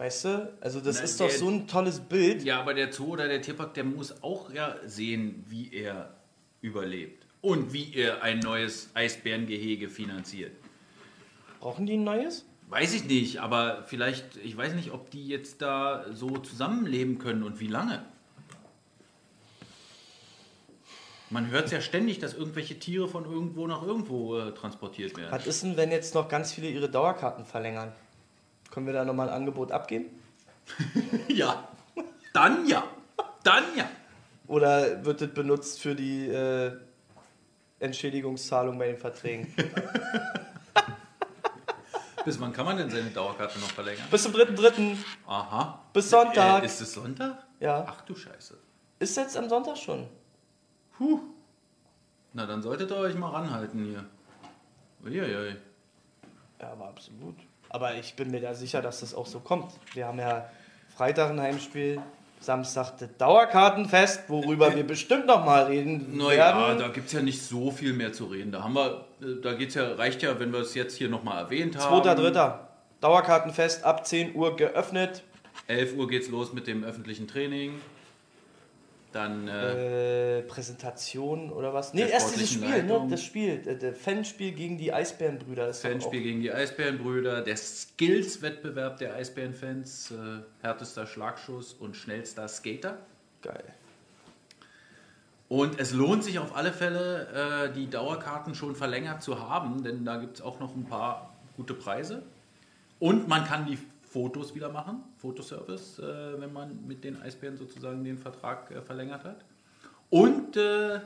Weißt 0.00 0.24
du? 0.24 0.50
Also 0.62 0.80
das 0.80 0.96
Na, 0.96 1.02
ist 1.04 1.20
doch 1.20 1.28
der- 1.28 1.38
so 1.38 1.48
ein 1.50 1.68
tolles 1.68 2.00
Bild. 2.00 2.42
Ja, 2.42 2.58
aber 2.58 2.72
der 2.72 2.90
Zoo 2.90 3.08
oder 3.08 3.28
der 3.28 3.42
Tierpark, 3.42 3.74
der 3.74 3.84
muss 3.84 4.22
auch 4.22 4.50
ja 4.50 4.76
sehen, 4.86 5.44
wie 5.46 5.70
er 5.74 6.16
überlebt. 6.62 7.26
Und 7.42 7.74
wie 7.74 7.92
er 7.94 8.22
ein 8.22 8.38
neues 8.38 8.88
Eisbärengehege 8.94 9.90
finanziert. 9.90 10.52
Brauchen 11.60 11.84
die 11.84 11.98
ein 11.98 12.04
neues? 12.04 12.46
Weiß 12.70 12.94
ich 12.94 13.04
nicht, 13.04 13.40
aber 13.42 13.82
vielleicht, 13.88 14.38
ich 14.42 14.56
weiß 14.56 14.72
nicht, 14.72 14.90
ob 14.92 15.10
die 15.10 15.28
jetzt 15.28 15.60
da 15.60 16.06
so 16.14 16.30
zusammenleben 16.38 17.18
können 17.18 17.42
und 17.42 17.60
wie 17.60 17.66
lange. 17.66 18.02
Man 21.28 21.50
hört 21.50 21.66
es 21.66 21.72
ja 21.72 21.82
ständig, 21.82 22.20
dass 22.20 22.32
irgendwelche 22.32 22.78
Tiere 22.78 23.06
von 23.06 23.26
irgendwo 23.26 23.66
nach 23.66 23.82
irgendwo 23.82 24.38
äh, 24.38 24.54
transportiert 24.54 25.14
werden. 25.18 25.30
Was 25.30 25.46
ist 25.46 25.62
denn, 25.62 25.76
wenn 25.76 25.90
jetzt 25.90 26.14
noch 26.14 26.26
ganz 26.30 26.52
viele 26.52 26.70
ihre 26.70 26.88
Dauerkarten 26.88 27.44
verlängern? 27.44 27.92
Können 28.70 28.86
wir 28.86 28.92
da 28.92 29.04
nochmal 29.04 29.28
ein 29.28 29.34
Angebot 29.34 29.72
abgeben? 29.72 30.06
Ja, 31.28 31.68
dann 32.32 32.66
ja. 32.66 32.84
Dann 33.42 33.64
ja. 33.76 33.88
Oder 34.46 35.04
wird 35.04 35.20
das 35.20 35.28
benutzt 35.30 35.80
für 35.80 35.94
die 35.94 36.28
äh, 36.28 36.72
Entschädigungszahlung 37.78 38.78
bei 38.78 38.88
den 38.88 38.98
Verträgen? 38.98 39.54
Bis 42.24 42.38
wann 42.38 42.52
kann 42.52 42.66
man 42.66 42.76
denn 42.76 42.90
seine 42.90 43.10
Dauerkarte 43.10 43.58
noch 43.58 43.70
verlängern? 43.70 44.06
Bis 44.10 44.24
zum 44.24 44.32
3.3. 44.32 44.96
Aha. 45.26 45.80
Bis 45.92 46.10
Sonntag. 46.10 46.62
Äh, 46.62 46.66
ist 46.66 46.80
es 46.80 46.92
Sonntag? 46.92 47.38
Ja. 47.60 47.84
Ach 47.88 48.02
du 48.02 48.14
Scheiße. 48.14 48.58
Ist 48.98 49.16
jetzt 49.16 49.36
am 49.36 49.48
Sonntag 49.48 49.78
schon. 49.78 50.06
Puh. 50.98 51.20
Na, 52.32 52.46
dann 52.46 52.62
solltet 52.62 52.90
ihr 52.90 52.96
euch 52.96 53.14
mal 53.14 53.30
ranhalten 53.30 53.84
hier. 53.84 54.04
Uiuiui. 55.02 55.56
Ja, 56.60 56.72
aber 56.72 56.88
absolut. 56.88 57.36
Aber 57.70 57.94
ich 57.94 58.14
bin 58.14 58.30
mir 58.30 58.40
da 58.40 58.52
sicher, 58.54 58.82
dass 58.82 59.00
das 59.00 59.14
auch 59.14 59.26
so 59.26 59.40
kommt. 59.40 59.72
Wir 59.94 60.06
haben 60.06 60.18
ja 60.18 60.48
Freitag 60.96 61.30
ein 61.30 61.40
Heimspiel, 61.40 62.00
Samstag 62.40 62.98
das 62.98 63.08
Dauerkartenfest, 63.16 64.28
worüber 64.28 64.74
wir 64.74 64.84
bestimmt 64.86 65.26
noch 65.26 65.44
mal 65.44 65.64
reden 65.64 66.16
Naja, 66.16 66.58
werden. 66.58 66.78
da 66.80 66.88
gibt 66.88 67.06
es 67.06 67.12
ja 67.12 67.20
nicht 67.22 67.40
so 67.42 67.70
viel 67.70 67.92
mehr 67.92 68.12
zu 68.12 68.24
reden. 68.26 68.50
Da 68.50 68.64
haben 68.64 68.74
wir, 68.74 69.06
äh, 69.22 69.40
da 69.42 69.52
geht's 69.54 69.74
ja, 69.74 69.92
reicht 69.94 70.22
ja, 70.22 70.38
wenn 70.40 70.52
wir 70.52 70.60
es 70.60 70.74
jetzt 70.74 70.96
hier 70.96 71.08
nochmal 71.08 71.44
erwähnt 71.44 71.78
haben. 71.78 71.94
2.3. 72.02 72.54
Dauerkartenfest 73.00 73.84
ab 73.84 74.06
10 74.06 74.34
Uhr 74.34 74.56
geöffnet. 74.56 75.22
11 75.68 75.96
Uhr 75.96 76.08
geht's 76.08 76.28
los 76.28 76.52
mit 76.52 76.66
dem 76.66 76.82
öffentlichen 76.82 77.28
Training. 77.28 77.80
Dann 79.12 79.48
äh, 79.48 80.38
Äh, 80.38 80.42
Präsentation 80.42 81.50
oder 81.50 81.74
was? 81.74 81.94
Nee, 81.94 82.08
erst 82.08 82.34
dieses 82.34 82.52
Spiel, 82.52 82.82
ne? 82.84 83.06
Das 83.10 83.22
Spiel, 83.22 83.62
äh, 83.66 83.76
der 83.76 83.94
Fanspiel 83.94 84.52
gegen 84.52 84.78
die 84.78 84.92
Eisbärenbrüder. 84.92 85.66
Das 85.66 85.80
Fanspiel 85.80 86.22
gegen 86.22 86.40
die 86.40 86.52
Eisbärenbrüder, 86.52 87.42
der 87.42 87.56
Skills-Wettbewerb 87.56 88.98
der 88.98 89.14
Eisbärenfans, 89.14 90.12
äh, 90.12 90.14
härtester 90.62 91.06
Schlagschuss 91.06 91.72
und 91.74 91.96
schnellster 91.96 92.46
Skater. 92.48 92.98
Geil. 93.42 93.64
Und 95.48 95.80
es 95.80 95.92
lohnt 95.92 96.22
sich 96.22 96.38
auf 96.38 96.54
alle 96.54 96.72
Fälle, 96.72 97.68
äh, 97.70 97.74
die 97.74 97.90
Dauerkarten 97.90 98.54
schon 98.54 98.76
verlängert 98.76 99.22
zu 99.22 99.48
haben, 99.48 99.82
denn 99.82 100.04
da 100.04 100.16
gibt 100.16 100.36
es 100.36 100.42
auch 100.42 100.60
noch 100.60 100.76
ein 100.76 100.86
paar 100.86 101.34
gute 101.56 101.74
Preise. 101.74 102.22
Und 103.00 103.26
man 103.26 103.44
kann 103.44 103.66
die 103.66 103.78
Fotos 104.10 104.54
wieder 104.56 104.68
machen, 104.70 105.04
Fotoservice, 105.18 106.00
äh, 106.00 106.40
wenn 106.40 106.52
man 106.52 106.84
mit 106.86 107.04
den 107.04 107.22
Eisbären 107.22 107.56
sozusagen 107.56 108.02
den 108.02 108.18
Vertrag 108.18 108.70
äh, 108.72 108.82
verlängert 108.82 109.22
hat. 109.24 109.44
Und 110.10 110.56
äh, 110.56 111.00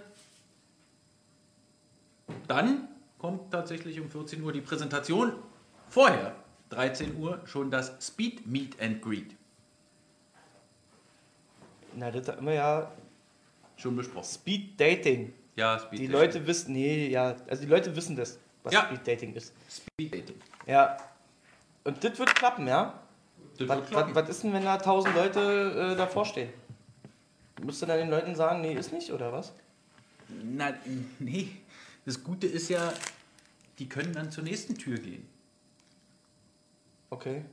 dann 2.48 2.88
kommt 3.18 3.52
tatsächlich 3.52 4.00
um 4.00 4.08
14 4.08 4.42
Uhr 4.42 4.52
die 4.52 4.62
Präsentation. 4.62 5.34
Vorher, 5.90 6.34
13 6.70 7.16
Uhr, 7.18 7.42
schon 7.44 7.70
das 7.70 7.92
Speed 8.00 8.46
Meet 8.46 8.80
and 8.80 9.02
Greet. 9.02 9.36
Na, 11.94 12.10
das 12.10 12.26
haben 12.26 12.46
wir 12.46 12.54
ja 12.54 12.90
Schon 13.76 13.96
besprochen. 13.96 14.24
Speed 14.24 14.80
Dating. 14.80 15.32
Ja, 15.56 15.78
Speed 15.78 15.98
Die 16.00 16.06
Dating. 16.06 16.12
Leute 16.12 16.46
wissen, 16.46 16.72
nee, 16.72 17.08
ja, 17.08 17.36
also 17.48 17.62
die 17.62 17.68
Leute 17.68 17.94
wissen 17.94 18.16
das, 18.16 18.38
was 18.62 18.72
Ja. 18.72 18.86
Speed 18.86 19.06
Dating 19.06 19.34
ist. 19.34 19.52
Speed 19.68 20.14
Dating. 20.14 20.36
Ja. 20.66 20.96
Und 21.84 22.02
das 22.02 22.18
wird 22.18 22.34
klappen, 22.34 22.66
ja? 22.66 23.00
Das 23.58 23.68
Was, 23.68 23.76
wird 23.76 23.80
was, 23.84 23.90
klappen. 23.90 24.14
was 24.14 24.28
ist 24.28 24.42
denn, 24.42 24.52
wenn 24.52 24.64
da 24.64 24.78
tausend 24.78 25.14
Leute 25.14 25.92
äh, 25.92 25.96
davor 25.96 26.24
stehen? 26.24 26.52
Musst 27.62 27.82
du 27.82 27.86
dann 27.86 27.98
den 27.98 28.10
Leuten 28.10 28.34
sagen, 28.34 28.62
nee, 28.62 28.74
ist 28.74 28.92
nicht, 28.92 29.12
oder 29.12 29.32
was? 29.32 29.52
Na, 30.28 30.72
nee. 31.18 31.48
Das 32.04 32.22
Gute 32.22 32.46
ist 32.46 32.68
ja, 32.68 32.92
die 33.78 33.88
können 33.88 34.12
dann 34.12 34.30
zur 34.30 34.44
nächsten 34.44 34.74
Tür 34.76 34.98
gehen. 34.98 35.28
Okay. 37.10 37.44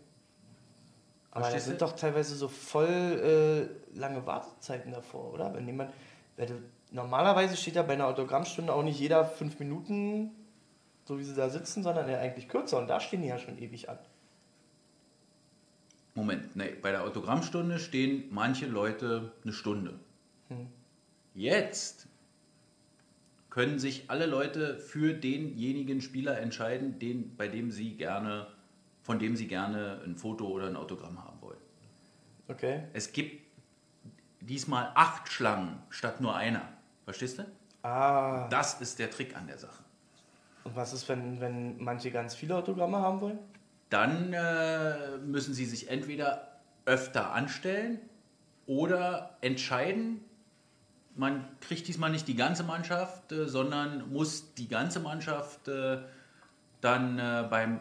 Aber 1.32 1.50
da 1.50 1.60
sind 1.60 1.82
doch 1.82 1.96
teilweise 1.96 2.36
so 2.36 2.48
voll 2.48 3.70
äh, 3.94 3.98
lange 3.98 4.26
Wartezeiten 4.26 4.92
davor, 4.92 5.34
oder? 5.34 5.54
Wenn 5.54 5.66
jemand. 5.66 5.94
Wenn 6.36 6.64
normalerweise 6.92 7.56
steht 7.56 7.76
ja 7.76 7.84
bei 7.84 7.94
einer 7.94 8.08
Autogrammstunde 8.08 8.74
auch 8.74 8.84
nicht 8.84 9.00
jeder 9.00 9.24
fünf 9.26 9.60
Minuten, 9.60 10.32
so 11.06 11.18
wie 11.20 11.24
sie 11.24 11.36
da 11.36 11.50
sitzen, 11.50 11.84
sondern 11.84 12.10
ja 12.10 12.20
eigentlich 12.20 12.50
kürzer. 12.50 12.80
Und 12.80 12.88
da 12.88 13.00
stehen 13.00 13.22
die 13.22 13.30
ja 13.30 13.38
schon 13.38 13.58
ewig 13.60 13.90
an. 13.90 14.00
Moment, 16.14 16.56
nee, 16.56 16.76
bei 16.82 16.92
der 16.92 17.04
Autogrammstunde 17.04 17.80
stehen 17.80 18.26
manche 18.32 18.66
Leute 18.66 19.32
eine 19.44 19.54
Stunde. 19.54 20.00
Jetzt 21.34 22.08
können 23.50 23.80
sich 23.80 24.10
alle 24.10 24.26
Leute 24.26 24.78
für 24.78 25.14
denjenigen 25.14 26.02
Spieler 26.02 26.40
entscheiden, 26.40 27.00
den, 27.00 27.36
bei 27.36 27.48
dem 27.48 27.72
sie 27.72 27.96
gerne, 27.96 28.48
von 29.02 29.20
dem 29.20 29.36
sie 29.36 29.48
gerne 29.48 30.02
ein 30.06 30.16
Foto 30.16 30.48
oder 30.48 30.68
ein 30.68 30.76
Autogramm 30.76 31.24
haben 31.24 31.42
wollen. 31.42 31.60
Okay. 32.48 32.84
Es 32.94 33.14
gibt 33.14 33.42
diesmal 34.42 34.92
acht 34.96 35.30
Schlangen 35.32 35.82
statt 35.90 36.20
nur 36.20 36.36
einer. 36.36 36.68
Verstehst 37.06 37.40
du? 37.40 37.46
Ah. 37.84 38.48
Das 38.50 38.82
ist 38.82 39.00
der 39.00 39.10
Trick 39.10 39.36
an 39.36 39.48
der 39.48 39.58
Sache. 39.58 39.84
Und 40.64 40.76
was 40.76 40.94
ist, 40.94 41.08
wenn, 41.10 41.40
wenn 41.40 41.82
manche 41.82 42.12
ganz 42.12 42.36
viele 42.36 42.56
Autogramme 42.56 42.98
haben 43.00 43.22
wollen? 43.22 43.40
Dann 43.92 44.34
äh, 44.34 45.18
müssen 45.18 45.54
sie 45.54 45.66
sich 45.66 45.90
entweder 45.90 46.48
öfter 46.86 47.34
anstellen 47.34 48.00
oder 48.66 49.38
entscheiden, 49.42 50.24
man 51.16 51.46
kriegt 51.60 51.88
diesmal 51.88 52.10
nicht 52.10 52.28
die 52.28 52.36
ganze 52.36 52.64
Mannschaft, 52.64 53.32
äh, 53.32 53.48
sondern 53.48 54.12
muss 54.12 54.56
die 54.56 54.68
ganze 54.68 55.00
Mannschaft 55.00 55.68
äh, 55.68 56.00
dann 56.80 57.20
äh, 57.20 57.46
beim 57.50 57.80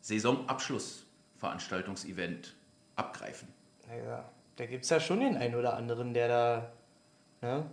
Saisonabschlussveranstaltungsevent 0.00 2.56
abgreifen. 2.96 3.46
Naja, 3.86 4.28
da 4.56 4.66
gibt 4.66 4.82
es 4.84 4.90
ja 4.90 4.98
schon 5.00 5.20
den 5.20 5.36
einen 5.36 5.54
oder 5.54 5.76
anderen, 5.76 6.12
der 6.14 6.28
da 6.28 6.72
ne, 7.42 7.66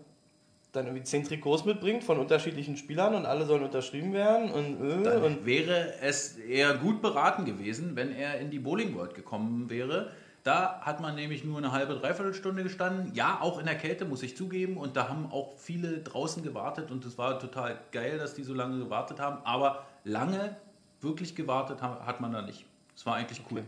dann 0.72 0.86
irgendwie 0.86 1.04
zehn 1.04 1.24
Trikots 1.24 1.66
mitbringt 1.66 2.04
von 2.04 2.20
unterschiedlichen 2.20 2.78
Spielern 2.78 3.16
und 3.16 3.26
alle 3.26 3.46
sollen 3.46 3.64
unterschrieben 3.64 4.14
werden 4.14 4.52
und, 4.52 5.02
äh, 5.02 5.04
Dann 5.04 5.24
und 5.24 5.46
wäre 5.46 5.96
es 6.02 6.38
eher 6.38 6.76
gut 6.76 7.02
beraten 7.02 7.46
gewesen, 7.46 7.96
wenn 7.96 8.12
er 8.16 8.40
in 8.40 8.52
die 8.52 8.60
Bowling 8.60 8.96
World 8.96 9.16
gekommen 9.16 9.70
wäre. 9.70 10.12
Da 10.44 10.80
hat 10.82 11.02
man 11.02 11.16
nämlich 11.16 11.44
nur 11.44 11.58
eine 11.58 11.72
halbe, 11.72 11.96
dreiviertel 11.96 12.34
Stunde 12.34 12.64
gestanden. 12.64 13.14
Ja, 13.14 13.40
auch 13.42 13.60
in 13.60 13.66
der 13.66 13.76
Kälte, 13.76 14.06
muss 14.06 14.24
ich 14.24 14.38
zugeben. 14.38 14.78
Und 14.78 14.96
da 14.96 15.10
haben 15.10 15.30
auch 15.32 15.58
viele 15.58 15.98
draußen 16.00 16.44
gewartet. 16.44 16.92
Und 16.92 17.04
es 17.04 17.18
war 17.18 17.40
total 17.40 17.78
geil, 17.92 18.18
dass 18.18 18.36
die 18.36 18.44
so 18.44 18.54
lange 18.54 18.80
gewartet 18.80 19.20
haben. 19.20 19.40
Aber 19.44 19.84
lange 20.06 20.56
wirklich 21.02 21.36
gewartet 21.36 21.82
ha- 21.82 22.00
hat 22.06 22.22
man 22.22 22.32
da 22.32 22.42
nicht. 22.42 22.66
Es 22.96 23.06
war 23.06 23.16
eigentlich 23.16 23.42
cool. 23.52 23.64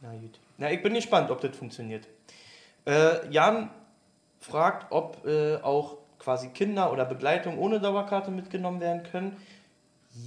Na 0.00 0.12
gut. 0.12 0.38
Na, 0.56 0.70
ich 0.70 0.82
bin 0.82 0.94
gespannt, 0.94 1.30
ob 1.32 1.40
das 1.40 1.56
funktioniert. 1.56 2.06
Äh, 2.86 3.28
Jan 3.30 3.68
fragt, 4.40 4.92
ob 4.92 5.26
äh, 5.26 5.56
auch 5.56 5.98
quasi 6.28 6.50
Kinder 6.50 6.92
oder 6.92 7.06
Begleitung 7.06 7.56
ohne 7.56 7.80
Dauerkarte 7.80 8.30
mitgenommen 8.30 8.80
werden 8.80 9.02
können. 9.02 9.34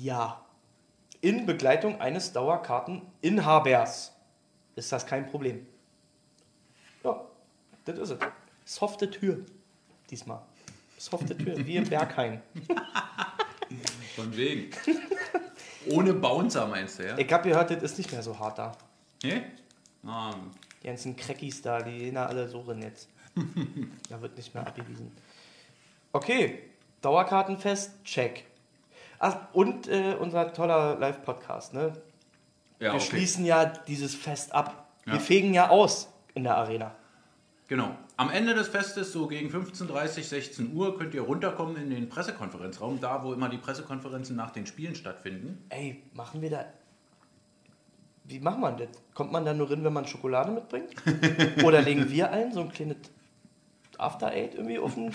Ja. 0.02 0.44
In 1.22 1.46
Begleitung 1.46 2.02
eines 2.02 2.34
Dauerkarteninhabers 2.34 4.12
ist 4.76 4.92
das 4.92 5.06
kein 5.06 5.28
Problem. 5.30 5.64
Ja, 7.04 7.22
das 7.86 8.00
ist 8.00 8.10
es. 8.10 8.18
Softe 8.66 9.12
Tür. 9.12 9.46
Diesmal. 10.10 10.42
Softe 10.98 11.38
Tür, 11.38 11.64
wie 11.68 11.76
im 11.76 11.88
Berghain. 11.88 12.42
Von 14.16 14.36
wegen. 14.36 14.72
Ohne 15.88 16.16
Bouncer 16.16 16.66
meinst 16.66 16.98
du, 16.98 17.10
ja? 17.10 17.18
Ich 17.20 17.32
habe 17.32 17.48
gehört, 17.48 17.70
das 17.70 17.84
ist 17.84 18.00
nicht 18.00 18.12
mehr 18.12 18.24
so 18.24 18.40
hart 18.40 18.58
da. 18.58 18.72
Nee? 19.22 19.44
Ah, 20.04 20.34
Die 20.82 20.88
ganzen 20.88 21.16
Crackis 21.16 21.62
da, 21.62 21.80
die 21.80 21.96
gehen 21.96 22.16
da 22.16 22.26
alle 22.26 22.50
so 22.50 22.62
rein 22.62 22.82
jetzt. 22.82 23.08
da 24.10 24.20
wird 24.20 24.36
nicht 24.36 24.52
mehr 24.56 24.66
abgewiesen. 24.66 25.12
Okay, 26.14 26.60
Dauerkartenfest, 27.02 28.04
check. 28.04 28.46
Ach, 29.20 29.38
und 29.54 29.88
äh, 29.88 30.16
unser 30.20 30.52
toller 30.54 30.98
Live-Podcast, 31.00 31.74
ne? 31.74 31.94
ja, 32.80 32.92
Wir 32.92 32.96
okay. 32.96 33.00
schließen 33.00 33.46
ja 33.46 33.66
dieses 33.66 34.16
Fest 34.16 34.54
ab. 34.54 34.90
Ja. 35.06 35.14
Wir 35.14 35.20
fegen 35.20 35.54
ja 35.54 35.70
aus 35.70 36.10
in 36.34 36.44
der 36.44 36.58
Arena. 36.58 36.94
Genau. 37.68 37.96
Am 38.18 38.30
Ende 38.30 38.54
des 38.54 38.68
Festes, 38.68 39.14
so 39.14 39.28
gegen 39.28 39.50
15.30 39.50 40.24
16 40.24 40.76
Uhr, 40.76 40.98
könnt 40.98 41.14
ihr 41.14 41.22
runterkommen 41.22 41.78
in 41.78 41.90
den 41.90 42.10
Pressekonferenzraum, 42.10 43.00
da 43.00 43.24
wo 43.24 43.32
immer 43.32 43.48
die 43.48 43.58
Pressekonferenzen 43.58 44.36
nach 44.36 44.52
den 44.52 44.66
Spielen 44.66 44.96
stattfinden. 44.96 45.64
Ey, 45.70 46.04
machen 46.14 46.42
wir 46.42 46.50
da. 46.50 46.66
Wie 48.26 48.40
macht 48.40 48.60
man 48.60 48.78
das? 48.78 48.90
Kommt 49.14 49.32
man 49.32 49.46
da 49.46 49.54
nur 49.54 49.72
rein, 49.72 49.84
wenn 49.84 49.94
man 49.94 50.06
Schokolade 50.06 50.52
mitbringt? 50.52 50.90
Oder 51.64 51.82
legen 51.82 52.10
wir 52.10 52.32
ein, 52.32 52.52
so 52.52 52.60
ein 52.60 52.72
kleines 52.72 52.98
After 54.02 54.28
Eight 54.28 54.56
irgendwie 54.56 54.80
auf 54.80 54.96
ein, 54.98 55.14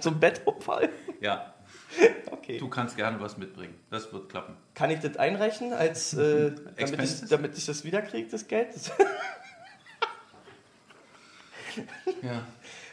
so 0.00 0.10
ein 0.10 0.20
Bettunfall? 0.20 0.88
Ja, 1.20 1.54
Okay. 2.30 2.58
du 2.58 2.68
kannst 2.68 2.96
gerne 2.96 3.20
was 3.20 3.38
mitbringen. 3.38 3.74
Das 3.90 4.12
wird 4.12 4.28
klappen. 4.28 4.56
Kann 4.74 4.90
ich 4.90 5.00
das 5.00 5.16
einreichen, 5.16 5.72
als, 5.72 6.12
äh, 6.14 6.52
damit, 6.76 7.02
ich, 7.02 7.28
damit 7.28 7.56
ich 7.56 7.64
das 7.66 7.84
wiederkriege, 7.84 8.28
das 8.28 8.46
Geld? 8.48 8.68
Ja. 12.22 12.42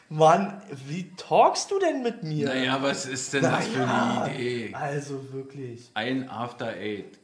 Mann, 0.09 0.61
wie 0.87 1.11
talkst 1.15 1.71
du 1.71 1.79
denn 1.79 2.01
mit 2.03 2.23
mir? 2.23 2.47
Naja, 2.47 2.81
was 2.81 3.05
ist 3.05 3.33
denn 3.33 3.43
das 3.43 3.67
für 3.67 3.79
Naja, 3.79 4.23
eine 4.23 4.35
Idee? 4.35 4.73
Also 4.73 5.31
wirklich. 5.31 5.89
Ein 5.93 6.29
After 6.29 6.67
Eight. 6.67 7.17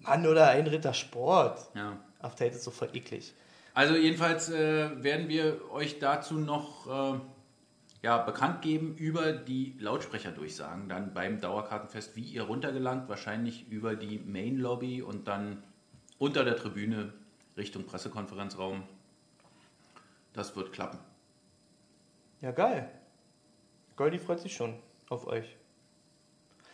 Mann 0.00 0.26
oder 0.26 0.48
ein 0.48 0.66
Ritter 0.66 0.94
Sport. 0.94 1.60
Ja. 1.74 1.96
After 2.20 2.44
Eight 2.46 2.54
ist 2.54 2.64
so 2.64 2.70
voll 2.70 2.88
eklig. 2.92 3.34
Also 3.78 3.94
jedenfalls 3.94 4.48
äh, 4.50 5.04
werden 5.04 5.28
wir 5.28 5.70
euch 5.70 6.00
dazu 6.00 6.34
noch 6.34 7.14
äh, 7.14 7.20
ja, 8.02 8.18
bekannt 8.18 8.60
geben 8.60 8.96
über 8.96 9.30
die 9.30 9.76
Lautsprecherdurchsagen 9.78 10.88
dann 10.88 11.14
beim 11.14 11.40
Dauerkartenfest, 11.40 12.16
wie 12.16 12.22
ihr 12.24 12.42
runtergelangt, 12.42 13.08
wahrscheinlich 13.08 13.68
über 13.70 13.94
die 13.94 14.18
Main 14.18 14.56
Lobby 14.56 15.00
und 15.00 15.28
dann 15.28 15.62
unter 16.18 16.44
der 16.44 16.56
Tribüne 16.56 17.12
Richtung 17.56 17.84
Pressekonferenzraum. 17.84 18.82
Das 20.32 20.56
wird 20.56 20.72
klappen. 20.72 20.98
Ja, 22.40 22.50
geil. 22.50 22.90
Goldi 23.94 24.18
freut 24.18 24.40
sich 24.40 24.56
schon 24.56 24.74
auf 25.08 25.28
euch. 25.28 25.54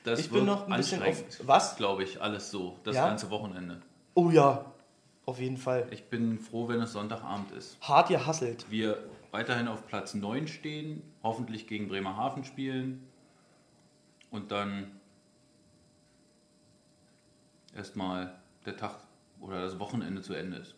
Das 0.04 0.20
Ich 0.20 0.30
bin 0.30 0.46
noch 0.46 0.68
ein 0.68 0.76
bisschen 0.78 1.02
auf- 1.02 1.22
was? 1.46 1.76
Glaube 1.76 2.02
ich, 2.04 2.22
alles 2.22 2.50
so, 2.50 2.78
das 2.82 2.96
Ja? 2.96 3.08
ganze 3.08 3.28
Wochenende. 3.28 3.82
Oh 4.14 4.30
ja, 4.30 4.72
auf 5.26 5.40
jeden 5.40 5.56
Fall. 5.56 5.86
Ich 5.90 6.04
bin 6.04 6.38
froh, 6.38 6.68
wenn 6.68 6.80
es 6.80 6.92
Sonntagabend 6.92 7.50
ist. 7.52 7.78
Hart 7.80 8.08
gehasselt. 8.08 8.66
Wir 8.68 8.98
weiterhin 9.30 9.68
auf 9.68 9.86
Platz 9.86 10.14
9 10.14 10.46
stehen, 10.48 11.02
hoffentlich 11.22 11.66
gegen 11.66 11.88
Bremerhaven 11.88 12.44
spielen 12.44 13.06
und 14.30 14.52
dann 14.52 14.90
erstmal 17.74 18.34
der 18.66 18.76
Tag 18.76 18.96
oder 19.40 19.62
das 19.62 19.78
Wochenende 19.78 20.22
zu 20.22 20.34
Ende 20.34 20.58
ist. 20.58 20.74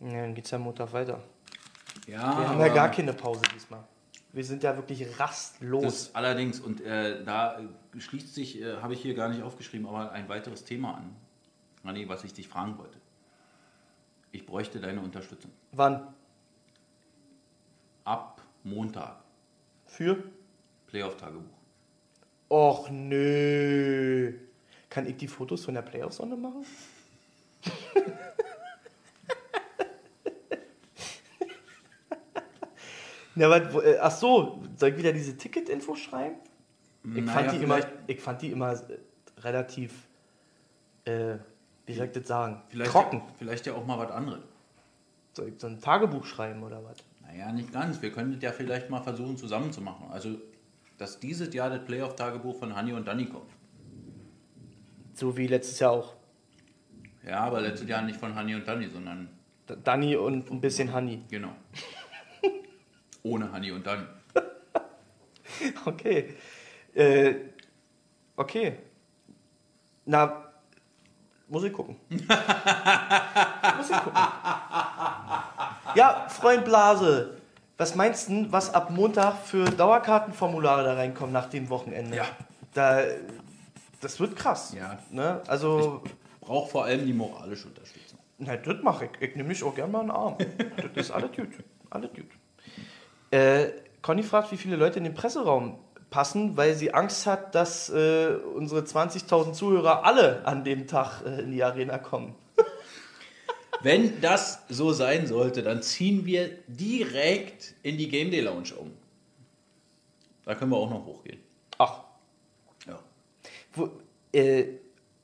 Ja, 0.00 0.22
dann 0.22 0.34
geht's 0.34 0.50
ja 0.50 0.58
Montag 0.58 0.92
weiter. 0.92 1.22
Ja, 2.06 2.38
Wir 2.38 2.48
haben 2.48 2.60
ja 2.60 2.68
gar 2.68 2.90
keine 2.90 3.12
Pause 3.12 3.42
diesmal. 3.54 3.84
Wir 4.32 4.44
sind 4.44 4.62
ja 4.62 4.74
wirklich 4.74 5.18
rastlos. 5.20 5.82
Das 5.82 6.14
allerdings, 6.14 6.58
und 6.58 6.80
äh, 6.80 7.22
da 7.22 7.58
äh, 7.60 8.00
schließt 8.00 8.34
sich, 8.34 8.60
äh, 8.60 8.76
habe 8.78 8.94
ich 8.94 9.02
hier 9.02 9.14
gar 9.14 9.28
nicht 9.28 9.42
aufgeschrieben, 9.42 9.86
aber 9.86 10.10
ein 10.12 10.28
weiteres 10.28 10.64
Thema 10.64 10.94
an. 10.94 11.14
Anni, 11.84 12.08
was 12.08 12.24
ich 12.24 12.32
dich 12.32 12.48
fragen 12.48 12.78
wollte. 12.78 12.98
Ich 14.30 14.46
bräuchte 14.46 14.80
deine 14.80 15.00
Unterstützung. 15.00 15.50
Wann? 15.72 16.14
Ab 18.04 18.40
Montag, 18.64 19.16
Für? 19.86 20.22
Playoff-Tagebuch. 20.86 21.42
Och 22.50 22.90
nö. 22.90 24.32
Kann 24.90 25.06
ich 25.06 25.16
die 25.16 25.28
Fotos 25.28 25.64
von 25.64 25.74
der 25.74 25.82
Playoff-Sonne 25.82 26.36
machen? 26.36 26.64
aber, 33.36 33.72
wo- 33.72 33.80
äh, 33.80 33.98
ach 34.00 34.10
so, 34.10 34.62
soll 34.76 34.90
ich 34.90 34.98
wieder 34.98 35.12
diese 35.12 35.36
Ticket-Info 35.36 35.94
schreiben? 35.94 36.36
Ich, 37.04 37.24
Naja, 37.24 37.32
fand 37.32 37.52
die 37.52 37.56
immer, 37.64 37.80
ich 38.06 38.20
fand 38.20 38.42
die 38.42 38.50
immer 38.52 38.72
äh, 38.72 38.98
relativ, 39.40 39.92
äh, 41.04 41.36
wie 41.86 41.94
soll 41.94 42.06
ich 42.06 42.12
das 42.12 42.26
sagen, 42.28 42.62
Vielleicht, 42.68 42.90
trocken. 42.90 43.22
vielleicht 43.38 43.66
ja 43.66 43.74
auch 43.74 43.84
mal 43.86 43.98
was 43.98 44.10
anderes. 44.10 44.40
Soll 45.34 45.48
ich 45.48 45.54
so 45.60 45.66
ein 45.66 45.80
Tagebuch 45.80 46.24
schreiben 46.26 46.62
oder 46.62 46.82
was? 46.84 46.96
Naja, 47.22 47.50
nicht 47.52 47.72
ganz. 47.72 48.00
Wir 48.02 48.12
können 48.12 48.32
das 48.32 48.42
ja 48.42 48.52
vielleicht 48.52 48.90
mal 48.90 49.00
versuchen 49.02 49.36
zusammenzumachen. 49.36 50.10
Also, 50.10 50.36
dass 50.98 51.18
dieses 51.18 51.52
Jahr 51.54 51.70
das 51.70 51.84
Playoff-Tagebuch 51.84 52.58
von 52.58 52.76
Hanni 52.76 52.92
und 52.92 53.06
Danny 53.08 53.26
kommt. 53.26 53.50
So 55.14 55.36
wie 55.36 55.46
letztes 55.46 55.78
Jahr 55.80 55.92
auch. 55.92 56.14
Ja, 57.26 57.40
aber 57.40 57.60
letztes 57.60 57.88
Jahr 57.88 58.02
nicht 58.02 58.18
von 58.18 58.34
Hanni 58.34 58.54
und 58.54 58.66
Danny, 58.66 58.88
sondern 58.88 59.28
D- 59.68 59.76
Danny 59.82 60.16
und 60.16 60.50
ein 60.50 60.60
bisschen 60.60 60.92
Honey. 60.92 61.22
genau. 61.30 61.52
Ohne 63.22 63.50
Hanni 63.52 63.70
und 63.72 63.86
Danny. 63.86 64.04
Okay. 65.84 66.34
Äh, 66.94 67.34
okay. 68.36 68.78
Na, 70.06 70.41
muss 71.52 71.64
ich 71.64 71.72
gucken. 71.72 71.96
muss 72.08 73.90
ich 73.90 73.96
gucken. 73.96 74.22
Ja, 75.94 76.26
Freund 76.30 76.64
Blase, 76.64 77.36
was 77.76 77.94
meinst 77.94 78.30
du, 78.30 78.50
was 78.50 78.72
ab 78.72 78.90
Montag 78.90 79.36
für 79.44 79.66
Dauerkartenformulare 79.66 80.82
da 80.82 80.94
reinkommen 80.94 81.32
nach 81.32 81.50
dem 81.50 81.68
Wochenende? 81.68 82.16
Ja. 82.16 82.24
Da, 82.72 83.02
das 84.00 84.18
wird 84.18 84.34
krass. 84.34 84.74
Ja. 84.74 84.98
Ne? 85.10 85.42
Also, 85.46 86.02
Braucht 86.40 86.70
vor 86.70 86.86
allem 86.86 87.04
die 87.04 87.12
moralische 87.12 87.68
Unterstützung. 87.68 88.18
na, 88.38 88.56
das 88.56 88.82
mache 88.82 89.04
ich. 89.04 89.10
Ich 89.28 89.36
nehme 89.36 89.50
mich 89.50 89.62
auch 89.62 89.74
gerne 89.74 89.92
mal 89.92 90.00
in 90.00 90.06
den 90.06 90.16
Arm. 90.16 90.36
das 90.94 91.04
ist 91.04 91.10
alles 91.10 91.32
gut. 91.36 91.50
Alles 91.90 92.10
gut. 92.12 92.30
Äh, 93.30 93.72
Conny 94.00 94.22
fragt, 94.22 94.50
wie 94.52 94.56
viele 94.56 94.76
Leute 94.76 94.96
in 94.98 95.04
den 95.04 95.14
Presseraum 95.14 95.78
passen, 96.12 96.56
weil 96.56 96.74
sie 96.76 96.94
Angst 96.94 97.26
hat, 97.26 97.56
dass 97.56 97.90
äh, 97.90 98.36
unsere 98.54 98.82
20.000 98.82 99.52
Zuhörer 99.54 100.04
alle 100.04 100.46
an 100.46 100.62
dem 100.62 100.86
Tag 100.86 101.22
äh, 101.26 101.40
in 101.40 101.50
die 101.50 101.64
Arena 101.64 101.98
kommen. 101.98 102.36
Wenn 103.82 104.20
das 104.20 104.62
so 104.68 104.92
sein 104.92 105.26
sollte, 105.26 105.64
dann 105.64 105.82
ziehen 105.82 106.24
wir 106.24 106.50
direkt 106.68 107.74
in 107.82 107.98
die 107.98 108.08
Game 108.08 108.30
Day 108.30 108.40
Lounge 108.40 108.74
um. 108.78 108.92
Da 110.44 110.54
können 110.54 110.70
wir 110.70 110.76
auch 110.76 110.90
noch 110.90 111.04
hochgehen. 111.04 111.40
Ach, 111.78 112.02
Ja. 112.86 113.00
wo, 113.72 113.90
äh, 114.32 114.66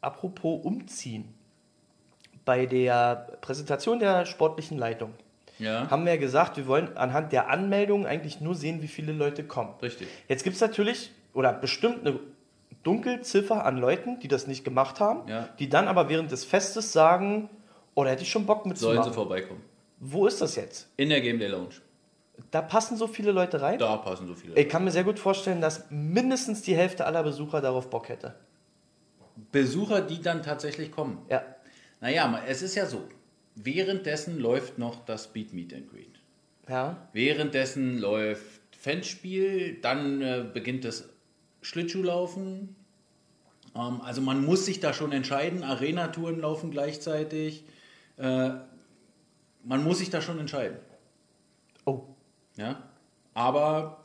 apropos 0.00 0.64
umziehen. 0.64 1.32
Bei 2.44 2.66
der 2.66 3.36
Präsentation 3.42 3.98
der 3.98 4.24
sportlichen 4.26 4.78
Leitung 4.78 5.12
Ja, 5.58 5.90
haben 5.90 6.04
wir 6.04 6.14
ja 6.14 6.20
gesagt, 6.20 6.56
wir 6.56 6.66
wollen 6.66 6.96
anhand 6.96 7.32
der 7.32 7.48
Anmeldung 7.50 8.06
eigentlich 8.06 8.40
nur 8.40 8.54
sehen, 8.54 8.80
wie 8.82 8.88
viele 8.88 9.12
Leute 9.12 9.44
kommen. 9.44 9.74
richtig. 9.82 10.08
Jetzt 10.28 10.44
gibt 10.44 10.54
es 10.56 10.60
natürlich, 10.62 11.12
oder 11.34 11.52
bestimmt 11.52 12.06
eine 12.06 12.18
Dunkelziffer 12.84 13.64
an 13.64 13.76
Leuten, 13.78 14.20
die 14.20 14.28
das 14.28 14.46
nicht 14.46 14.64
gemacht 14.64 15.00
haben, 15.00 15.28
Ja. 15.28 15.48
die 15.58 15.68
dann 15.68 15.88
aber 15.88 16.08
während 16.08 16.30
des 16.30 16.44
Festes 16.44 16.92
sagen, 16.92 17.50
oh, 17.94 18.04
da 18.04 18.10
hätte 18.10 18.22
ich 18.22 18.30
schon 18.30 18.46
Bock 18.46 18.58
Sollen 18.58 18.68
mitzumachen. 18.70 19.04
sie 19.04 19.12
vorbeikommen. 19.12 19.60
Wo 20.00 20.26
ist 20.26 20.40
das 20.40 20.54
jetzt? 20.56 20.88
In 20.96 21.08
der 21.08 21.20
Game 21.20 21.38
Day 21.38 21.48
Lounge. 21.48 21.74
Da 22.52 22.62
passen 22.62 22.96
so 22.96 23.08
viele 23.08 23.32
Leute 23.32 23.60
rein? 23.60 23.80
Da 23.80 23.96
passen 23.96 24.28
so 24.28 24.34
viele. 24.34 24.54
Ich 24.54 24.68
kann 24.68 24.84
mir 24.84 24.92
sehr 24.92 25.02
gut 25.02 25.18
vorstellen, 25.18 25.60
dass 25.60 25.86
mindestens 25.90 26.62
die 26.62 26.76
Hälfte 26.76 27.04
aller 27.04 27.24
Besucher 27.24 27.60
darauf 27.60 27.90
Bock 27.90 28.08
hätte. 28.08 28.36
Besucher, 29.52 30.00
die 30.00 30.20
dann 30.22 30.42
tatsächlich 30.42 30.92
kommen. 30.92 31.18
Ja. 31.28 31.42
Naja, 32.00 32.40
es 32.46 32.62
ist 32.62 32.76
ja 32.76 32.86
so. 32.86 33.02
Währenddessen 33.64 34.38
läuft 34.38 34.78
noch 34.78 35.04
das 35.04 35.24
Speed 35.24 35.52
Meet 35.52 35.74
and 35.74 35.90
Greet. 35.90 36.20
Ja. 36.68 37.08
Währenddessen 37.12 37.98
läuft 37.98 38.76
Fanspiel, 38.76 39.78
dann 39.80 40.22
äh, 40.22 40.44
beginnt 40.52 40.84
das 40.84 41.08
Schlittschuhlaufen. 41.62 42.76
Ähm, 43.74 44.00
also 44.02 44.20
man 44.20 44.44
muss 44.44 44.66
sich 44.66 44.80
da 44.80 44.92
schon 44.92 45.12
entscheiden. 45.12 45.62
Arena-Touren 45.62 46.40
laufen 46.40 46.70
gleichzeitig. 46.70 47.64
Äh, 48.16 48.50
man 49.64 49.84
muss 49.84 49.98
sich 49.98 50.10
da 50.10 50.20
schon 50.20 50.38
entscheiden. 50.38 50.78
Oh, 51.84 52.04
Ja? 52.56 52.82
Aber 53.34 54.04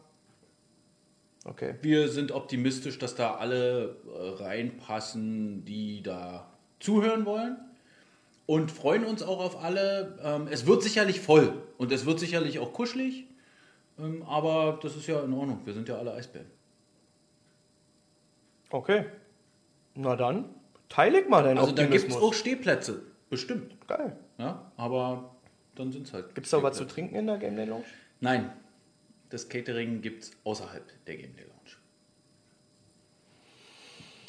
okay. 1.45 1.75
wir 1.81 2.07
sind 2.07 2.31
optimistisch, 2.31 2.97
dass 2.97 3.15
da 3.15 3.35
alle 3.35 3.97
äh, 4.05 4.43
reinpassen, 4.43 5.65
die 5.65 6.01
da 6.01 6.51
zuhören 6.79 7.25
wollen. 7.25 7.57
Und 8.45 8.71
freuen 8.71 9.05
uns 9.05 9.23
auch 9.23 9.39
auf 9.39 9.63
alle. 9.63 10.19
Ähm, 10.21 10.47
es 10.49 10.65
wird 10.65 10.83
sicherlich 10.83 11.21
voll 11.21 11.61
und 11.77 11.91
es 11.91 12.05
wird 12.05 12.19
sicherlich 12.19 12.59
auch 12.59 12.73
kuschelig. 12.73 13.25
Ähm, 13.99 14.23
aber 14.23 14.79
das 14.81 14.95
ist 14.95 15.07
ja 15.07 15.21
in 15.21 15.33
Ordnung. 15.33 15.61
Wir 15.65 15.73
sind 15.73 15.87
ja 15.87 15.97
alle 15.97 16.13
Eisbären. 16.13 16.47
Okay. 18.69 19.05
Na 19.95 20.15
dann, 20.15 20.45
teile 20.89 21.21
ich 21.21 21.29
mal 21.29 21.43
deinen 21.43 21.59
Also 21.59 21.71
da 21.71 21.85
gibt 21.85 22.09
es 22.09 22.15
auch 22.15 22.33
Stehplätze. 22.33 23.03
Bestimmt. 23.29 23.75
Geil. 23.87 24.17
Ja? 24.37 24.71
Aber 24.77 25.35
dann 25.75 25.91
sind 25.91 26.07
es 26.07 26.13
halt. 26.13 26.35
Gibt 26.35 26.45
es 26.45 26.51
da 26.51 26.61
was 26.61 26.77
zu 26.77 26.85
trinken 26.85 27.15
in 27.15 27.27
der 27.27 27.37
Game 27.37 27.55
Day 27.55 27.65
Lounge? 27.65 27.85
Nein. 28.19 28.51
Das 29.29 29.49
Catering 29.49 30.01
gibt 30.01 30.23
es 30.23 30.31
außerhalb 30.43 30.83
der 31.05 31.17
Game 31.17 31.35
Day 31.35 31.45
Lounge. 31.45 31.52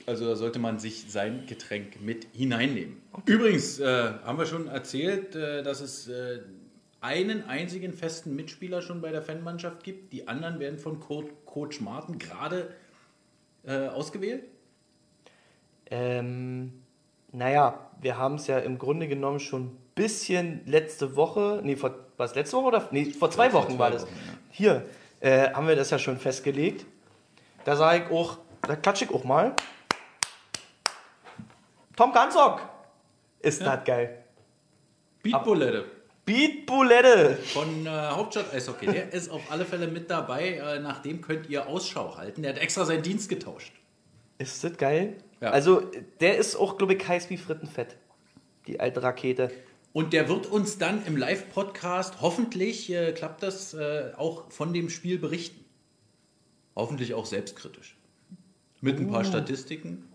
Also 0.07 0.27
da 0.27 0.37
sollte 0.37 0.59
man 0.59 0.79
sich 0.79 1.07
sein 1.09 1.47
Getränk 1.47 2.01
mit 2.01 2.27
hineinnehmen. 2.33 3.01
Übrigens 3.25 3.81
äh, 3.81 4.13
haben 4.25 4.39
wir 4.39 4.47
schon 4.47 4.69
erzählt, 4.69 5.35
äh, 5.35 5.63
dass 5.63 5.81
es 5.81 6.09
äh, 6.09 6.41
einen 7.01 7.49
einzigen 7.49 7.93
festen 7.93 8.37
Mitspieler 8.37 8.83
schon 8.83 9.01
bei 9.01 9.11
der 9.11 9.23
Fanmannschaft 9.23 9.83
gibt. 9.83 10.13
Die 10.13 10.29
anderen 10.29 10.59
werden 10.59 10.79
von 10.79 11.01
Co 11.01 11.25
Coach 11.47 11.81
Martin 11.81 12.19
gerade 12.19 12.75
äh, 13.67 13.89
ausgewählt. 13.89 14.45
Ähm, 15.91 16.73
naja, 17.33 17.91
wir 18.01 18.19
haben 18.19 18.37
es 18.37 18.47
ja 18.47 18.59
im 18.59 18.79
Grunde 18.79 19.09
genommen 19.09 19.41
schon 19.41 19.67
ein 19.67 19.77
bisschen 19.95 20.61
letzte 20.67 21.17
Woche, 21.17 21.61
nee, 21.63 21.77
vor, 21.77 21.95
war 22.17 22.27
es 22.27 22.35
letzte 22.35 22.57
Woche 22.57 22.67
oder? 22.67 22.89
Nee, 22.91 23.07
vor 23.07 23.31
zwei 23.31 23.51
Vor 23.51 23.63
Wochen 23.63 23.73
zwei 23.73 23.79
war 23.79 23.91
das. 23.91 24.03
Wochen, 24.03 24.15
ja. 24.15 24.35
Hier 24.51 24.85
äh, 25.21 25.53
haben 25.53 25.69
wir 25.69 25.77
das 25.77 25.91
ja 25.91 25.99
schon 25.99 26.19
festgelegt. 26.19 26.87
Da 27.65 27.77
sage 27.77 28.05
ich 28.05 28.11
auch, 28.11 28.39
da 28.63 28.77
klatsche 28.77 29.05
ich 29.05 29.11
auch 29.11 29.25
mal. 29.25 29.55
Tom 31.97 32.13
Ganzok! 32.13 32.61
Ist 33.41 33.61
das 33.61 33.85
geil. 33.85 34.25
Beatbulette 35.23 35.85
Beat 36.25 36.65
Bulette! 36.65 37.37
von 37.53 37.87
äh, 37.87 37.91
Hauptstadt 37.91 38.53
Eishockey. 38.55 38.87
Der 38.87 39.13
ist 39.13 39.31
auf 39.31 39.43
alle 39.51 39.67
Fälle 39.67 39.89
mit 39.89 40.11
dabei. 40.11 40.55
Äh, 40.55 40.81
nach 40.81 41.03
dem 41.03 41.21
könnt 41.21 41.51
ihr 41.51 41.69
Ausschau 41.69 42.17
halten. 42.17 42.43
Der 42.43 42.55
hat 42.55 42.61
extra 42.61 42.87
seinen 42.87 43.03
Dienst 43.03 43.29
getauscht. 43.29 43.75
Ist 44.39 44.65
das 44.65 44.77
geil? 44.79 45.19
Ja. 45.43 45.51
Also, 45.51 45.83
der 46.21 46.39
ist 46.39 46.57
auch, 46.57 46.79
glaube 46.79 46.95
ich, 46.95 47.07
heiß 47.07 47.29
wie 47.29 47.37
Frittenfett. 47.37 47.97
Die 48.67 48.81
alte 48.81 49.03
Rakete. 49.03 49.51
Und 49.93 50.15
der 50.15 50.29
wird 50.29 50.47
uns 50.47 50.79
dann 50.79 51.05
im 51.07 51.17
Live-Podcast, 51.17 52.23
hoffentlich 52.23 52.91
äh, 52.91 53.13
klappt 53.13 53.43
das, 53.43 53.75
äh, 53.75 54.13
auch 54.17 54.51
von 54.51 54.73
dem 54.73 54.89
Spiel 54.89 55.19
berichten. 55.19 55.63
Hoffentlich 56.75 57.13
auch 57.13 57.27
selbstkritisch. 57.27 57.97
Mit 58.81 58.99
ein 58.99 59.11
paar 59.11 59.25
Statistiken. 59.25 60.09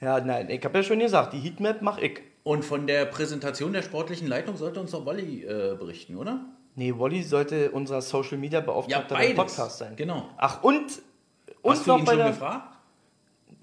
Ja, 0.00 0.20
nein, 0.20 0.50
ich 0.50 0.62
habe 0.64 0.78
ja 0.78 0.82
schon 0.84 0.98
gesagt, 0.98 1.32
die 1.32 1.38
Heatmap 1.38 1.80
mach 1.82 1.98
ich. 1.98 2.20
Und 2.42 2.64
von 2.64 2.86
der 2.86 3.06
Präsentation 3.06 3.72
der 3.72 3.82
sportlichen 3.82 4.28
Leitung 4.28 4.56
sollte 4.56 4.80
uns 4.80 4.94
auch 4.94 5.04
Wolli 5.06 5.42
äh, 5.44 5.74
berichten, 5.78 6.16
oder? 6.16 6.40
Nee, 6.74 6.92
Wally 6.96 7.22
sollte 7.22 7.70
unser 7.70 8.02
Social 8.02 8.36
Media 8.36 8.60
Beauftragter 8.60 9.14
Ja, 9.18 9.26
beim. 9.28 9.34
Podcast 9.36 9.78
sein. 9.78 9.96
Genau. 9.96 10.28
Ach, 10.36 10.62
und, 10.62 11.00
und 11.62 11.72
Hast 11.72 11.86
du 11.86 11.96
ihn 11.96 12.06
schon 12.06 12.16
der. 12.18 12.28
gefragt? 12.28 12.76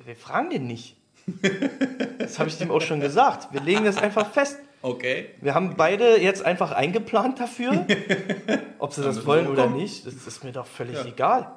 Wir 0.03 0.15
fragen 0.15 0.49
den 0.49 0.65
nicht. 0.67 0.97
das 2.19 2.39
habe 2.39 2.49
ich 2.49 2.57
dem 2.57 2.71
auch 2.71 2.81
schon 2.81 2.99
gesagt. 2.99 3.53
Wir 3.53 3.61
legen 3.61 3.85
das 3.85 3.97
einfach 3.97 4.31
fest. 4.31 4.57
Okay. 4.81 5.29
Wir 5.39 5.53
haben 5.55 5.75
beide 5.77 6.19
jetzt 6.19 6.43
einfach 6.43 6.71
eingeplant 6.73 7.39
dafür. 7.39 7.85
Ob 8.79 8.91
sie 8.93 9.01
das 9.01 9.25
wollen 9.25 9.47
oder 9.47 9.67
nicht, 9.69 10.05
das 10.05 10.15
ist 10.27 10.43
mir 10.43 10.51
doch 10.51 10.65
völlig 10.65 10.95
Ja. 10.97 11.05
egal. 11.05 11.51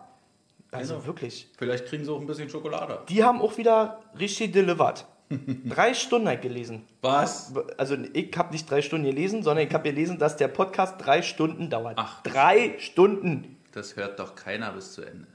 Also 0.77 0.95
Genau. 0.95 1.07
wirklich. 1.07 1.49
Vielleicht 1.59 1.87
kriegen 1.87 2.05
sie 2.05 2.11
auch 2.13 2.21
ein 2.21 2.27
bisschen 2.27 2.49
Schokolade. 2.49 3.01
Die 3.09 3.23
haben 3.25 3.41
auch 3.41 3.57
wieder 3.59 4.01
richtig 4.19 4.53
delivered. 4.53 5.05
drei 5.69 5.93
Stunden 5.95 6.29
halt 6.29 6.43
gelesen. 6.43 6.85
Was? 7.01 7.53
Also 7.79 7.97
ich 8.13 8.37
habe 8.37 8.53
nicht 8.53 8.71
drei 8.71 8.81
Stunden 8.83 9.07
gelesen, 9.07 9.43
sondern 9.43 9.67
ich 9.67 9.75
habe 9.75 9.83
gelesen, 9.89 10.19
dass 10.19 10.37
der 10.37 10.49
Podcast 10.49 10.95
drei 10.99 11.23
Stunden 11.23 11.69
dauert. 11.69 11.95
Ach. 11.99 12.23
Drei 12.23 12.75
Stunden. 12.79 13.57
Das 13.73 13.97
hört 13.97 14.21
doch 14.21 14.35
keiner 14.37 14.71
bis 14.73 14.93
zu 14.93 15.03
Ende. 15.03 15.27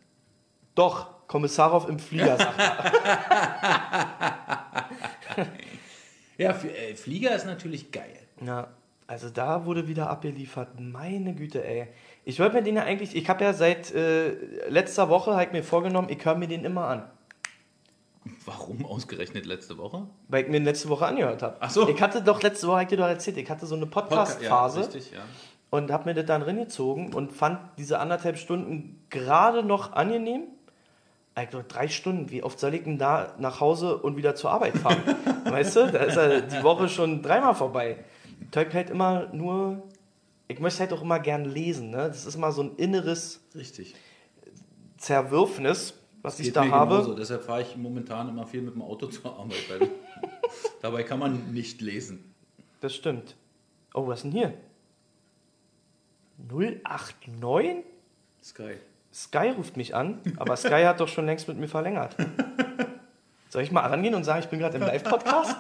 Doch, 0.76 1.28
Kommissarov 1.28 1.90
im 1.90 2.00
Flieger 2.00 2.38
sagt 2.38 2.60
er. 2.60 2.92
Ja, 6.38 6.52
äh, 6.52 6.96
Flieger 6.96 7.36
ist 7.36 7.46
natürlich 7.46 7.92
geil. 7.92 8.18
Ja, 8.44 8.70
also 9.06 9.30
da 9.30 9.66
wurde 9.66 9.88
wieder 9.88 10.10
abgeliefert. 10.10 10.80
Meine 10.80 11.36
Güte, 11.36 11.64
ey. 11.64 11.88
Ich 12.24 12.40
wollte 12.40 12.56
mir 12.56 12.64
den 12.64 12.76
ja 12.76 12.84
eigentlich, 12.84 13.16
ich 13.16 13.28
habe 13.30 13.44
ja 13.44 13.54
seit 13.54 13.94
äh, 13.94 14.36
letzter 14.70 15.10
Woche 15.10 15.36
halt 15.36 15.54
mir 15.54 15.64
vorgenommen, 15.64 16.10
ich 16.10 16.24
höre 16.24 16.36
mir 16.36 16.48
den 16.48 16.66
immer 16.66 16.86
an. 16.86 17.04
Warum 18.46 18.86
ausgerechnet 18.86 19.48
letzte 19.48 19.78
Woche? 19.80 20.06
Weil 20.28 20.44
ich 20.44 20.50
mir 20.50 20.58
ihn 20.58 20.64
letzte 20.64 20.90
Woche 20.90 21.08
angehört 21.08 21.42
habe. 21.42 21.58
Ach 21.60 21.72
so. 21.72 21.90
Ich 21.90 22.00
hatte 22.00 22.22
doch 22.22 22.42
letzte 22.44 22.68
Woche, 22.68 22.84
ich 22.84 22.88
dir 22.90 22.98
doch 22.98 23.08
erzählt, 23.08 23.38
ich 23.38 23.50
hatte 23.50 23.66
so 23.66 23.76
eine 23.76 23.88
Podcast-Phase 23.88 24.80
Ja, 24.80 24.86
richtig, 24.86 25.12
ja. 25.12 25.22
und 25.72 25.92
habe 25.92 26.06
mir 26.06 26.14
das 26.14 26.26
dann 26.26 26.44
reingezogen 26.44 27.14
und 27.16 27.32
fand 27.32 27.60
diese 27.80 27.98
anderthalb 28.00 28.38
Stunden 28.38 29.04
gerade 29.10 29.64
noch 29.64 29.94
angenehm. 29.94 30.44
Also 31.34 31.64
drei 31.68 31.88
Stunden, 31.88 32.30
wie 32.30 32.44
oft 32.44 32.60
soll 32.60 32.76
ich 32.76 32.84
denn 32.84 33.00
da 33.00 33.34
nach 33.40 33.60
Hause 33.60 33.98
und 33.98 34.18
wieder 34.18 34.36
zur 34.36 34.52
Arbeit 34.52 34.78
fahren? 34.78 35.02
weißt 35.46 35.76
du, 35.78 35.92
da 35.92 36.00
ist 36.00 36.18
ja 36.18 36.42
die 36.42 36.62
Woche 36.62 36.90
schon 36.90 37.24
dreimal 37.24 37.56
vorbei. 37.56 37.98
Hab 38.56 38.74
halt 38.74 38.90
immer 38.90 39.30
nur, 39.32 39.82
ich 40.52 40.60
möchte 40.60 40.80
halt 40.82 40.94
auch 40.94 41.02
immer 41.02 41.20
gern 41.20 41.46
lesen. 41.46 41.90
Ne? 41.92 42.08
Das 42.08 42.26
ist 42.26 42.36
immer 42.36 42.52
so 42.52 42.64
ein 42.64 42.76
inneres 42.76 43.42
Richtig. 43.56 43.96
Zerwürfnis, 44.98 45.94
was 46.22 46.40
ich 46.40 46.48
Geht 46.48 46.56
da 46.58 46.68
habe. 46.68 46.96
genauso. 46.96 47.14
Deshalb 47.16 47.44
fahre 47.44 47.62
ich 47.62 47.76
momentan 47.76 48.30
immer 48.30 48.46
viel 48.46 48.62
mit 48.62 48.76
dem 48.76 48.82
Auto 48.82 49.08
zur 49.08 49.38
Arbeit. 49.38 49.58
Weil 49.70 49.90
dabei 50.82 51.04
kann 51.04 51.20
man 51.20 51.54
nicht 51.54 51.82
lesen. 51.82 52.34
Das 52.82 52.94
stimmt. 52.96 53.36
Oh, 53.94 54.08
was 54.08 54.20
ist 54.20 54.24
denn 54.24 54.32
hier? 54.32 54.54
089? 56.50 57.84
Sky. 58.44 58.76
Sky 59.14 59.50
ruft 59.50 59.78
mich 59.78 59.94
an, 59.94 60.22
aber 60.38 60.56
Sky 60.58 60.84
hat 60.84 61.00
doch 61.00 61.08
schon 61.08 61.26
längst 61.26 61.48
mit 61.48 61.58
mir 61.58 61.68
verlängert. 61.68 62.16
Soll 63.50 63.64
ich 63.64 63.72
mal 63.72 63.82
rangehen 63.86 64.16
und 64.16 64.24
sagen, 64.24 64.40
ich 64.42 64.48
bin 64.50 64.60
gerade 64.60 64.78
im 64.78 64.84
Live-Podcast? 64.84 65.58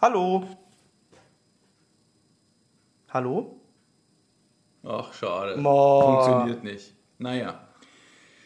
Hallo? 0.00 0.48
Hallo? 3.14 3.60
Ach, 4.82 5.14
schade. 5.14 5.62
Boah. 5.62 6.24
Funktioniert 6.24 6.64
nicht. 6.64 6.94
Naja. 7.18 7.68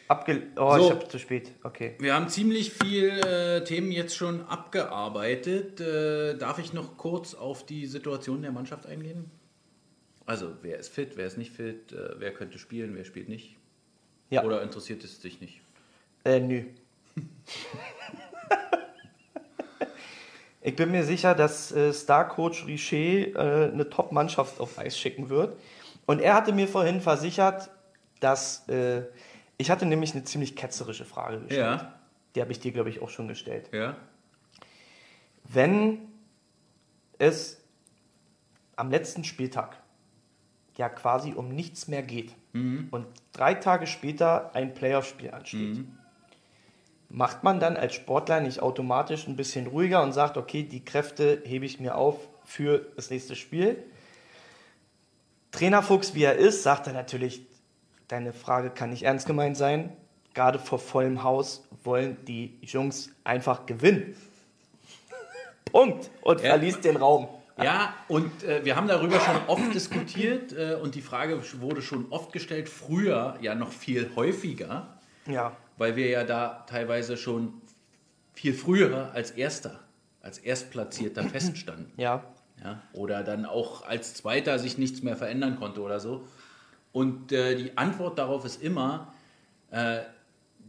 Abge 0.09 0.43
oh, 0.57 0.77
So. 0.77 0.85
ich 0.85 0.91
hab 0.91 1.11
zu 1.11 1.19
spät. 1.19 1.53
Okay. 1.62 1.97
Wir 1.99 2.14
haben 2.14 2.29
ziemlich 2.29 2.75
viel 2.75 3.09
äh, 3.09 3.64
Themen 3.64 3.91
jetzt 3.91 4.14
schon 4.14 4.43
abgearbeitet. 4.47 5.81
Äh, 5.81 6.37
darf 6.37 6.59
ich 6.59 6.75
noch 6.75 6.99
kurz 6.99 7.35
auf 7.35 7.64
die 7.64 7.87
Situation 7.87 8.43
der 8.43 8.53
Mannschaft 8.53 8.85
eingehen? 8.85 9.31
Also, 10.27 10.53
wer 10.61 10.79
ist 10.79 10.93
fit, 10.93 11.16
wer 11.16 11.27
ist 11.27 11.39
nicht 11.39 11.55
fit, 11.55 11.93
äh, 11.93 12.16
wer 12.19 12.35
könnte 12.35 12.59
spielen, 12.59 12.95
wer 12.95 13.07
spielt 13.07 13.31
nicht? 13.31 13.57
Ja. 14.29 14.45
Oder 14.45 14.61
interessiert 14.61 15.03
es 15.03 15.19
dich 15.19 15.41
nicht? 15.41 15.62
Äh, 16.25 16.41
nö. 16.41 16.64
ich 20.61 20.74
bin 20.74 20.90
mir 20.90 21.04
sicher, 21.04 21.34
dass 21.34 21.72
äh, 21.72 21.92
Star-Coach 21.92 22.66
Richer 22.66 22.96
äh, 22.96 23.72
eine 23.72 23.88
Top-Mannschaft 23.88 24.61
auf 24.61 24.78
Eis 24.78 24.98
schicken 24.98 25.28
wird. 25.28 25.59
Und 26.06 26.20
er 26.20 26.34
hatte 26.34 26.52
mir 26.52 26.68
vorhin 26.68 27.00
versichert, 27.00 27.70
dass. 28.20 28.68
Äh, 28.68 29.02
ich 29.61 29.70
hatte 29.70 29.86
nämlich 29.86 30.14
eine 30.14 30.22
ziemlich 30.22 30.54
ketzerische 30.54 31.04
Frage 31.04 31.40
gestellt. 31.40 31.80
Ja. 31.80 31.98
Die 32.34 32.40
habe 32.40 32.52
ich 32.52 32.61
dir, 32.61 32.70
glaube 32.70 32.90
ich, 32.90 33.02
auch 33.02 33.11
schon 33.11 33.26
gestellt. 33.26 33.68
Ja? 33.72 33.96
Wenn 35.42 35.98
es 37.18 37.61
am 38.76 38.90
letzten 38.90 39.24
Spieltag 39.24 39.76
ja 40.76 40.88
quasi 40.88 41.32
um 41.32 41.48
nichts 41.48 41.88
mehr 41.88 42.04
geht 42.04 42.36
und 42.52 43.06
drei 43.32 43.54
Tage 43.54 43.88
später 43.88 44.54
ein 44.54 44.74
Playoff-Spiel 44.74 45.32
ansteht, 45.32 45.84
macht 47.09 47.42
man 47.44 47.59
dann 47.61 47.76
als 47.76 47.94
Sportler 47.94 48.40
nicht 48.40 48.61
automatisch 48.61 49.26
ein 49.26 49.36
bisschen 49.36 49.66
ruhiger 49.66 50.02
und 50.02 50.12
sagt, 50.12 50.36
okay, 50.36 50.62
die 50.62 50.84
Kräfte 50.84 51.42
hebe 51.44 51.64
ich 51.64 51.80
mir 51.80 51.96
auf 51.96 52.16
für 52.44 52.86
das 52.96 53.11
nächste 53.11 53.34
Spiel? 53.36 53.82
Trainerfuchs, 55.52 56.14
wie 56.14 56.24
er 56.24 56.36
ist, 56.36 56.62
sagt 56.62 56.86
er 56.86 56.92
natürlich, 56.92 57.42
deine 58.09 58.32
Frage 58.32 58.70
kann 58.70 58.90
nicht 58.90 59.02
ernst 59.04 59.26
gemeint 59.26 59.56
sein. 59.56 59.96
Gerade 60.34 60.59
vor 60.59 60.78
vollem 60.78 61.22
Haus 61.22 61.66
wollen 61.84 62.16
die 62.26 62.59
Jungs 62.62 63.11
einfach 63.24 63.66
gewinnen. 63.66 64.14
Punkt. 65.72 66.11
Und 66.20 66.40
Ja. 66.42 66.50
verließ 66.50 66.80
den 66.80 66.96
Raum. 66.96 67.28
Ja, 67.61 67.92
und 68.06 68.44
äh, 68.44 68.64
wir 68.64 68.76
haben 68.76 68.86
darüber 68.86 69.18
schon 69.18 69.34
oft 69.48 69.74
diskutiert 69.74 70.52
äh, 70.52 70.74
und 70.80 70.94
die 70.94 71.00
Frage 71.00 71.42
wurde 71.61 71.82
schon 71.82 72.06
oft 72.11 72.32
gestellt, 72.32 72.68
früher 72.68 73.36
ja 73.40 73.56
noch 73.56 73.72
viel 73.72 74.11
häufiger, 74.14 74.96
Ja. 75.26 75.56
Weil 75.79 75.97
wir 75.97 76.09
ja 76.09 76.24
da 76.24 76.64
teilweise 76.68 77.16
schon 77.16 77.55
viel 78.35 78.53
früher 78.53 79.12
als 79.14 79.31
Erster, 79.31 79.81
als 80.20 80.39
Erstplatzierter 80.39 81.22
feststanden. 81.29 81.93
Ja. 81.97 82.24
Ja? 82.62 82.83
Oder 82.93 83.22
dann 83.22 83.47
auch 83.47 83.87
als 83.87 84.14
Zweiter 84.14 84.59
sich 84.59 84.79
nichts 84.79 85.03
mehr 85.03 85.16
verändern 85.16 85.57
konnte 85.57 85.81
oder 85.81 86.01
so. 86.01 86.26
Und 86.93 87.33
äh, 87.33 87.57
die 87.57 87.76
Antwort 87.79 88.18
darauf 88.18 88.45
ist 88.45 88.62
immer, 88.62 89.12
äh, 89.70 90.01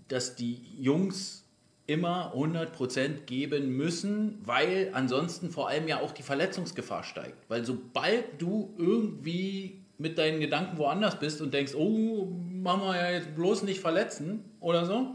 dass 0.08 0.36
die 0.36 0.62
Jungs 0.78 1.44
immer 1.88 2.34
100% 2.36 3.26
geben 3.26 3.76
müssen, 3.76 4.38
weil 4.46 4.92
ansonsten 4.94 5.50
vor 5.50 5.70
allem 5.70 5.88
ja 5.88 6.00
auch 6.02 6.12
die 6.12 6.22
Verletzungsgefahr 6.22 7.04
steigt. 7.04 7.50
Weil 7.50 7.66
sobald 7.66 8.40
du 8.40 8.76
irgendwie 8.78 9.82
mit 10.00 10.18
deinen 10.18 10.40
Gedanken 10.40 10.78
woanders 10.78 11.20
bist 11.20 11.42
und 11.42 11.54
denkst, 11.54 11.76
oh, 11.76 12.26
machen 12.26 12.82
wir 12.82 12.96
ja 12.96 13.12
jetzt 13.12 13.36
bloß 13.36 13.64
nicht 13.64 13.82
verletzen 13.82 14.46
oder 14.62 14.86
so, 14.86 15.14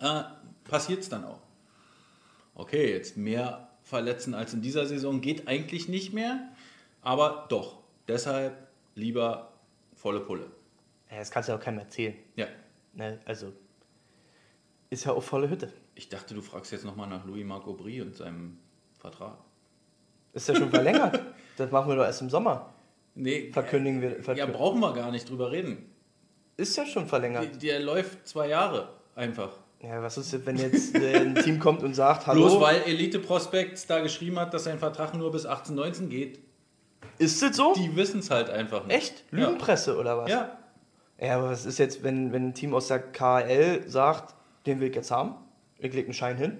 äh, 0.00 0.22
passiert 0.64 1.00
es 1.00 1.08
dann 1.08 1.24
auch. 1.24 1.40
Okay, 2.54 2.92
jetzt 2.92 3.16
mehr 3.16 3.68
verletzen 3.82 4.34
als 4.34 4.54
in 4.54 4.62
dieser 4.62 4.86
Saison 4.86 5.20
geht 5.20 5.48
eigentlich 5.48 5.88
nicht 5.88 6.12
mehr, 6.12 6.48
aber 7.02 7.46
doch. 7.48 7.78
Deshalb 8.06 8.56
lieber 8.94 9.52
volle 9.94 10.20
Pulle. 10.20 10.46
ja. 11.10 11.18
Das 11.18 11.30
kannst 11.30 11.48
du 11.48 11.52
ja 11.52 11.58
auch 11.58 11.62
keinem 11.62 11.80
erzählen. 11.80 12.14
Ja. 12.36 12.46
Ne? 12.94 13.20
Also, 13.24 13.52
ist 14.90 15.04
ja 15.04 15.12
auch 15.12 15.22
volle 15.22 15.50
Hütte. 15.50 15.72
Ich 15.94 16.08
dachte, 16.08 16.34
du 16.34 16.40
fragst 16.40 16.70
jetzt 16.72 16.84
nochmal 16.84 17.08
nach 17.08 17.26
Louis 17.26 17.44
Marc 17.44 17.66
Aubry 17.66 18.00
und 18.00 18.14
seinem 18.14 18.58
Vertrag. 18.98 19.38
Ist 20.32 20.48
ja 20.48 20.54
schon 20.54 20.70
verlängert. 20.70 21.20
das 21.56 21.70
machen 21.70 21.88
wir 21.88 21.96
doch 21.96 22.04
erst 22.04 22.22
im 22.22 22.30
Sommer. 22.30 22.72
Nee, 23.20 23.50
Verkündigen 23.52 24.00
wir. 24.00 24.16
ja, 24.16 24.22
Verkü 24.22 24.52
brauchen 24.52 24.80
wir 24.80 24.92
gar 24.94 25.10
nicht 25.10 25.28
drüber 25.28 25.50
reden. 25.50 25.90
ist 26.56 26.76
ja 26.76 26.86
schon 26.86 27.06
verlängert. 27.08 27.60
Der 27.62 27.80
läuft 27.80 28.26
zwei 28.28 28.48
Jahre 28.48 28.90
einfach. 29.16 29.50
Ja, 29.82 30.02
was 30.02 30.18
ist, 30.18 30.46
wenn 30.46 30.56
jetzt 30.56 30.94
äh, 30.96 31.16
ein 31.18 31.34
Team 31.34 31.58
kommt 31.58 31.82
und 31.82 31.94
sagt, 31.94 32.26
hallo, 32.26 32.40
Bloß 32.42 32.60
weil 32.60 32.82
Elite 32.82 33.18
Prospects 33.18 33.86
da 33.86 34.00
geschrieben 34.00 34.38
hat, 34.38 34.54
dass 34.54 34.64
sein 34.64 34.78
Vertrag 34.78 35.14
nur 35.14 35.30
bis 35.32 35.46
18, 35.46 35.74
19 35.74 36.08
geht. 36.08 36.40
ist 37.18 37.42
das 37.42 37.56
so? 37.56 37.74
Die 37.74 37.94
wissen 37.96 38.20
es 38.20 38.30
halt 38.30 38.50
einfach 38.50 38.86
nicht. 38.86 38.96
Echt? 38.96 39.24
Lügenpresse 39.30 39.96
oder 39.98 40.18
was? 40.18 40.30
Ja. 40.30 40.56
Ja, 41.20 41.38
aber 41.38 41.50
was 41.50 41.66
ist 41.66 41.78
jetzt, 41.78 42.04
wenn, 42.04 42.32
wenn 42.32 42.48
ein 42.48 42.54
Team 42.54 42.72
aus 42.74 42.86
der 42.86 43.00
KL 43.00 43.82
sagt, 43.88 44.36
den 44.66 44.78
will 44.78 44.88
ich 44.90 44.94
jetzt 44.94 45.10
haben, 45.10 45.34
ich 45.78 45.92
leg 45.92 46.04
einen 46.04 46.14
Schein 46.14 46.36
hin, 46.36 46.58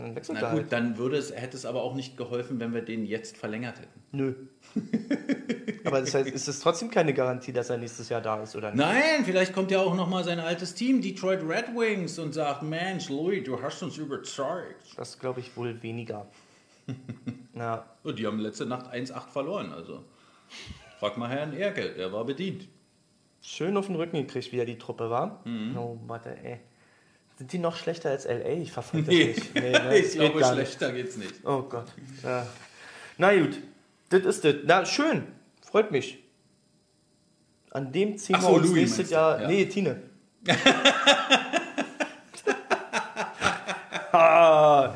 dann 0.00 0.14
wechselt 0.16 0.38
er 0.38 0.42
Na 0.42 0.50
halt. 0.50 0.62
gut, 0.62 0.72
dann 0.72 0.96
würde 0.96 1.16
es, 1.16 1.32
hätte 1.34 1.56
es 1.56 1.66
aber 1.66 1.82
auch 1.82 1.94
nicht 1.94 2.16
geholfen, 2.16 2.60
wenn 2.60 2.72
wir 2.72 2.82
den 2.82 3.04
jetzt 3.04 3.36
verlängert 3.36 3.78
hätten. 3.80 4.00
Nö. 4.12 4.34
aber 5.84 6.00
das 6.00 6.14
heißt, 6.14 6.30
ist 6.30 6.48
es 6.48 6.60
trotzdem 6.60 6.90
keine 6.90 7.12
Garantie, 7.14 7.52
dass 7.52 7.70
er 7.70 7.78
nächstes 7.78 8.08
Jahr 8.08 8.20
da 8.20 8.42
ist, 8.42 8.54
oder 8.56 8.70
nicht? 8.70 8.78
Nein, 8.78 9.24
vielleicht 9.24 9.52
kommt 9.52 9.70
ja 9.70 9.80
auch 9.80 9.94
nochmal 9.94 10.24
sein 10.24 10.40
altes 10.40 10.74
Team, 10.74 11.00
Detroit 11.02 11.40
Red 11.42 11.68
Wings, 11.76 12.18
und 12.18 12.32
sagt, 12.32 12.62
Mensch, 12.62 13.08
Louis, 13.08 13.42
du 13.44 13.60
hast 13.60 13.82
uns 13.82 13.96
überzeugt. 13.98 14.96
Das 14.96 15.18
glaube 15.18 15.40
ich 15.40 15.56
wohl 15.56 15.82
weniger. 15.82 16.26
ja, 17.54 17.84
Und 18.02 18.18
die 18.18 18.26
haben 18.26 18.38
letzte 18.38 18.66
Nacht 18.66 18.92
1-8 18.92 19.28
verloren, 19.28 19.72
also. 19.72 20.04
Frag 20.98 21.16
mal 21.16 21.28
Herrn 21.28 21.52
Erke, 21.56 21.90
der 21.94 22.12
war 22.12 22.24
bedient. 22.24 22.68
schön 23.40 23.76
auf 23.76 23.86
den 23.86 23.96
Rücken 23.96 24.16
gekriegt, 24.18 24.52
wie 24.52 24.58
er 24.58 24.64
die 24.66 24.78
Truppe 24.78 25.10
war. 25.10 25.40
Mhm. 25.44 25.76
Oh, 25.76 25.98
warte, 26.06 26.36
ey. 26.44 26.60
Sind 27.42 27.52
die 27.54 27.58
noch 27.58 27.74
schlechter 27.74 28.10
als 28.10 28.24
LA? 28.24 28.50
Ich 28.50 28.70
verfolge 28.70 29.06
das 29.06 29.14
nicht. 29.36 29.54
Nee, 29.56 29.72
ne, 29.72 29.96
ich 29.98 30.02
das 30.04 30.12
geht 30.12 30.20
glaube, 30.20 30.38
gar 30.40 30.54
nicht. 30.54 30.68
schlechter 30.68 30.92
geht's 30.92 31.16
nicht. 31.16 31.34
Oh 31.44 31.62
Gott. 31.62 31.86
Ja. 32.22 32.46
Na 33.18 33.34
gut, 33.36 33.58
das 34.10 34.22
ist 34.22 34.44
das. 34.44 34.54
Na, 34.64 34.84
schön. 34.86 35.26
Freut 35.60 35.90
mich. 35.90 36.22
An 37.72 37.90
dem 37.90 38.16
ziehen 38.16 38.36
Ach 38.38 38.42
wir 38.42 38.48
so, 38.48 38.54
uns 38.54 38.66
Louis 38.68 38.74
nächstes 38.76 38.98
meinst 38.98 39.10
du? 39.10 39.14
Jahr. 39.16 39.40
Ja. 39.42 39.48
Nee, 39.48 39.64
Tine. 39.66 40.02
Ah, 44.14 44.94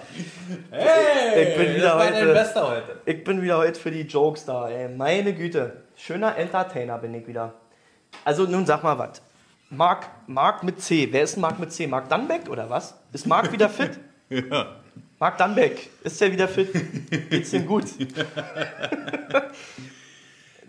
Hey, 0.70 1.52
Ich 1.52 1.56
bin 1.58 1.74
wieder 1.76 1.98
heute- 1.98 2.32
Bester 2.34 2.68
heute. 2.68 3.00
ich 3.06 3.24
bin 3.24 3.40
wieder 3.42 3.56
heute 3.58 3.80
für 3.80 3.90
die 3.90 4.02
Jokes 4.02 4.44
da, 4.44 4.68
ey. 4.68 4.88
Meine 4.88 5.34
Güte. 5.34 5.82
Schöner 5.96 6.36
Entertainer 6.36 6.98
bin 6.98 7.14
ich 7.14 7.26
wieder. 7.26 7.54
Also 8.24 8.44
nun 8.44 8.66
sag 8.66 8.82
mal 8.82 8.98
was. 8.98 9.22
Marc, 9.70 10.06
Marc 10.26 10.62
mit 10.62 10.80
C. 10.80 11.08
Wer 11.10 11.22
ist 11.24 11.36
Marc 11.36 11.58
mit 11.58 11.72
C? 11.72 11.86
Marc 11.86 12.08
Dannbeck 12.08 12.48
oder 12.48 12.70
was? 12.70 12.94
Ist 13.12 13.26
Marc 13.26 13.52
wieder 13.52 13.68
fit? 13.68 13.98
Marc 15.18 15.38
Dannbeck, 15.38 15.90
ist 16.04 16.20
der 16.20 16.32
wieder 16.32 16.46
fit? 16.48 16.70
Geht's 17.30 17.52
ihm 17.52 17.66
gut? 17.66 17.84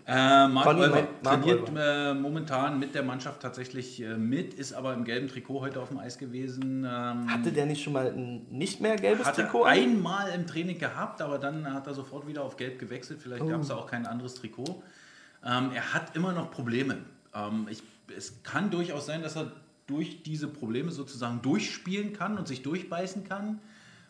Äh, 0.10 0.48
Marc 0.48 0.64
Conny, 0.66 0.84
Olver 0.84 1.08
trainiert 1.22 1.70
äh, 1.78 2.14
momentan 2.14 2.80
mit 2.80 2.96
der 2.96 3.04
Mannschaft 3.04 3.42
tatsächlich 3.42 4.02
äh, 4.02 4.16
mit, 4.16 4.54
ist 4.54 4.72
aber 4.72 4.94
im 4.94 5.04
gelben 5.04 5.28
Trikot 5.28 5.60
heute 5.60 5.82
auf 5.82 5.90
dem 5.90 5.98
Eis 5.98 6.18
gewesen. 6.18 6.88
Ähm, 6.90 7.30
Hatte 7.30 7.52
der 7.52 7.66
nicht 7.66 7.84
schon 7.84 7.92
mal 7.92 8.08
ein 8.08 8.46
nicht 8.50 8.80
mehr 8.80 8.96
gelbes 8.96 9.30
Trikot 9.34 9.66
an? 9.66 9.74
einmal 9.74 10.30
im 10.30 10.48
Training 10.48 10.80
gehabt, 10.80 11.22
aber 11.22 11.40
dann 11.40 11.74
hat 11.74 11.88
er 11.88 11.94
sofort 11.94 12.26
wieder 12.26 12.44
auf 12.44 12.56
Gelb 12.56 12.80
gewechselt. 12.80 13.20
Vielleicht 13.22 13.46
gab 13.46 13.58
Oh. 13.58 13.62
es 13.62 13.68
da 13.68 13.76
auch 13.76 13.88
kein 13.88 14.06
anderes 14.08 14.36
Trikot. 14.36 14.82
Ähm, 15.46 15.72
er 15.76 15.94
hat 15.94 16.16
immer 16.16 16.32
noch 16.32 16.52
Probleme. 16.52 17.00
Ähm, 17.36 17.68
ich, 17.70 17.84
es 18.16 18.44
kann 18.44 18.70
durchaus 18.72 19.06
sein, 19.06 19.22
dass 19.22 19.36
er 19.36 19.52
durch 19.88 20.24
diese 20.24 20.48
Probleme 20.48 20.92
sozusagen 20.92 21.42
durchspielen 21.42 22.14
kann 22.14 22.38
und 22.38 22.48
sich 22.48 22.62
durchbeißen 22.62 23.24
kann. 23.28 23.60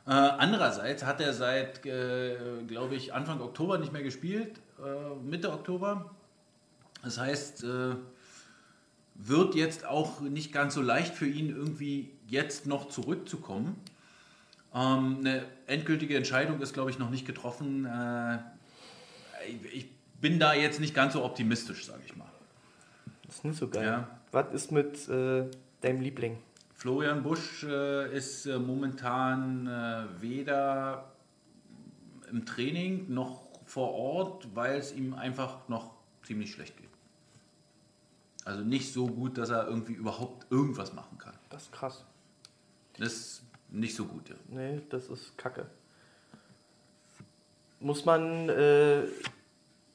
Äh, 0.06 0.12
andererseits 0.12 1.04
hat 1.06 1.22
er 1.22 1.34
seit, 1.34 1.86
äh, 1.86 2.36
glaube 2.68 2.96
ich, 2.96 3.14
Anfang 3.14 3.42
Oktober 3.42 3.78
nicht 3.78 3.94
mehr 3.94 4.04
gespielt, 4.04 4.60
äh, 4.84 5.16
Mitte 5.24 5.52
Oktober. 5.52 6.12
Das 7.04 7.20
heißt, 7.20 7.64
äh, 7.64 7.96
wird 9.16 9.56
jetzt 9.56 9.86
auch 9.86 10.22
nicht 10.22 10.52
ganz 10.54 10.74
so 10.74 10.82
leicht 10.82 11.14
für 11.14 11.28
ihn 11.28 11.50
irgendwie 11.50 12.12
jetzt 12.28 12.66
noch 12.68 12.88
zurückzukommen. 12.90 13.76
Ähm, 14.74 15.18
eine 15.20 15.46
endgültige 15.66 16.16
Entscheidung 16.16 16.62
ist, 16.62 16.74
glaube 16.74 16.90
ich, 16.92 17.00
noch 17.00 17.10
nicht 17.10 17.26
getroffen. 17.26 17.86
Äh, 17.86 18.38
ich- 19.48 19.74
ich 19.74 19.90
bin 20.22 20.40
da 20.40 20.54
jetzt 20.54 20.80
nicht 20.80 20.94
ganz 20.96 21.14
so 21.14 21.24
optimistisch, 21.24 21.86
sage 21.86 22.02
ich 22.06 22.16
mal. 22.16 22.28
Das 23.28 23.36
ist 23.38 23.46
nicht 23.46 23.58
so 23.58 23.68
geil. 23.68 23.86
Ja. 23.86 24.20
Was 24.32 24.54
ist 24.54 24.72
mit 24.72 25.08
äh, 25.10 25.46
deinem 25.82 26.02
Liebling? 26.02 26.38
Florian 26.74 27.24
Busch 27.24 27.64
äh, 27.64 28.16
ist 28.16 28.46
äh, 28.46 28.58
momentan 28.58 29.68
äh, 29.68 30.22
weder 30.22 31.12
im 32.30 32.46
Training 32.46 33.14
noch 33.14 33.48
vor 33.66 33.94
Ort, 33.94 34.48
weil 34.56 34.78
es 34.78 34.94
ihm 34.94 35.14
einfach 35.14 35.68
noch 35.68 35.96
ziemlich 36.24 36.52
schlecht 36.52 36.78
geht. 36.78 36.88
Also 38.46 38.64
nicht 38.64 38.94
so 38.94 39.08
gut, 39.08 39.38
dass 39.38 39.50
er 39.50 39.68
irgendwie 39.68 39.94
überhaupt 39.94 40.50
irgendwas 40.50 40.94
machen 40.94 41.18
kann. 41.18 41.34
Das 41.50 41.64
ist 41.64 41.72
krass. 41.72 42.06
Das 42.98 43.12
ist 43.12 43.44
nicht 43.70 43.96
so 43.96 44.06
gut, 44.06 44.30
ja. 44.30 44.36
Nee, 44.48 44.82
das 44.90 45.10
ist 45.10 45.38
kacke. 45.38 45.66
Muss 47.80 48.06
man, 48.06 48.50
äh, 48.50 49.04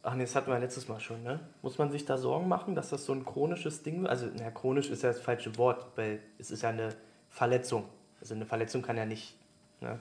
ach 0.02 0.14
nee, 0.14 0.24
das 0.24 0.34
hatten 0.34 0.50
wir 0.50 0.58
letztes 0.58 0.88
Mal 0.88 1.00
schon, 1.00 1.22
ne? 1.22 1.40
Muss 1.62 1.78
man 1.78 1.90
sich 1.90 2.04
da 2.04 2.18
Sorgen 2.18 2.48
machen, 2.48 2.74
dass 2.74 2.90
das 2.90 3.04
so 3.04 3.12
ein 3.12 3.24
chronisches 3.24 3.82
Ding 3.82 4.02
wird? 4.02 4.10
Also, 4.10 4.26
na, 4.36 4.50
chronisch 4.50 4.90
ist 4.90 5.02
ja 5.02 5.10
das 5.10 5.20
falsche 5.20 5.56
Wort, 5.58 5.86
weil 5.96 6.20
es 6.38 6.50
ist 6.50 6.62
ja 6.62 6.70
eine 6.70 6.94
Verletzung. 7.30 7.84
Also 8.20 8.34
eine 8.34 8.46
Verletzung 8.46 8.82
kann 8.82 8.96
ja 8.96 9.06
nicht, 9.06 9.36
ne? 9.80 9.98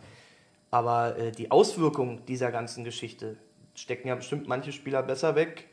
Aber 0.70 1.18
äh, 1.18 1.32
die 1.32 1.52
Auswirkungen 1.52 2.26
dieser 2.28 2.52
ganzen 2.52 2.84
Geschichte 2.84 3.36
stecken 3.76 4.08
ja 4.08 4.16
bestimmt 4.16 4.48
manche 4.48 4.72
Spieler 4.72 5.04
besser 5.04 5.36
weg 5.36 5.68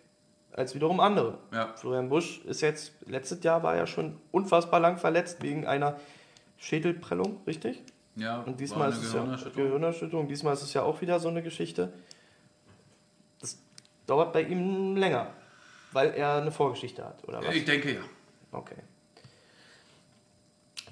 als 0.52 0.74
wiederum 0.74 0.98
andere. 0.98 1.38
Ja. 1.52 1.72
Florian 1.76 2.08
Busch 2.08 2.40
ist 2.44 2.62
jetzt, 2.62 2.92
letztes 3.06 3.42
Jahr 3.44 3.62
war 3.62 3.76
er 3.76 3.86
schon 3.86 4.16
unfassbar 4.32 4.80
lang 4.80 4.98
verletzt 4.98 5.42
wegen 5.42 5.66
einer 5.66 5.98
Schädelprellung, 6.56 7.40
richtig? 7.46 7.82
Ja, 8.16 8.40
Und 8.42 8.58
diesmal 8.58 8.90
ist 8.90 9.04
es 9.04 9.12
ja. 9.12 9.24
Gehirnerschütterung. 9.54 10.26
Diesmal 10.26 10.54
ist 10.54 10.62
es 10.62 10.74
ja 10.74 10.82
auch 10.82 11.00
wieder 11.00 11.20
so 11.20 11.28
eine 11.28 11.42
Geschichte. 11.42 11.92
Dauert 14.08 14.32
bei 14.32 14.42
ihm 14.42 14.96
länger, 14.96 15.30
weil 15.92 16.10
er 16.14 16.36
eine 16.36 16.50
Vorgeschichte 16.50 17.04
hat, 17.04 17.22
oder 17.28 17.44
was? 17.44 17.54
Ich 17.54 17.66
denke 17.66 17.94
ja. 17.94 18.00
Okay. 18.50 18.76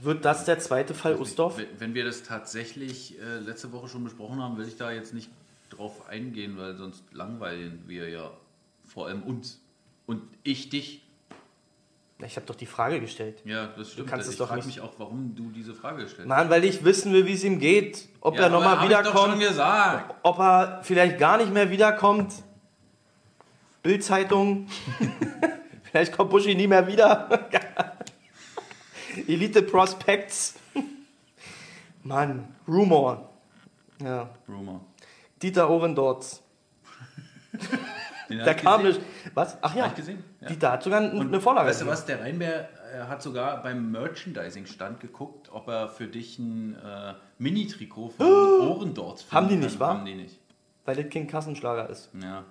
Wird 0.02 0.24
das 0.26 0.44
der 0.44 0.58
zweite 0.58 0.92
Fall 0.92 1.16
Ustorf? 1.16 1.58
Wenn, 1.78 1.94
wir 1.94 2.04
das 2.04 2.22
tatsächlich 2.22 3.18
äh, 3.18 3.38
letzte 3.38 3.72
Woche 3.72 3.88
schon 3.88 4.04
besprochen 4.04 4.42
haben, 4.42 4.58
will 4.58 4.68
ich 4.68 4.76
da 4.76 4.90
jetzt 4.90 5.14
nicht 5.14 5.30
drauf 5.70 6.08
eingehen, 6.10 6.58
weil 6.58 6.76
sonst 6.76 7.04
langweilen 7.12 7.84
wir 7.86 8.10
ja 8.10 8.30
vor 8.84 9.06
allem 9.06 9.22
uns. 9.22 9.62
Und 10.04 10.22
ich 10.42 10.68
dich. 10.68 11.02
Ich 12.18 12.36
habe 12.36 12.44
doch 12.46 12.54
die 12.54 12.66
Frage 12.66 13.00
gestellt. 13.00 13.40
Ja, 13.46 13.68
das 13.68 13.92
stimmt. 13.92 14.08
kannst 14.08 14.26
es 14.26 14.34
ich 14.34 14.38
doch 14.38 14.48
frage 14.48 14.66
mich 14.66 14.82
auch, 14.82 14.92
warum 14.98 15.34
du 15.34 15.50
diese 15.50 15.74
Frage 15.74 16.02
gestellt 16.04 16.28
Mann, 16.28 16.50
weil 16.50 16.64
ich 16.64 16.84
wissen 16.84 17.14
will, 17.14 17.24
wie 17.26 17.32
es 17.32 17.44
ihm 17.44 17.58
geht. 17.58 18.08
Ob 18.20 18.36
Ja, 18.36 18.42
er 18.42 18.50
nochmal 18.50 18.78
hab 18.78 18.84
ich 18.84 18.90
doch 18.90 19.04
schon 19.04 19.38
wiederkommt. 19.38 19.40
gesagt. 19.40 20.14
Ob 20.22 20.38
er 20.38 20.80
vielleicht 20.82 21.18
gar 21.18 21.38
nicht 21.38 21.52
mehr 21.52 21.70
wiederkommt. 21.70 22.32
Bildzeitung. 23.86 24.66
vielleicht 25.84 26.12
kommt 26.12 26.30
Buschi 26.30 26.56
nie 26.56 26.66
mehr 26.66 26.84
wieder. 26.88 27.26
Elite 29.28 29.62
Prospects. 29.62 30.56
Mann, 32.02 32.48
Rumor. 32.66 33.30
Ja. 34.02 34.28
Rumor. 34.48 34.80
Dieter 35.40 35.70
Ohrendorz. 35.70 36.42
Ich 38.28 38.56
kam 38.56 38.82
gesehen. 38.82 39.00
nicht. 39.00 39.34
Was? 39.34 39.56
Ach 39.62 39.72
ja. 39.76 39.84
Hab 39.84 39.92
ich 39.92 39.98
gesehen, 39.98 40.24
ja. 40.40 40.48
Dieter 40.48 40.72
hat 40.72 40.82
sogar 40.82 41.00
Und 41.00 41.28
eine 41.28 41.40
Vorlage. 41.40 41.68
Weißt 41.68 41.82
du 41.82 41.86
was, 41.86 42.04
der 42.06 42.20
Rheinbär 42.20 42.68
äh, 42.92 43.04
hat 43.04 43.22
sogar 43.22 43.62
beim 43.62 43.92
Merchandising-Stand 43.92 44.98
geguckt, 44.98 45.48
ob 45.52 45.68
er 45.68 45.88
für 45.88 46.08
dich 46.08 46.40
ein 46.40 46.74
äh, 46.74 47.14
Mini-Trikot 47.38 48.10
von 48.10 48.26
Ohrendorz 48.68 49.22
finden 49.22 49.36
Haben 49.36 49.48
die 49.48 49.54
kann. 49.54 49.64
nicht, 49.64 49.78
wa? 49.78 49.88
Haben 49.90 50.04
die 50.04 50.14
nicht. 50.16 50.40
Weil 50.84 50.96
das 50.96 51.08
kein 51.08 51.28
Kassenschlager 51.28 51.88
ist. 51.88 52.10
Ja, 52.20 52.42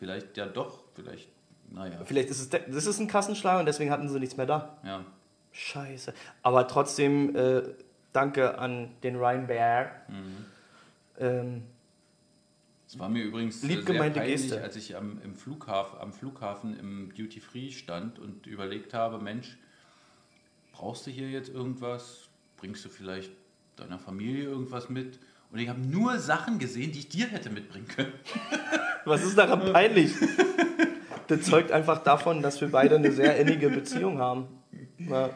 vielleicht 0.00 0.36
ja 0.36 0.46
doch, 0.46 0.82
vielleicht, 0.94 1.28
naja, 1.70 2.00
Vielleicht 2.04 2.30
ist 2.30 2.40
es 2.40 2.48
das 2.48 2.86
ist 2.86 2.98
ein 2.98 3.06
Kassenschlager 3.06 3.60
und 3.60 3.66
deswegen 3.66 3.90
hatten 3.92 4.08
sie 4.08 4.18
nichts 4.18 4.36
mehr 4.36 4.46
da. 4.46 4.76
ja. 4.84 5.04
Scheiße. 5.52 6.14
Aber 6.42 6.68
trotzdem 6.68 7.34
äh, 7.34 7.62
danke 8.12 8.56
an 8.58 8.90
den 9.02 9.16
Ryan 9.16 9.46
Bear. 9.48 9.90
Mhm. 10.08 10.44
Ähm, 11.18 11.62
Es 12.86 12.96
war 12.98 13.08
mir 13.08 13.24
übrigens 13.24 13.60
Lieb 13.64 13.80
äh, 13.80 13.82
sehr 13.82 13.92
gemeinte 13.94 14.20
peinlich, 14.20 14.42
Geste. 14.42 14.62
als 14.62 14.76
ich 14.76 14.96
am, 14.96 15.20
im 15.24 15.34
Flughafen, 15.34 15.98
am 16.00 16.12
Flughafen 16.12 16.78
im 16.78 17.12
Duty 17.16 17.40
Free 17.40 17.72
stand 17.72 18.20
und 18.20 18.46
überlegt 18.46 18.94
habe, 18.94 19.18
Mensch, 19.18 19.58
brauchst 20.72 21.06
du 21.08 21.10
hier 21.10 21.28
jetzt 21.28 21.48
irgendwas? 21.48 22.28
Bringst 22.56 22.84
du 22.84 22.88
vielleicht 22.88 23.32
deiner 23.74 23.98
Familie 23.98 24.44
irgendwas 24.44 24.88
mit? 24.88 25.18
Und 25.50 25.58
ich 25.58 25.68
habe 25.68 25.80
nur 25.80 26.20
Sachen 26.20 26.60
gesehen, 26.60 26.92
die 26.92 27.00
ich 27.00 27.08
dir 27.08 27.26
hätte 27.26 27.50
mitbringen 27.50 27.88
können. 27.88 28.12
was 29.04 29.22
ist 29.24 29.36
daran 29.38 29.72
peinlich? 29.72 30.14
das 31.26 31.42
zeugt 31.42 31.72
einfach 31.72 32.02
davon, 32.02 32.42
dass 32.42 32.60
wir 32.60 32.70
beide 32.70 32.96
eine 32.96 33.12
sehr 33.12 33.36
innige 33.36 33.70
Beziehung 33.70 34.18
haben. 34.18 34.48
Ja. 34.98 35.30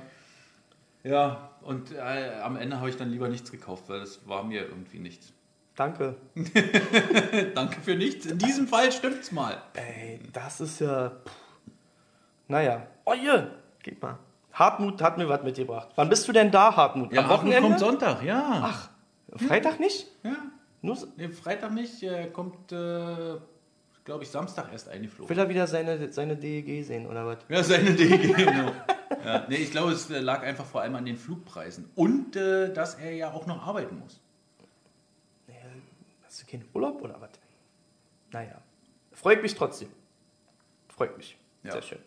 Ja, 1.02 1.50
und 1.60 1.92
äh, 1.92 2.40
am 2.42 2.56
Ende 2.56 2.78
habe 2.78 2.88
ich 2.88 2.96
dann 2.96 3.10
lieber 3.10 3.28
nichts 3.28 3.50
gekauft, 3.50 3.84
weil 3.88 4.00
das 4.00 4.26
war 4.26 4.42
mir 4.42 4.62
irgendwie 4.62 4.98
nichts. 4.98 5.32
Danke. 5.76 6.16
Danke 7.54 7.80
für 7.80 7.94
nichts. 7.94 8.26
In 8.26 8.38
diesem 8.38 8.68
Fall 8.68 8.90
stimmt's 8.92 9.32
mal. 9.32 9.60
Ey, 9.74 10.20
das 10.32 10.60
ist 10.60 10.80
ja. 10.80 11.08
Puh. 11.08 11.30
Naja. 12.48 12.86
Oh 13.04 13.14
je, 13.14 13.44
gib 13.82 14.02
mal. 14.02 14.18
Hartmut 14.52 15.02
hat 15.02 15.18
mir 15.18 15.28
was 15.28 15.42
mitgebracht. 15.42 15.88
Wann 15.96 16.08
bist 16.08 16.28
du 16.28 16.32
denn 16.32 16.50
da, 16.50 16.76
Hartmut? 16.76 17.16
Am 17.16 17.28
Wochenende? 17.28 17.68
kommt 17.68 17.80
Sonntag, 17.80 18.22
ja. 18.22 18.60
Ach, 18.62 18.90
Freitag 19.36 19.80
nicht? 19.80 20.06
Ja. 20.22 20.36
Nur, 20.80 20.96
Nee, 21.16 21.28
Freitag 21.28 21.72
nicht, 21.72 22.02
äh, 22.02 22.28
kommt, 22.30 22.70
äh, 22.70 23.34
glaube 24.04 24.24
ich, 24.24 24.30
Samstag 24.30 24.70
erst 24.72 24.88
eingeflogen. 24.88 25.28
will 25.28 25.42
er 25.42 25.48
wieder 25.48 25.66
seine, 25.66 26.12
seine 26.12 26.36
DEG 26.36 26.84
sehen, 26.84 27.06
oder 27.06 27.26
was? 27.26 27.38
Ja, 27.48 27.62
seine 27.62 27.94
DG, 27.94 28.16
genau. 28.32 28.72
ja, 29.24 29.46
nee, 29.48 29.56
ich 29.56 29.70
glaube, 29.70 29.92
es 29.92 30.10
äh, 30.10 30.20
lag 30.20 30.42
einfach 30.42 30.66
vor 30.66 30.82
allem 30.82 30.94
an 30.94 31.04
den 31.06 31.16
Flugpreisen. 31.16 31.90
Und 31.94 32.36
äh, 32.36 32.72
dass 32.72 32.94
er 32.96 33.12
ja 33.12 33.32
auch 33.32 33.46
noch 33.46 33.66
arbeiten 33.66 33.98
muss. 33.98 34.20
Hast 36.24 36.42
du 36.42 36.46
keinen 36.50 36.68
Urlaub 36.74 37.00
oder 37.00 37.20
was? 37.20 37.30
Naja. 38.32 38.60
Freut 39.12 39.40
mich 39.40 39.54
trotzdem. 39.54 39.88
Freut 40.88 41.16
mich. 41.16 41.38
Ja. 41.62 41.72
Sehr 41.72 41.82
schön. 41.82 41.98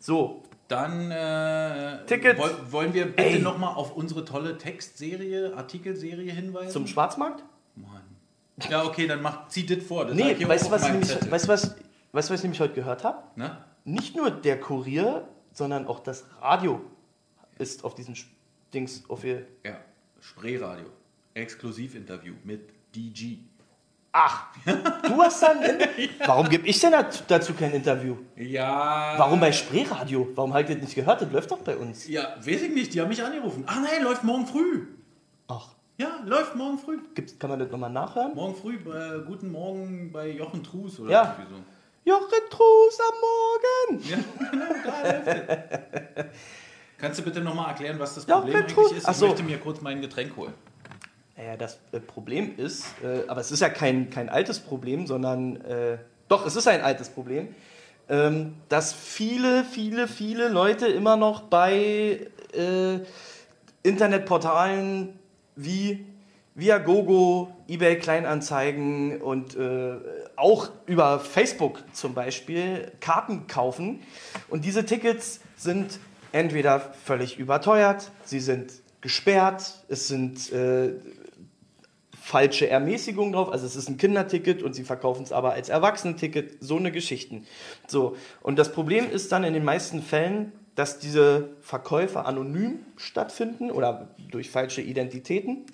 So, 0.00 0.42
Dann 0.66 1.10
äh, 1.12 2.04
Ticket. 2.06 2.36
woll, 2.36 2.72
wollen 2.72 2.94
wir 2.94 3.06
bitte 3.06 3.38
nochmal 3.38 3.74
auf 3.76 3.94
unsere 3.94 4.24
tolle 4.24 4.58
Textserie, 4.58 5.54
Artikelserie 5.56 6.32
hinweisen. 6.32 6.70
zum 6.70 6.86
Schwarzmarkt? 6.88 7.44
Mann. 7.76 8.02
Ja, 8.70 8.84
okay, 8.84 9.06
dann 9.06 9.20
mach, 9.22 9.48
zieh 9.48 9.66
das 9.66 9.82
vor. 9.84 10.04
Das 10.06 10.14
Nee, 10.14 10.36
weißt 10.46 10.66
du, 10.66 10.70
was, 10.70 10.82
nämlich- 10.88 11.30
weißt, 11.30 11.48
was, 11.48 11.76
weißt, 12.12 12.30
was 12.30 12.38
ich 12.38 12.42
nämlich 12.42 12.60
heute 12.60 12.74
gehört 12.74 13.02
habe? 13.04 13.22
Nicht 13.84 14.16
nur 14.16 14.30
der 14.30 14.60
Kurier, 14.60 15.28
sondern 15.52 15.86
auch 15.86 16.00
das 16.00 16.24
Radio 16.40 16.80
ist 17.58 17.84
auf 17.84 17.94
diesem 17.94 18.14
Dings 18.72 19.02
auf 19.08 19.24
ihr. 19.24 19.46
Ja, 19.64 19.76
Spreeradio. 20.20 20.86
Exklusivinterview 21.34 22.34
mit 22.44 22.70
DG. 22.94 23.38
Ach, 24.12 24.46
du 24.64 25.20
hast 25.20 25.42
dann. 25.42 25.58
Warum 26.26 26.48
gebe 26.48 26.66
ich 26.68 26.78
denn 26.80 26.92
dazu 27.26 27.52
kein 27.54 27.72
Interview? 27.72 28.16
Ja. 28.36 29.14
Warum 29.16 29.40
bei 29.40 29.50
Spreeradio? 29.50 30.28
Warum 30.36 30.54
habt 30.54 30.68
ihr 30.68 30.76
das 30.76 30.84
nicht 30.84 30.94
gehört? 30.94 31.20
Das 31.22 31.32
läuft 31.32 31.50
doch 31.50 31.58
bei 31.58 31.76
uns. 31.76 32.06
Ja, 32.06 32.36
weiß 32.38 32.62
ich 32.62 32.72
nicht, 32.72 32.94
die 32.94 33.00
haben 33.00 33.08
mich 33.08 33.22
angerufen. 33.22 33.64
Ach 33.66 33.80
nein, 33.82 34.04
läuft 34.04 34.22
morgen 34.22 34.46
früh. 34.46 34.86
Ach, 35.48 35.66
Ja, 35.96 36.20
läuft 36.24 36.56
morgen 36.56 36.78
früh. 36.78 36.98
gibt's, 37.14 37.38
kann 37.38 37.50
man 37.50 37.60
das 37.60 37.70
nochmal 37.70 37.90
nachhören? 37.90 38.34
Morgen 38.34 38.56
früh, 38.56 38.74
äh, 38.74 39.22
guten 39.24 39.52
Morgen 39.52 40.10
bei 40.12 40.28
Jochen 40.28 40.64
Trus 40.64 40.98
oder 40.98 41.10
Ja. 41.12 41.36
irgendwie 41.38 41.54
so. 41.54 41.62
Jochen 42.10 42.50
Trus 42.50 42.98
am 43.00 43.94
Morgen! 43.94 44.04
Ja, 44.08 44.16
genau, 44.50 44.64
da 44.84 45.12
läuft. 45.12 46.30
Kannst 46.98 47.20
du 47.20 47.22
bitte 47.22 47.40
nochmal 47.40 47.68
erklären, 47.68 47.98
was 48.00 48.16
das 48.16 48.26
Problem 48.26 48.56
eigentlich 48.56 48.92
ist? 48.92 49.08
Ich 49.08 49.16
so. 49.16 49.28
möchte 49.28 49.44
mir 49.44 49.58
kurz 49.58 49.80
mein 49.82 50.00
Getränk 50.00 50.36
holen. 50.36 50.52
Naja, 51.36 51.56
das 51.56 51.78
äh, 51.92 52.00
Problem 52.00 52.54
ist, 52.56 52.86
äh, 53.02 53.28
aber 53.28 53.40
es 53.40 53.52
ist 53.52 53.60
ja 53.60 53.68
kein, 53.68 54.10
kein 54.10 54.28
altes 54.28 54.58
Problem, 54.58 55.06
sondern 55.06 55.60
äh, 55.62 55.98
doch, 56.28 56.44
es 56.44 56.56
ist 56.56 56.66
ein 56.66 56.80
altes 56.82 57.08
Problem, 57.08 57.54
ähm, 58.08 58.56
dass 58.68 58.92
viele, 58.92 59.64
viele, 59.64 60.08
viele 60.08 60.48
Leute 60.48 60.88
immer 60.88 61.16
noch 61.16 61.42
bei 61.42 62.26
äh, 62.52 62.98
Internetportalen 63.84 65.18
wie 65.56 66.06
Viagogo, 66.54 67.52
eBay 67.68 67.98
Kleinanzeigen 67.98 69.20
und 69.20 69.56
äh, 69.56 69.96
auch 70.36 70.70
über 70.86 71.18
Facebook 71.18 71.82
zum 71.92 72.14
Beispiel 72.14 72.92
Karten 73.00 73.46
kaufen. 73.48 74.00
Und 74.48 74.64
diese 74.64 74.84
Tickets 74.84 75.40
sind 75.56 75.98
entweder 76.30 76.80
völlig 76.80 77.38
überteuert, 77.38 78.10
sie 78.24 78.40
sind 78.40 78.72
gesperrt, 79.00 79.84
es 79.88 80.08
sind 80.08 80.52
äh, 80.52 80.94
falsche 82.20 82.68
Ermäßigungen 82.68 83.32
drauf, 83.32 83.50
also 83.50 83.66
es 83.66 83.76
ist 83.76 83.88
ein 83.88 83.98
Kinderticket 83.98 84.62
und 84.62 84.74
sie 84.74 84.84
verkaufen 84.84 85.24
es 85.24 85.32
aber 85.32 85.52
als 85.52 85.68
Erwachsenenticket, 85.68 86.56
so 86.60 86.76
eine 86.76 86.90
Geschichten. 86.90 87.46
So, 87.86 88.16
und 88.40 88.58
das 88.58 88.72
Problem 88.72 89.10
ist 89.10 89.30
dann 89.30 89.44
in 89.44 89.54
den 89.54 89.64
meisten 89.64 90.02
Fällen, 90.02 90.52
dass 90.74 90.98
diese 90.98 91.50
Verkäufe 91.60 92.24
anonym 92.24 92.80
stattfinden 92.96 93.70
oder 93.70 94.08
durch 94.30 94.50
falsche 94.50 94.82
Identitäten 94.82 95.64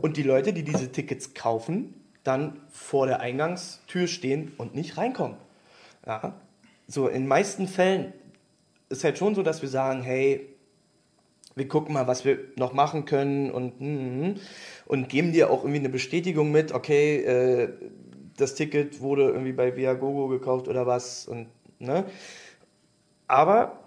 und 0.00 0.16
die 0.16 0.22
Leute, 0.22 0.52
die 0.52 0.62
diese 0.62 0.92
Tickets 0.92 1.34
kaufen, 1.34 1.94
dann 2.24 2.60
vor 2.70 3.06
der 3.06 3.20
Eingangstür 3.20 4.06
stehen 4.06 4.52
und 4.58 4.74
nicht 4.74 4.98
reinkommen. 4.98 5.36
Ja? 6.06 6.34
So, 6.86 7.08
in 7.08 7.26
meisten 7.26 7.66
Fällen 7.68 8.12
ist 8.88 9.04
halt 9.04 9.18
schon 9.18 9.34
so, 9.34 9.42
dass 9.42 9.62
wir 9.62 9.68
sagen, 9.68 10.02
hey, 10.02 10.48
wir 11.54 11.68
gucken 11.68 11.94
mal, 11.94 12.06
was 12.06 12.24
wir 12.24 12.38
noch 12.56 12.72
machen 12.72 13.04
können 13.04 13.50
und, 13.50 13.80
mm, 13.80 14.38
und 14.86 15.08
geben 15.08 15.32
dir 15.32 15.50
auch 15.50 15.62
irgendwie 15.62 15.80
eine 15.80 15.88
Bestätigung 15.88 16.52
mit, 16.52 16.72
okay, 16.72 17.16
äh, 17.16 17.68
das 18.36 18.54
Ticket 18.54 19.00
wurde 19.00 19.24
irgendwie 19.24 19.52
bei 19.52 19.76
Viagogo 19.76 20.28
gekauft 20.28 20.68
oder 20.68 20.86
was. 20.86 21.26
Und, 21.26 21.48
ne? 21.80 22.04
Aber 23.28 23.78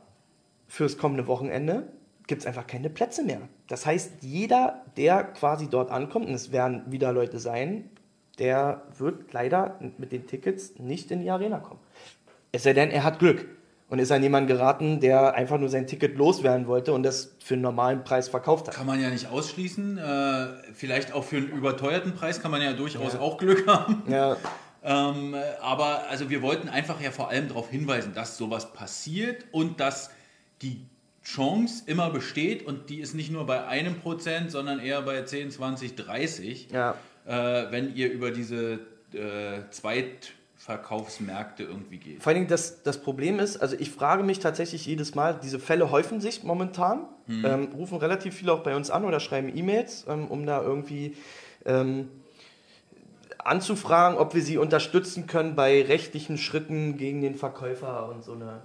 fürs 0.68 0.98
kommende 0.98 1.28
Wochenende 1.28 1.88
gibt 2.28 2.42
es 2.42 2.48
einfach 2.48 2.66
keine 2.66 2.90
Plätze 2.90 3.24
mehr. 3.24 3.42
Das 3.68 3.86
heißt, 3.86 4.22
jeder, 4.22 4.86
der 4.96 5.24
quasi 5.24 5.68
dort 5.70 5.92
ankommt, 5.92 6.28
und 6.28 6.34
es 6.34 6.52
werden 6.52 6.84
wieder 6.88 7.12
Leute 7.12 7.40
sein, 7.40 7.90
der 8.40 8.84
wird 8.98 9.34
leider 9.34 9.80
mit 9.98 10.12
den 10.12 10.28
Tickets 10.28 10.80
nicht 10.80 11.12
in 11.12 11.22
die 11.22 11.30
Arena 11.30 11.60
kommen. 11.60 11.82
Es 12.52 12.64
sei 12.64 12.74
denn, 12.74 12.90
er 12.90 13.04
hat 13.04 13.20
Glück 13.20 13.46
und 13.90 14.00
ist 14.00 14.12
an 14.12 14.24
jemanden 14.24 14.48
geraten, 14.48 15.02
der 15.02 15.34
einfach 15.36 15.58
nur 15.58 15.68
sein 15.68 15.88
Ticket 15.88 16.18
loswerden 16.18 16.68
wollte 16.68 16.94
und 16.94 17.04
das 17.04 17.36
für 17.44 17.56
einen 17.56 17.64
normalen 17.64 18.06
Preis 18.06 18.30
verkauft 18.30 18.68
hat. 18.68 18.76
Kann 18.76 18.88
man 18.88 19.02
ja 19.02 19.10
nicht 19.10 19.28
ausschließen. 19.28 19.98
Äh, 19.98 20.48
vielleicht 20.74 21.14
auch 21.14 21.26
für 21.26 21.38
einen 21.38 21.50
überteuerten 21.50 22.14
Preis 22.14 22.42
kann 22.42 22.52
man 22.52 22.62
ja 22.62 22.72
durchaus 22.72 23.16
auch 23.16 23.38
Glück 23.38 23.68
haben. 23.68 24.04
Ja, 24.08 24.38
Ähm, 24.84 25.36
aber 25.62 26.08
also 26.10 26.30
wir 26.30 26.42
wollten 26.42 26.68
einfach 26.68 27.00
ja 27.02 27.12
vor 27.12 27.30
allem 27.30 27.48
darauf 27.48 27.70
hinweisen, 27.70 28.14
dass 28.14 28.38
sowas 28.38 28.74
passiert 28.74 29.46
und 29.52 29.80
dass 29.80 30.10
die 30.62 30.86
Chance 31.24 31.84
immer 31.86 32.10
besteht 32.10 32.66
und 32.66 32.90
die 32.90 33.00
ist 33.00 33.14
nicht 33.14 33.32
nur 33.32 33.46
bei 33.46 33.66
einem 33.68 34.00
Prozent, 34.00 34.50
sondern 34.50 34.80
eher 34.80 35.04
bei 35.04 35.22
10, 35.22 35.52
20, 35.52 35.96
30, 35.96 36.70
ja. 36.72 36.96
äh, 37.26 37.72
wenn 37.72 37.96
ihr 37.96 38.12
über 38.12 38.32
diese 38.32 38.80
äh, 39.14 39.70
Zweitverkaufsmärkte 39.70 41.64
irgendwie 41.64 41.98
geht. 41.98 42.24
Vor 42.24 42.32
allen 42.32 42.38
Dingen 42.38 42.50
das, 42.50 42.82
das 42.82 43.00
Problem 43.02 43.40
ist, 43.40 43.58
also 43.58 43.76
ich 43.78 43.92
frage 43.92 44.24
mich 44.24 44.40
tatsächlich 44.40 44.88
jedes 44.88 45.14
Mal, 45.14 45.40
diese 45.44 45.60
Fälle 45.60 45.92
häufen 45.92 46.22
sich 46.22 46.42
momentan, 46.44 47.06
ähm, 47.28 47.70
rufen 47.76 48.00
relativ 48.00 48.34
viele 48.34 48.52
auch 48.54 48.64
bei 48.64 48.76
uns 48.76 48.90
an 48.90 49.06
oder 49.06 49.20
schreiben 49.20 49.56
E-Mails, 49.56 50.06
ähm, 50.10 50.26
um 50.28 50.46
da 50.48 50.62
irgendwie 50.62 51.16
ähm, 51.66 52.10
anzufragen, 53.44 54.18
ob 54.18 54.34
wir 54.34 54.42
sie 54.42 54.58
unterstützen 54.58 55.28
können 55.28 55.56
bei 55.56 55.82
rechtlichen 55.84 56.38
Schritten 56.38 56.98
gegen 56.98 57.22
den 57.22 57.36
Verkäufer 57.36 58.10
und 58.10 58.24
so 58.24 58.34
eine 58.34 58.62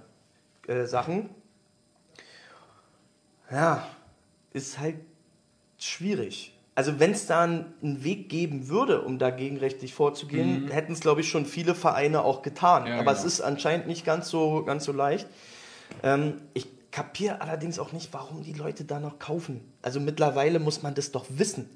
äh, 0.67 0.85
Sachen. 0.85 1.29
Ja, 3.51 3.87
ist 4.53 4.79
halt 4.79 4.95
schwierig. 5.77 6.53
Also 6.75 6.99
wenn 6.99 7.11
es 7.11 7.25
da 7.25 7.41
einen 7.41 8.03
Weg 8.03 8.29
geben 8.29 8.67
würde, 8.67 9.01
um 9.01 9.17
dagegen 9.17 9.57
rechtlich 9.57 9.95
vorzugehen, 9.95 10.69
hätten 10.69 10.93
es, 10.93 10.99
glaube 10.99 11.21
ich, 11.21 11.29
schon 11.29 11.47
viele 11.47 11.73
Vereine 11.73 12.21
auch 12.23 12.43
getan. 12.43 12.85
Ja, 12.85 12.95
Aber 12.95 13.13
genau. 13.13 13.17
es 13.17 13.23
ist 13.23 13.41
anscheinend 13.41 13.87
nicht 13.87 14.05
ganz 14.05 14.29
so, 14.29 14.63
ganz 14.63 14.83
so 14.83 14.91
leicht. 14.91 15.27
Ähm, 16.03 16.41
ich 16.53 16.67
kapiere 16.91 17.41
allerdings 17.41 17.79
auch 17.79 17.93
nicht, 17.93 18.13
warum 18.13 18.43
die 18.43 18.53
Leute 18.53 18.83
da 18.83 18.99
noch 18.99 19.17
kaufen. 19.17 19.61
Also 19.81 19.99
mittlerweile 19.99 20.59
muss 20.59 20.83
man 20.83 20.93
das 20.93 21.11
doch 21.11 21.25
wissen. 21.29 21.67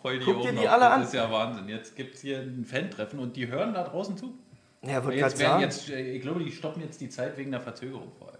Freu 0.00 0.18
Guck 0.24 0.42
dir 0.42 0.52
die 0.52 0.68
alle 0.68 0.88
an. 0.90 1.00
Das 1.00 1.08
ist 1.10 1.14
ja 1.14 1.30
Wahnsinn. 1.30 1.68
Jetzt 1.68 1.96
gibt 1.96 2.14
es 2.14 2.20
hier 2.20 2.38
ein 2.40 2.64
Fan-Treffen 2.64 3.18
und 3.18 3.36
die 3.36 3.48
hören 3.48 3.74
da 3.74 3.84
draußen 3.84 4.16
zu. 4.16 4.34
Ja, 4.82 5.04
wollte 5.04 5.18
Jetzt 5.18 5.38
werden 5.38 5.50
sagen. 5.52 5.62
jetzt, 5.62 5.90
äh, 5.90 6.12
ich 6.12 6.22
glaube, 6.22 6.44
die 6.44 6.52
stoppen 6.52 6.82
jetzt 6.82 7.00
die 7.00 7.08
Zeit 7.08 7.36
wegen 7.36 7.50
der 7.50 7.60
Verzögerung 7.60 8.12
vor 8.18 8.28
allem. 8.28 8.38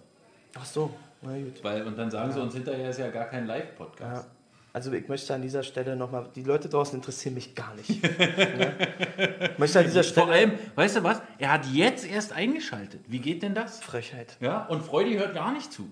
Ach 0.59 0.65
so, 0.65 0.91
na 1.23 1.37
gut. 1.37 1.63
Weil, 1.63 1.83
und 1.87 1.99
dann 1.99 2.11
sagen 2.11 2.33
sie 2.33 2.41
uns 2.41 2.55
hinterher 2.55 2.91
ist 2.91 2.99
ja 2.99 3.09
gar 3.11 3.25
kein 3.27 3.47
Ja. 3.47 3.55
Live-Podcast. 3.57 4.29
Also 4.73 4.93
ich 4.93 5.09
möchte 5.09 5.35
an 5.35 5.41
dieser 5.41 5.63
Stelle 5.63 5.97
nochmal, 5.97 6.29
die 6.35 6.43
Leute 6.43 6.69
draußen 6.69 6.97
interessieren 6.99 7.35
mich 7.35 7.55
gar 7.55 7.75
nicht. 7.75 7.89
ja? 8.05 8.73
Ich 9.53 9.59
möchte 9.59 9.79
an 9.79 9.87
dieser 9.87 10.03
Stelle... 10.03 10.27
Vor 10.27 10.35
allem, 10.35 10.53
weißt 10.75 10.97
du 10.97 11.03
was? 11.03 11.23
Er 11.39 11.53
hat 11.53 11.65
jetzt 11.73 12.07
erst 12.07 12.33
eingeschaltet. 12.35 13.01
Wie 13.09 13.21
geht 13.21 13.43
denn 13.43 13.55
das? 13.55 13.81
Frechheit. 13.81 14.37
Ja, 14.41 14.67
und 14.67 14.83
Freudi 14.85 15.15
hört 15.17 15.35
gar 15.35 15.53
nicht 15.53 15.73
zu. 15.73 15.91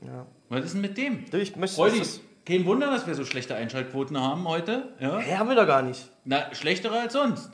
Ja. 0.00 0.26
Was 0.48 0.64
ist 0.64 0.74
denn 0.74 0.80
mit 0.80 0.98
dem? 0.98 1.24
Ich 1.32 1.54
möchte... 1.54 1.76
Freudi, 1.76 2.00
das- 2.00 2.20
kein 2.44 2.64
Wunder, 2.66 2.90
dass 2.90 3.06
wir 3.06 3.14
so 3.14 3.24
schlechte 3.24 3.54
Einschaltquoten 3.54 4.20
haben 4.20 4.46
heute. 4.46 4.92
Ja? 5.00 5.18
Hä, 5.18 5.36
haben 5.36 5.48
wir 5.48 5.56
doch 5.56 5.66
gar 5.66 5.82
nicht. 5.82 6.08
Na, 6.24 6.54
schlechtere 6.54 7.00
als 7.00 7.12
sonst. 7.12 7.50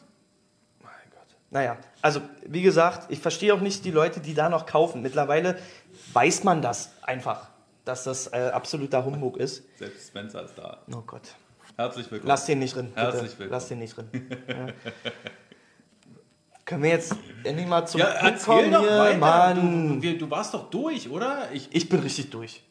Mein 0.82 0.93
Gott. 1.11 1.36
Naja, 1.51 1.76
also 2.03 2.20
wie 2.47 2.62
gesagt, 2.62 3.11
ich 3.11 3.20
verstehe 3.20 3.55
auch 3.55 3.61
nicht 3.61 3.84
die 3.84 3.91
Leute, 3.91 4.20
die 4.20 4.34
da 4.34 4.49
noch 4.49 4.66
kaufen. 4.66 5.03
Mittlerweile 5.03 5.59
weiß 6.12 6.45
man 6.45 6.62
das 6.62 6.93
einfach, 7.03 7.49
dass 7.84 8.05
das 8.05 8.28
äh, 8.32 8.51
absoluter 8.53 9.05
Humbug 9.05 9.36
ist. 9.36 9.62
Selbst 9.78 10.09
Spencer 10.09 10.45
ist 10.45 10.57
da. 10.59 10.78
Oh 10.93 11.03
Gott. 11.07 11.34
Herzlich 11.76 12.11
willkommen. 12.11 12.28
Lass 12.28 12.47
den 12.47 12.59
nicht 12.59 12.74
drin. 12.74 12.88
Bitte. 12.88 13.01
Herzlich 13.01 13.30
willkommen. 13.32 13.51
Lass 13.51 13.68
den 13.68 13.78
nicht 13.78 13.97
drin. 13.97 14.09
Ja. 14.49 14.66
Können 16.64 16.82
wir 16.84 16.91
jetzt 16.91 17.16
endlich 17.43 17.66
mal 17.66 17.84
zum 17.86 18.01
ja, 18.01 18.07
Punkt 18.20 18.45
kommen 18.45 18.70
doch 18.70 18.80
hier? 18.80 19.16
Mann. 19.18 19.97
Du, 19.97 20.03
wir, 20.03 20.18
du 20.18 20.30
warst 20.30 20.55
doch 20.55 20.70
durch, 20.70 21.09
oder? 21.11 21.49
Ich, 21.53 21.68
Ich 21.72 21.88
bin 21.88 22.01
richtig 22.01 22.30
durch. 22.30 22.62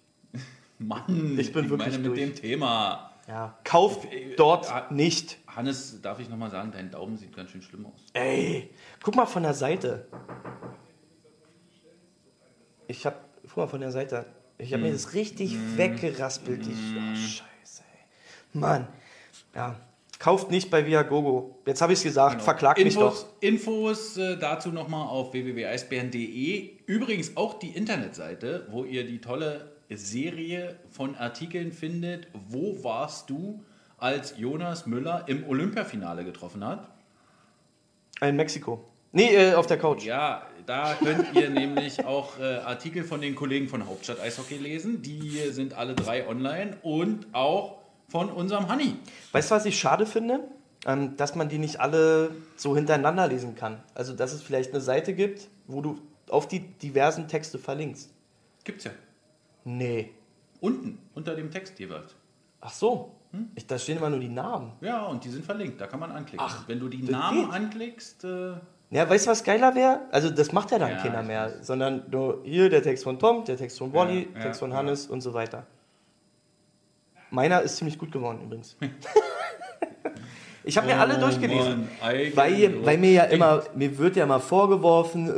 Mann, 0.79 1.37
Ich 1.37 1.51
bin 1.53 1.69
wirklich 1.69 1.91
meine 1.91 1.97
mit 1.99 2.07
durch. 2.07 2.19
dem 2.19 2.35
Thema. 2.35 3.11
Ja. 3.27 3.57
Kauft 3.63 4.05
Äh, 4.11 4.35
dort 4.35 4.67
äh, 4.69 4.93
nicht. 4.93 5.37
Hannes, 5.47 6.01
darf 6.01 6.19
ich 6.19 6.29
nochmal 6.29 6.49
sagen, 6.49 6.71
dein 6.71 6.89
Daumen 6.89 7.17
sieht 7.17 7.35
ganz 7.35 7.51
schön 7.51 7.61
schlimm 7.61 7.85
aus. 7.85 8.05
Ey, 8.13 8.69
guck 9.03 9.15
mal 9.15 9.25
von 9.27 9.43
der 9.43 9.53
Seite. 9.53 10.07
Ich 12.87 13.05
hab, 13.05 13.23
guck 13.43 13.57
mal 13.57 13.67
von 13.67 13.81
der 13.81 13.91
Seite. 13.91 14.25
Ich 14.57 14.73
habe 14.73 14.83
mir 14.83 14.91
das 14.91 15.13
richtig 15.13 15.55
weggeraspelt. 15.77 16.65
Die 16.65 16.71
oh, 16.71 17.15
Scheiße, 17.15 17.83
ey. 17.83 18.59
Mann. 18.59 18.87
Ja. 19.53 19.75
Kauft 20.17 20.51
nicht 20.51 20.69
bei 20.69 20.85
Viagogo. 20.85 21.59
Jetzt 21.65 21.81
habe 21.81 21.93
ich 21.93 21.99
es 21.99 22.03
gesagt. 22.03 22.41
Verklagt 22.41 22.83
mich 22.83 22.95
doch. 22.95 23.25
Infos 23.39 24.17
äh, 24.17 24.37
dazu 24.37 24.69
nochmal 24.69 25.07
auf 25.07 25.31
www.eisbären.de. 25.31 26.77
Übrigens 26.87 27.37
auch 27.37 27.57
die 27.59 27.69
Internetseite, 27.69 28.67
wo 28.69 28.83
ihr 28.83 29.05
die 29.05 29.21
tolle 29.21 29.71
Serie 29.97 30.75
von 30.89 31.15
Artikeln 31.15 31.71
findet. 31.71 32.27
Wo 32.47 32.83
warst 32.83 33.29
du, 33.29 33.63
als 33.97 34.35
Jonas 34.37 34.85
Müller 34.85 35.25
im 35.27 35.47
Olympiafinale 35.47 36.23
getroffen 36.23 36.65
hat? 36.65 36.87
In 38.21 38.35
Mexiko. 38.35 38.85
Nee, 39.11 39.33
äh, 39.35 39.53
auf 39.55 39.67
der 39.67 39.77
Couch. 39.77 40.03
Ja, 40.03 40.45
da 40.65 40.93
könnt 40.93 41.33
ihr 41.35 41.49
nämlich 41.49 42.05
auch 42.05 42.39
äh, 42.39 42.57
Artikel 42.57 43.03
von 43.03 43.21
den 43.21 43.35
Kollegen 43.35 43.67
von 43.67 43.87
Hauptstadt 43.87 44.19
Eishockey 44.19 44.57
lesen. 44.57 45.01
Die 45.01 45.39
sind 45.51 45.73
alle 45.73 45.95
drei 45.95 46.27
online 46.27 46.77
und 46.83 47.27
auch 47.33 47.79
von 48.07 48.29
unserem 48.29 48.67
Hanni. 48.67 48.95
Weißt 49.31 49.49
du, 49.49 49.55
was 49.55 49.65
ich 49.65 49.79
schade 49.79 50.05
finde? 50.05 50.41
Ähm, 50.85 51.17
dass 51.17 51.35
man 51.35 51.49
die 51.49 51.57
nicht 51.57 51.79
alle 51.79 52.31
so 52.55 52.75
hintereinander 52.75 53.27
lesen 53.27 53.55
kann. 53.55 53.81
Also, 53.95 54.13
dass 54.13 54.31
es 54.31 54.41
vielleicht 54.41 54.71
eine 54.71 54.81
Seite 54.81 55.13
gibt, 55.13 55.49
wo 55.67 55.81
du 55.81 55.99
auf 56.29 56.47
die 56.47 56.59
diversen 56.59 57.27
Texte 57.27 57.57
verlinkst. 57.57 58.11
Gibt's 58.63 58.85
ja. 58.85 58.91
Nee. 59.77 60.11
Unten, 60.61 60.97
unter 61.13 61.35
dem 61.35 61.51
Text 61.51 61.77
jeweils. 61.79 62.15
Ach 62.59 62.71
so. 62.71 63.15
Ich, 63.53 63.67
da 63.67 63.77
stehen 63.77 63.97
immer 63.97 64.09
nur 64.09 64.19
die 64.19 64.27
Namen. 64.29 64.71
Ja, 64.81 65.05
und 65.05 65.23
die 65.23 65.29
sind 65.29 65.45
verlinkt, 65.45 65.79
da 65.79 65.85
kann 65.85 65.99
man 65.99 66.11
anklicken. 66.11 66.39
Ach, 66.43 66.67
Wenn 66.67 66.79
du 66.79 66.87
die 66.89 67.03
Namen 67.03 67.45
geht. 67.45 67.53
anklickst, 67.53 68.23
äh, 68.23 68.53
Ja, 68.89 69.07
weißt 69.07 69.27
du, 69.27 69.29
was 69.31 69.43
geiler 69.43 69.75
wäre? 69.75 70.01
Also, 70.11 70.31
das 70.31 70.51
macht 70.51 70.71
ja 70.71 70.79
dann 70.79 70.89
Ja, 70.91 70.97
keiner 70.97 71.21
mehr. 71.21 71.45
weiß. 71.45 71.67
Sondern 71.67 72.09
nur 72.09 72.41
hier 72.43 72.69
der 72.71 72.81
Text 72.81 73.03
von 73.03 73.19
Tom, 73.19 73.45
der 73.45 73.57
Text 73.57 73.77
von 73.77 73.93
Wally, 73.93 74.27
Ja, 74.33 74.37
ja, 74.39 74.43
Text 74.45 74.59
von 74.61 74.71
ja. 74.71 74.77
Hannes 74.77 75.05
und 75.05 75.21
so 75.21 75.35
weiter. 75.35 75.67
Meiner 77.29 77.61
ist 77.61 77.77
ziemlich 77.77 77.99
gut 77.99 78.11
geworden 78.11 78.41
übrigens. 78.43 78.75
ich 80.69 80.77
habe 80.77 80.87
mir 80.87 80.99
alle 80.99 81.17
Oh 81.17 81.19
durchgelesen. 81.21 81.89
Mann, 82.01 82.27
Weil, 82.35 82.85
weil 82.85 82.97
mir 82.97 83.11
ja 83.11 83.23
immer, 83.25 83.63
mir 83.75 83.97
wird 83.97 84.15
ja 84.15 84.25
mal 84.25 84.39
vorgeworfen, 84.39 85.27
äh, 85.27 85.31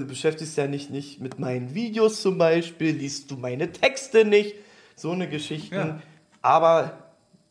du 0.00 0.04
beschäftigst 0.06 0.56
ja 0.56 0.66
nicht, 0.66 0.90
nicht 0.90 1.20
mit 1.20 1.38
meinen 1.38 1.74
Videos 1.74 2.20
zum 2.22 2.38
Beispiel, 2.38 2.90
liest 2.96 3.30
du 3.30 3.36
meine 3.36 3.70
Texte 3.70 4.24
nicht, 4.24 4.54
so 4.96 5.10
eine 5.12 5.28
Geschichten. 5.28 5.74
Ja. 5.74 6.02
Aber 6.42 6.98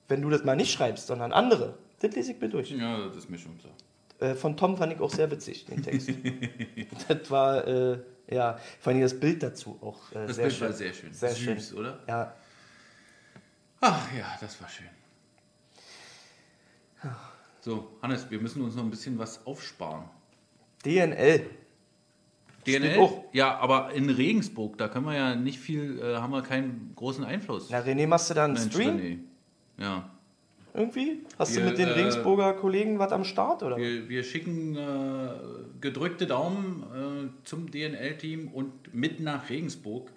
wenn 0.07 0.21
du 0.21 0.29
das 0.29 0.43
mal 0.43 0.55
nicht 0.55 0.71
schreibst, 0.71 1.07
sondern 1.07 1.31
andere, 1.31 1.77
das 1.99 2.13
lese 2.15 2.33
ich 2.33 2.41
mir 2.41 2.49
durch. 2.49 2.71
Ja, 2.71 3.07
das 3.07 3.17
ist 3.17 3.29
mir 3.29 3.37
schon 3.37 3.57
klar. 3.57 3.73
Äh, 4.19 4.35
von 4.35 4.57
Tom 4.57 4.75
fand 4.77 4.93
ich 4.93 4.99
auch 4.99 5.11
sehr 5.11 5.29
witzig, 5.31 5.65
den 5.65 5.83
Text. 5.83 6.09
das 7.07 7.29
war, 7.31 7.67
äh, 7.67 7.99
ja, 8.29 8.57
vor 8.79 8.91
allem 8.91 9.01
das 9.01 9.19
Bild 9.19 9.43
dazu 9.43 9.77
auch 9.81 10.11
äh, 10.11 10.25
Das 10.27 10.35
sehr 10.35 10.45
Bild 10.45 10.55
schön. 10.57 10.67
war 10.67 10.73
sehr 10.73 10.93
schön. 10.93 11.13
Sehr 11.13 11.29
Süß, 11.31 11.69
schön. 11.69 11.77
oder? 11.77 11.99
Ja, 12.07 12.33
Ach 13.79 14.07
ja, 14.17 14.25
das 14.41 14.59
war 14.61 14.67
schön. 14.69 14.87
So, 17.61 17.97
Hannes, 18.01 18.29
wir 18.29 18.39
müssen 18.39 18.61
uns 18.61 18.75
noch 18.75 18.83
ein 18.83 18.89
bisschen 18.89 19.17
was 19.19 19.45
aufsparen. 19.45 20.05
DNL. 20.85 21.45
DNL? 22.65 22.99
auch. 22.99 23.23
Ja, 23.33 23.57
aber 23.57 23.93
in 23.93 24.09
Regensburg, 24.09 24.77
da 24.77 24.87
können 24.87 25.05
wir 25.05 25.15
ja 25.15 25.35
nicht 25.35 25.59
viel, 25.59 25.99
äh, 25.99 26.17
haben 26.17 26.31
wir 26.31 26.43
keinen 26.43 26.93
großen 26.95 27.23
Einfluss. 27.23 27.69
Na, 27.69 27.79
René, 27.79 28.07
machst 28.07 28.29
du 28.29 28.33
da 28.33 28.45
einen 28.45 28.53
Mensch, 28.53 28.73
Stream 28.73 28.97
René. 28.97 29.17
Ja. 29.79 30.09
irgendwie? 30.73 31.25
Hast 31.37 31.55
Wir, 31.55 31.63
du 31.63 31.69
mit 31.69 31.77
den 31.77 31.87
äh, 31.87 31.91
Regensburger 31.91 32.53
Kollegen 32.53 32.99
was 32.99 33.11
am 33.11 33.23
Start, 33.23 33.63
oder? 33.63 33.77
Wir, 33.77 34.07
wir 34.09 34.23
schicken 34.23 34.75
äh, 34.75 35.29
gedrückte 35.81 36.27
Daumen 36.27 36.83
äh, 36.83 37.45
zum 37.45 37.71
DNL-Team 37.71 38.49
und 38.49 38.93
mit 38.93 39.19
nach 39.19 39.49
Regensburg 39.49 40.09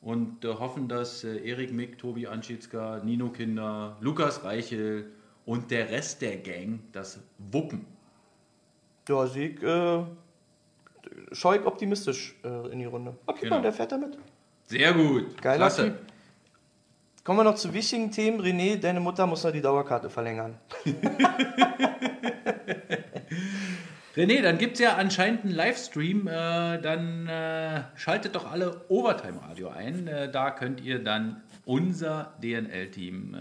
und 0.00 0.44
äh, 0.44 0.48
hoffen, 0.48 0.88
dass 0.88 1.24
äh, 1.24 1.38
Erik 1.38 1.72
Mick, 1.72 1.98
Tobi 1.98 2.26
Anschitzka, 2.26 3.00
Nino 3.04 3.28
Kinder, 3.28 3.96
Lukas 4.00 4.44
Reichel 4.44 5.10
und 5.46 5.70
der 5.70 5.88
Rest 5.90 6.20
der 6.20 6.36
Gang 6.36 6.80
das 6.92 7.18
wuppen. 7.38 7.86
Ja, 9.08 9.26
Sieg, 9.26 9.62
äh, 9.62 10.02
schau 11.32 11.52
ich 11.54 11.64
optimistisch 11.64 12.34
äh, 12.44 12.72
in 12.72 12.80
die 12.80 12.84
Runde. 12.84 13.16
Okay, 13.26 13.42
Genau. 13.44 13.56
mal, 13.56 13.62
der 13.62 13.72
fährt 13.72 13.92
da 13.92 13.96
mit. 13.96 14.18
Sehr 14.64 14.92
gut. 14.92 15.40
Geiler 15.40 15.56
Klasse. 15.58 15.84
Typ. 15.84 15.98
Kommen 17.22 17.38
wir 17.38 17.44
noch 17.44 17.54
zu 17.54 17.72
wichtigen 17.72 18.10
Themen. 18.10 18.40
René, 18.40 18.76
deine 18.76 19.00
Mutter 19.00 19.26
muss 19.26 19.42
noch 19.44 19.50
die 19.52 19.60
Dauerkarte 19.60 20.10
verlängern. 20.10 20.58
René, 24.16 24.42
dann 24.42 24.58
gibt 24.58 24.74
es 24.74 24.80
ja 24.80 24.94
anscheinend 24.96 25.44
einen 25.44 25.52
Livestream. 25.54 26.26
Äh, 26.26 26.80
dann 26.80 27.26
äh, 27.28 27.82
schaltet 27.96 28.34
doch 28.34 28.50
alle 28.50 28.80
Overtime 28.88 29.40
Radio 29.42 29.68
ein. 29.68 30.06
Äh, 30.08 30.30
da 30.30 30.50
könnt 30.50 30.80
ihr 30.80 31.02
dann 31.02 31.42
unser 31.64 32.32
DNL-Team. 32.42 33.36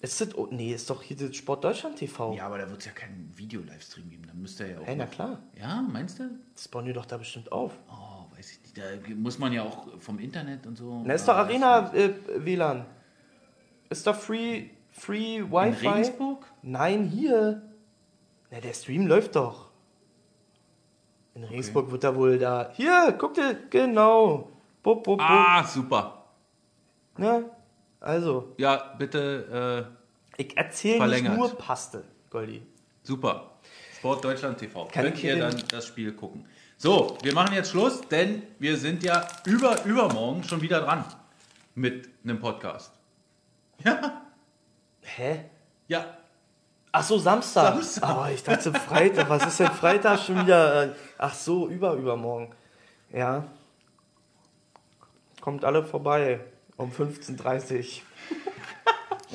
Ist 0.00 0.20
das, 0.20 0.34
oh, 0.36 0.46
nee, 0.50 0.72
ist 0.74 0.90
doch 0.90 1.02
hier 1.02 1.16
das 1.16 1.34
Sport 1.36 1.64
Deutschland 1.64 1.96
TV. 1.96 2.34
ja, 2.34 2.46
aber 2.46 2.58
da 2.58 2.68
wird 2.68 2.80
es 2.80 2.86
ja 2.86 2.92
keinen 2.92 3.32
Video-Livestream 3.34 4.10
geben. 4.10 4.24
Dann 4.26 4.40
müsst 4.40 4.60
ihr 4.60 4.68
ja 4.72 4.78
auch. 4.78 4.86
Hey, 4.86 4.94
na 4.96 5.04
noch- 5.06 5.10
klar. 5.10 5.38
Ja, 5.58 5.80
meinst 5.82 6.18
du? 6.18 6.24
Das 6.54 6.68
bauen 6.68 6.84
die 6.84 6.92
doch 6.92 7.06
da 7.06 7.16
bestimmt 7.16 7.50
auf. 7.50 7.72
Oh, 7.90 8.36
weiß 8.36 8.52
ich 8.52 8.60
nicht. 8.62 8.76
Da 8.78 8.82
muss 9.14 9.38
man 9.38 9.52
ja 9.54 9.62
auch 9.62 9.88
vom 9.98 10.18
Internet 10.18 10.66
und 10.66 10.76
so. 10.76 11.02
Na, 11.04 11.14
ist 11.14 11.26
doch 11.26 11.34
Arena 11.36 11.92
äh, 11.94 12.12
WLAN. 12.36 12.84
Ist 13.88 14.06
doch 14.06 14.14
Free, 14.16 14.66
free 14.90 15.36
In 15.36 15.50
Wi-Fi. 15.50 15.88
Regensburg? 15.88 16.44
Nein, 16.62 17.04
hier. 17.06 17.62
Na, 18.50 18.60
der 18.60 18.74
Stream 18.74 19.06
läuft 19.06 19.34
doch. 19.34 19.70
In 21.34 21.44
Regensburg 21.44 21.90
wird 21.90 22.04
er 22.04 22.14
wohl 22.16 22.38
da. 22.38 22.70
Hier, 22.74 23.14
guck 23.18 23.34
dir, 23.34 23.58
genau. 23.70 24.50
Bup, 24.82 25.02
bup, 25.04 25.18
bup. 25.18 25.20
Ah, 25.20 25.64
super. 25.64 26.24
Ne? 27.16 27.50
Also, 28.00 28.54
Ja, 28.58 28.94
bitte, 28.98 29.88
äh, 30.38 30.42
ich 30.42 30.56
erzähle 30.56 31.08
nicht 31.08 31.34
nur 31.34 31.56
Paste, 31.56 32.04
Goldi. 32.30 32.62
super. 33.02 33.52
Sport 33.98 34.24
Deutschland 34.24 34.58
TV. 34.58 34.84
Kann 34.86 35.04
Könnt 35.04 35.22
ihr 35.24 35.38
dann 35.38 35.62
das 35.70 35.86
Spiel 35.86 36.12
gucken. 36.12 36.46
So, 36.76 37.16
wir 37.22 37.32
machen 37.32 37.54
jetzt 37.54 37.70
Schluss, 37.70 38.02
denn 38.02 38.42
wir 38.58 38.76
sind 38.76 39.02
ja 39.02 39.26
über 39.46 39.82
übermorgen 39.84 40.44
schon 40.44 40.60
wieder 40.60 40.80
dran 40.82 41.04
mit 41.74 42.08
einem 42.24 42.38
Podcast. 42.38 42.92
Ja, 43.84 44.22
Hä? 45.02 45.44
ja. 45.88 46.04
Ach 46.92 47.02
so, 47.02 47.18
Samstag. 47.18 47.74
Samstag. 47.74 48.08
Aber 48.08 48.30
ich 48.30 48.42
dachte 48.42 48.72
Freitag. 48.72 49.28
Was 49.28 49.46
ist 49.46 49.60
denn 49.60 49.70
Freitag 49.70 50.18
schon 50.20 50.40
wieder? 50.42 50.94
Ach 51.18 51.34
so, 51.34 51.68
über, 51.68 51.92
übermorgen. 51.92 52.54
Ja. 53.12 53.44
Kommt 55.42 55.64
alle 55.64 55.84
vorbei 55.84 56.40
um 56.76 56.90
15.30 56.90 57.78
Uhr. 57.78 57.86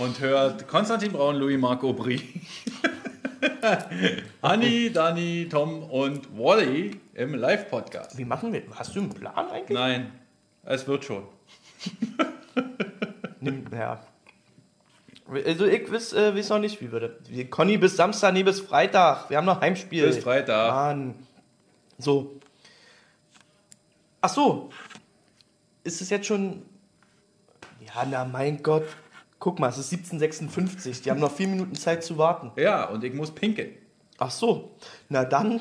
Und 0.04 0.20
hört 0.20 0.68
Konstantin 0.68 1.12
Braun, 1.12 1.36
Louis 1.36 1.58
Marc 1.58 1.84
Aubry, 1.84 2.42
Hanni, 4.42 4.92
Dani, 4.92 5.48
Tom 5.50 5.84
und 5.84 6.38
Wally 6.38 7.00
im 7.14 7.36
Live-Podcast. 7.36 8.18
Wie 8.18 8.26
machen 8.26 8.54
wir? 8.54 8.64
Hast 8.76 8.96
du 8.96 9.02
einen 9.02 9.10
Plan 9.10 9.50
eigentlich? 9.50 9.78
Nein, 9.78 10.12
es 10.64 10.88
wird 10.88 11.04
schon. 11.04 11.24
Nimm, 13.42 13.66
ja. 13.74 14.00
Also 15.46 15.66
ich 15.66 15.92
weiß, 15.92 16.14
äh, 16.14 16.36
weiß 16.36 16.50
noch 16.50 16.60
nicht, 16.60 16.82
wie 16.82 16.92
würde. 16.92 17.18
Conny 17.50 17.78
bis 17.78 17.96
Samstag, 17.96 18.34
nee, 18.34 18.44
bis 18.44 18.60
Freitag. 18.60 19.30
Wir 19.30 19.38
haben 19.38 19.46
noch 19.46 19.62
Heimspiel. 19.62 20.06
Bis 20.06 20.20
Freitag. 20.20 20.74
Mann. 20.74 21.16
So. 21.98 22.40
Ach 24.20 24.30
so. 24.30 24.70
Ist 25.84 26.02
es 26.02 26.10
jetzt 26.10 26.28
schon. 26.28 26.64
Ja, 27.94 28.06
na 28.10 28.26
mein 28.26 28.64
Gott. 28.64 28.86
Guck 29.40 29.60
mal, 29.60 29.70
es 29.70 29.78
ist 29.78 29.92
1756. 29.92 31.02
Die 31.02 31.12
haben 31.12 31.20
noch 31.20 31.32
vier 31.32 31.48
Minuten 31.48 31.76
Zeit 31.76 32.04
zu 32.04 32.18
warten. 32.18 32.52
Ja, 32.56 32.86
und 32.86 33.04
ich 33.04 33.14
muss 33.14 33.32
pinkeln. 33.32 33.76
Ach 34.20 34.30
so. 34.30 34.72
Na 35.10 35.26
dann. 35.26 35.60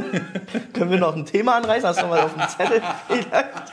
können 0.72 0.90
wir 0.90 0.98
noch 0.98 1.14
ein 1.14 1.24
Thema 1.24 1.56
anreißen? 1.56 1.88
Hast 1.88 2.00
du 2.00 2.02
noch 2.02 2.10
mal 2.10 2.22
auf 2.22 2.34
dem 2.34 2.48
Zettel? 2.48 2.82
Vielleicht? 3.06 3.72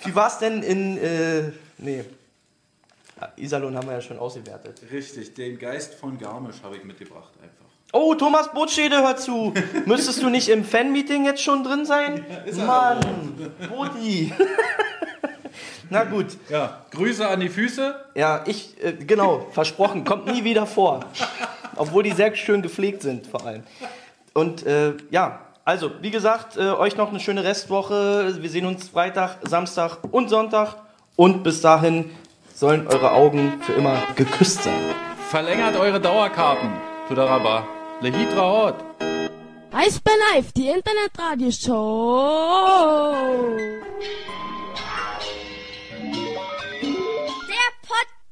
Wie 0.04 0.14
war 0.14 0.26
es 0.26 0.38
denn 0.38 0.62
in. 0.62 0.98
Äh, 0.98 1.52
nee. 1.78 2.04
Iserlohn 3.36 3.76
haben 3.76 3.86
wir 3.86 3.94
ja 3.94 4.00
schon 4.00 4.18
ausgewertet. 4.18 4.82
Richtig, 4.90 5.34
den 5.34 5.56
Geist 5.56 5.94
von 5.94 6.18
Garmisch 6.18 6.56
habe 6.64 6.76
ich 6.76 6.82
mitgebracht 6.82 7.30
einfach. 7.40 7.62
Oh, 7.92 8.14
Thomas 8.14 8.50
Botschede 8.52 8.96
hört 9.02 9.20
zu. 9.20 9.54
Müsstest 9.86 10.22
du 10.22 10.28
nicht 10.28 10.48
im 10.48 10.64
Fan-Meeting 10.64 11.24
jetzt 11.24 11.42
schon 11.42 11.62
drin 11.62 11.84
sein? 11.84 12.24
Mann, 12.56 13.52
Bodi. 13.68 14.32
Na 15.90 16.04
gut. 16.04 16.26
Ja, 16.48 16.80
Grüße 16.90 17.26
an 17.26 17.40
die 17.40 17.48
Füße. 17.48 17.94
Ja, 18.14 18.42
ich, 18.46 18.82
äh, 18.82 18.92
genau, 18.92 19.46
versprochen, 19.52 20.04
kommt 20.04 20.26
nie 20.26 20.44
wieder 20.44 20.66
vor. 20.66 21.00
Obwohl 21.76 22.02
die 22.02 22.12
sehr 22.12 22.34
schön 22.34 22.62
gepflegt 22.62 23.02
sind, 23.02 23.26
vor 23.26 23.46
allem. 23.46 23.62
Und 24.34 24.66
äh, 24.66 24.94
ja, 25.10 25.40
also, 25.64 25.90
wie 26.00 26.10
gesagt, 26.10 26.56
äh, 26.56 26.70
euch 26.70 26.96
noch 26.96 27.10
eine 27.10 27.20
schöne 27.20 27.44
Restwoche. 27.44 28.36
Wir 28.40 28.50
sehen 28.50 28.66
uns 28.66 28.88
Freitag, 28.88 29.38
Samstag 29.42 29.98
und 30.10 30.28
Sonntag. 30.28 30.76
Und 31.14 31.44
bis 31.44 31.60
dahin 31.60 32.10
sollen 32.54 32.88
eure 32.88 33.12
Augen 33.12 33.60
für 33.60 33.74
immer 33.74 33.96
geküsst 34.16 34.64
sein. 34.64 34.80
Verlängert 35.30 35.76
eure 35.76 36.00
Dauerkarten. 36.00 36.72
Tudaraba. 37.08 37.66
Lehitraot. 38.00 38.74
Eisbär 39.72 40.14
Live, 40.34 40.52
die 40.52 40.68
Internetradioshow. 40.68 43.14